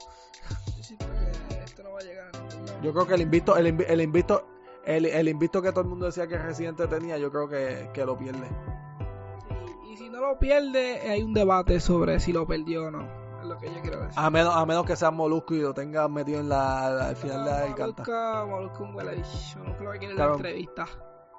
Yo 0.76 0.82
siento 0.82 1.06
que 1.48 1.58
esto 1.64 1.82
no 1.82 1.92
va 1.92 1.98
a 1.98 2.02
llegar 2.02 2.28
a 2.34 2.38
ningún 2.38 2.66
lado. 2.66 2.80
Yo 2.82 2.92
creo 2.92 3.06
que 3.06 3.14
el 3.14 3.20
invito, 3.22 3.56
el, 3.56 3.66
invi- 3.76 3.86
el 3.88 4.00
invito, 4.00 4.46
el, 4.84 5.06
el 5.06 5.28
invito 5.28 5.60
que 5.62 5.70
todo 5.70 5.80
el 5.82 5.88
mundo 5.88 6.06
decía 6.06 6.26
que 6.26 6.38
Residente 6.38 6.86
tenía, 6.86 7.16
yo 7.18 7.30
creo 7.30 7.48
que, 7.48 7.90
que 7.92 8.04
lo 8.04 8.16
pierde. 8.16 8.48
Y, 9.86 9.92
y 9.92 9.96
si 9.96 10.08
no 10.08 10.20
lo 10.20 10.38
pierde, 10.38 11.00
hay 11.10 11.22
un 11.22 11.32
debate 11.34 11.80
sobre 11.80 12.20
si 12.20 12.32
lo 12.32 12.46
perdió 12.46 12.84
o 12.86 12.90
no. 12.90 13.28
Es 13.40 13.44
lo 13.44 13.56
que 13.58 13.72
yo 13.72 13.80
quiero 13.82 14.00
decir. 14.00 14.14
A 14.16 14.30
menos, 14.30 14.54
a 14.54 14.66
menos 14.66 14.84
que 14.84 14.96
sea 14.96 15.10
Molusco 15.12 15.54
y 15.54 15.60
lo 15.60 15.72
tengas 15.72 16.10
metido 16.10 16.40
en 16.40 16.48
la, 16.48 16.90
la- 16.90 17.08
al 17.08 17.16
final 17.16 17.44
de 17.44 17.50
la. 17.50 18.46
Molusco, 18.46 18.84
Molusco 18.84 18.84
bicho. 18.84 19.58
Molusco 19.60 19.84
lo 19.84 19.92
que 19.92 19.98
quiere 20.00 20.14
Claro. 20.14 20.30
la 20.30 20.36
entrevista. 20.36 20.86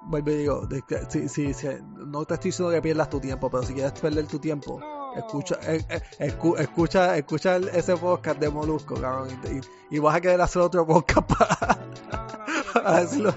Vuelvo 0.02 0.30
y 0.30 0.34
digo, 0.36 0.68
si, 1.08 1.28
si, 1.28 1.52
si- 1.52 1.68
no 1.94 2.24
te 2.24 2.34
estoy 2.34 2.48
diciendo 2.50 2.72
que 2.72 2.80
pierdas 2.82 3.10
tu 3.10 3.20
tiempo, 3.20 3.50
pero 3.50 3.62
si 3.62 3.74
quieres 3.74 3.92
perder 3.92 4.26
tu 4.26 4.38
tiempo, 4.38 4.80
No. 4.80 5.14
escucha, 5.14 5.58
eh, 5.62 5.84
eh, 5.90 6.00
escu- 6.20 6.58
escucha, 6.58 7.16
escucha 7.18 7.56
el- 7.56 7.68
ese 7.68 7.96
podcast 7.96 8.38
de 8.40 8.48
Molusco, 8.48 8.94
cabrón, 8.94 9.28
y, 9.44 9.56
y- 9.56 9.96
y 9.96 9.98
vas 9.98 10.14
a 10.16 10.20
querer 10.20 10.40
hacer 10.40 10.62
otro 10.62 10.86
podcast 10.86 11.28
para... 11.30 13.06
Tengo 13.10 13.32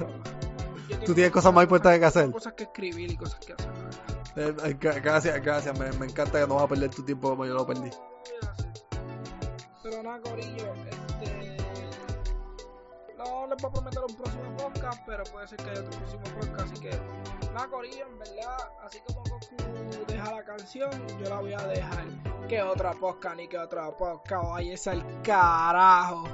Tú 1.05 1.14
tienes 1.14 1.34
cosas 1.34 1.53
más 1.53 1.64
importantes 1.64 1.99
que 1.99 2.05
hacer. 2.05 2.32
Cosas 2.32 2.53
que 2.53 2.64
escribir 2.64 3.11
y 3.11 3.18
cosas 3.18 3.39
que 3.45 3.53
hacer. 3.53 3.72
Eh, 4.38 4.78
gra- 4.80 5.01
gracias, 5.03 5.43
gracias, 5.43 5.78
me, 5.78 5.91
me 5.93 6.05
encanta 6.05 6.39
que 6.39 6.47
no 6.47 6.55
vas 6.55 6.64
a 6.64 6.68
perder 6.70 6.89
tu 6.91 7.03
tiempo 7.03 7.30
como 7.32 7.45
yo 7.45 7.53
lo 7.55 7.66
perdí. 7.68 7.89
Pero 9.84 10.01
nada, 10.01 10.22
Corillo. 10.22 10.74
No 13.24 13.48
les 13.48 13.62
voy 13.62 13.70
a 13.70 13.74
prometer 13.74 14.04
un 14.04 14.16
próximo 14.16 14.58
podcast, 14.58 15.02
pero 15.06 15.24
puede 15.26 15.48
ser 15.48 15.58
que 15.58 15.70
haya 15.70 15.82
otro 15.82 16.00
próximo 16.00 16.24
podcast. 16.40 16.72
Así 16.72 16.82
que, 16.82 16.90
nada, 17.54 17.68
Corillo, 17.70 18.08
en 18.08 18.20
verdad, 18.20 18.58
así 18.84 19.00
como 19.08 19.24
Goku 19.24 20.06
deja 20.08 20.32
la 20.32 20.44
canción, 20.44 21.08
yo 21.20 21.30
la 21.30 21.40
voy 21.40 21.54
a 21.54 21.68
dejar. 21.68 22.06
Que 22.48 22.62
otra 22.62 22.94
podcast 22.94 23.38
ni 23.38 23.48
que 23.48 23.58
otra 23.58 23.92
podcast, 23.92 24.44
vaya 24.50 24.76
al 24.86 25.22
carajo. 25.22 26.28